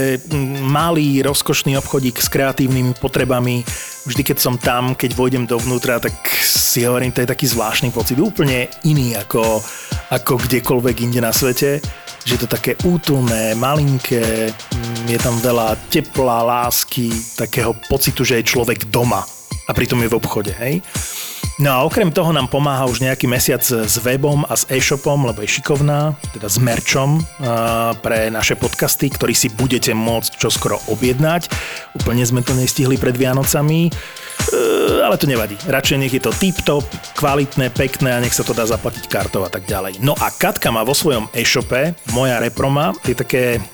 malý, 0.60 1.22
rozkošný 1.22 1.78
obchodík 1.80 2.18
s 2.20 2.28
kreatívnymi 2.28 2.98
potrebami. 2.98 3.62
Vždy, 4.04 4.22
keď 4.22 4.38
som 4.42 4.58
tam, 4.58 4.98
keď 4.98 5.16
vojdem 5.16 5.46
dovnútra, 5.46 6.02
tak 6.02 6.14
si 6.42 6.84
hovorím, 6.84 7.14
to 7.14 7.22
je 7.24 7.32
taký 7.32 7.46
zvláštny 7.48 7.94
pocit, 7.94 8.20
úplne 8.20 8.68
iný 8.84 9.16
ako, 9.16 9.62
ako 10.12 10.32
kdekoľvek 10.44 10.96
inde 11.06 11.20
na 11.22 11.32
svete 11.32 11.80
že 12.26 12.42
to 12.42 12.50
také 12.50 12.74
útulné, 12.82 13.54
malinké, 13.54 14.50
je 15.06 15.18
tam 15.22 15.38
veľa 15.38 15.78
tepla, 15.86 16.42
lásky, 16.42 17.06
takého 17.38 17.70
pocitu, 17.86 18.26
že 18.26 18.42
je 18.42 18.50
človek 18.50 18.90
doma 18.90 19.22
a 19.66 19.70
pritom 19.70 20.02
je 20.02 20.10
v 20.10 20.18
obchode, 20.18 20.50
hej. 20.58 20.82
No 21.56 21.72
a 21.72 21.88
okrem 21.88 22.12
toho 22.12 22.36
nám 22.36 22.52
pomáha 22.52 22.84
už 22.84 23.00
nejaký 23.00 23.24
mesiac 23.24 23.64
s 23.64 23.96
webom 24.04 24.44
a 24.44 24.52
s 24.52 24.68
e-shopom, 24.68 25.24
lebo 25.24 25.40
je 25.40 25.56
šikovná, 25.56 26.12
teda 26.36 26.52
s 26.52 26.60
merčom 26.60 27.24
pre 28.04 28.28
naše 28.28 28.60
podcasty, 28.60 29.08
ktorý 29.08 29.32
si 29.32 29.48
budete 29.48 29.96
môcť 29.96 30.36
čoskoro 30.36 30.76
objednať. 30.92 31.48
Úplne 31.96 32.28
sme 32.28 32.44
to 32.44 32.52
nestihli 32.52 33.00
pred 33.00 33.16
Vianocami, 33.16 33.88
e, 33.88 33.90
ale 35.00 35.16
to 35.16 35.24
nevadí. 35.24 35.56
Radšej 35.64 35.96
nech 35.96 36.12
je 36.12 36.20
to 36.20 36.36
tip-top, 36.36 36.84
kvalitné, 37.16 37.72
pekné 37.72 38.12
a 38.12 38.20
nech 38.20 38.36
sa 38.36 38.44
to 38.44 38.52
dá 38.52 38.68
zaplatiť 38.68 39.08
kartou 39.08 39.40
a 39.40 39.48
tak 39.48 39.64
ďalej. 39.64 40.04
No 40.04 40.12
a 40.12 40.28
Katka 40.28 40.68
má 40.68 40.84
vo 40.84 40.92
svojom 40.92 41.32
e-shope, 41.32 41.96
moja 42.12 42.36
reproma, 42.36 42.92
je 43.00 43.16
také 43.16 43.64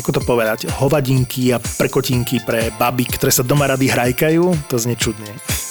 ako 0.00 0.16
to 0.16 0.20
povedať, 0.24 0.72
hovadinky 0.80 1.52
a 1.52 1.60
prekotinky 1.60 2.40
pre 2.40 2.72
baby, 2.80 3.04
ktoré 3.04 3.28
sa 3.28 3.44
doma 3.44 3.68
rady 3.68 3.92
hrajkajú, 3.92 4.72
to 4.72 4.80
znie 4.80 4.96
čudne. 4.96 5.28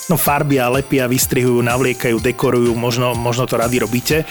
No 0.08 0.16
farbia, 0.16 0.72
lepia, 0.72 1.04
vystrihujú, 1.04 1.60
navliekajú, 1.68 2.24
dekorujú, 2.24 2.72
možno, 2.80 3.12
možno 3.12 3.44
to 3.44 3.60
rady 3.60 3.84
robíte. 3.84 4.24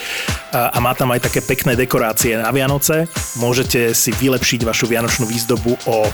A, 0.49 0.73
a 0.73 0.77
má 0.81 0.97
tam 0.97 1.13
aj 1.13 1.29
také 1.29 1.45
pekné 1.45 1.77
dekorácie 1.77 2.33
na 2.33 2.49
Vianoce. 2.49 3.05
Môžete 3.37 3.93
si 3.93 4.09
vylepšiť 4.09 4.65
vašu 4.65 4.89
vianočnú 4.89 5.29
výzdobu 5.29 5.77
o 5.85 6.09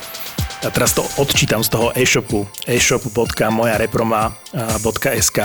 a 0.63 0.71
teraz 0.71 0.95
to 0.95 1.03
odčítam 1.19 1.59
z 1.59 1.75
toho 1.75 1.91
e-shopu 1.91 2.47
e-shop.mojareproma.sk 2.63 5.39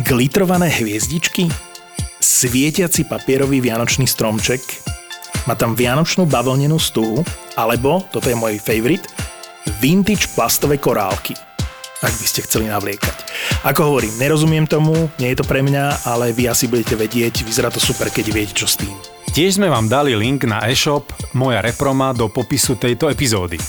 Glitrované 0.00 0.72
hviezdičky, 0.72 1.44
svietiaci 2.20 3.04
papierový 3.04 3.60
vianočný 3.60 4.08
stromček, 4.08 4.60
má 5.44 5.52
tam 5.60 5.76
vianočnú 5.76 6.24
bavlnenú 6.24 6.80
stúhu, 6.80 7.20
alebo, 7.52 8.00
toto 8.08 8.32
je 8.32 8.36
môj 8.36 8.56
favorite, 8.56 9.04
vintage 9.80 10.28
plastové 10.32 10.80
korálky 10.80 11.36
ak 12.04 12.12
by 12.12 12.26
ste 12.26 12.44
chceli 12.44 12.68
navliekať. 12.68 13.16
Ako 13.64 13.92
hovorím, 13.94 14.16
nerozumiem 14.20 14.68
tomu, 14.68 15.08
nie 15.16 15.32
je 15.32 15.40
to 15.40 15.48
pre 15.48 15.64
mňa, 15.64 16.04
ale 16.04 16.36
vy 16.36 16.50
asi 16.50 16.68
budete 16.68 16.98
vedieť, 16.98 17.44
vyzerá 17.46 17.72
to 17.72 17.80
super, 17.80 18.12
keď 18.12 18.26
viete, 18.32 18.52
čo 18.52 18.68
s 18.68 18.76
tým. 18.76 18.92
Tiež 19.36 19.60
sme 19.60 19.68
vám 19.68 19.84
dali 19.84 20.16
link 20.16 20.48
na 20.48 20.64
e-shop 20.64 21.12
Moja 21.36 21.60
Reproma 21.60 22.16
do 22.16 22.32
popisu 22.32 22.80
tejto 22.80 23.12
epizódy. 23.12 23.60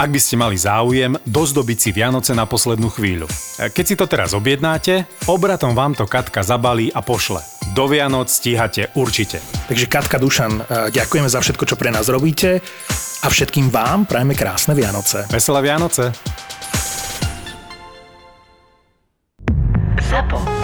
Ak 0.00 0.08
by 0.08 0.18
ste 0.18 0.40
mali 0.40 0.56
záujem 0.56 1.14
dozdobiť 1.28 1.78
si 1.78 1.90
Vianoce 1.92 2.32
na 2.32 2.48
poslednú 2.48 2.88
chvíľu. 2.88 3.28
Keď 3.60 3.84
si 3.84 3.94
to 3.94 4.08
teraz 4.08 4.32
objednáte, 4.32 5.04
obratom 5.28 5.76
vám 5.76 5.92
to 5.92 6.08
Katka 6.08 6.40
zabalí 6.40 6.88
a 6.90 7.04
pošle. 7.04 7.44
Do 7.76 7.86
Vianoc 7.86 8.32
stíhate 8.32 8.90
určite. 8.96 9.38
Takže 9.68 9.86
Katka 9.86 10.16
Dušan, 10.18 10.52
e, 10.58 10.62
ďakujeme 10.90 11.28
za 11.28 11.44
všetko, 11.44 11.64
čo 11.68 11.76
pre 11.76 11.92
nás 11.92 12.08
robíte 12.08 12.58
a 13.22 13.26
všetkým 13.28 13.68
vám 13.68 14.08
prajeme 14.08 14.34
krásne 14.34 14.74
Vianoce. 14.74 15.28
Veselé 15.30 15.60
Vianoce. 15.70 16.10
Zapo. 20.12 20.61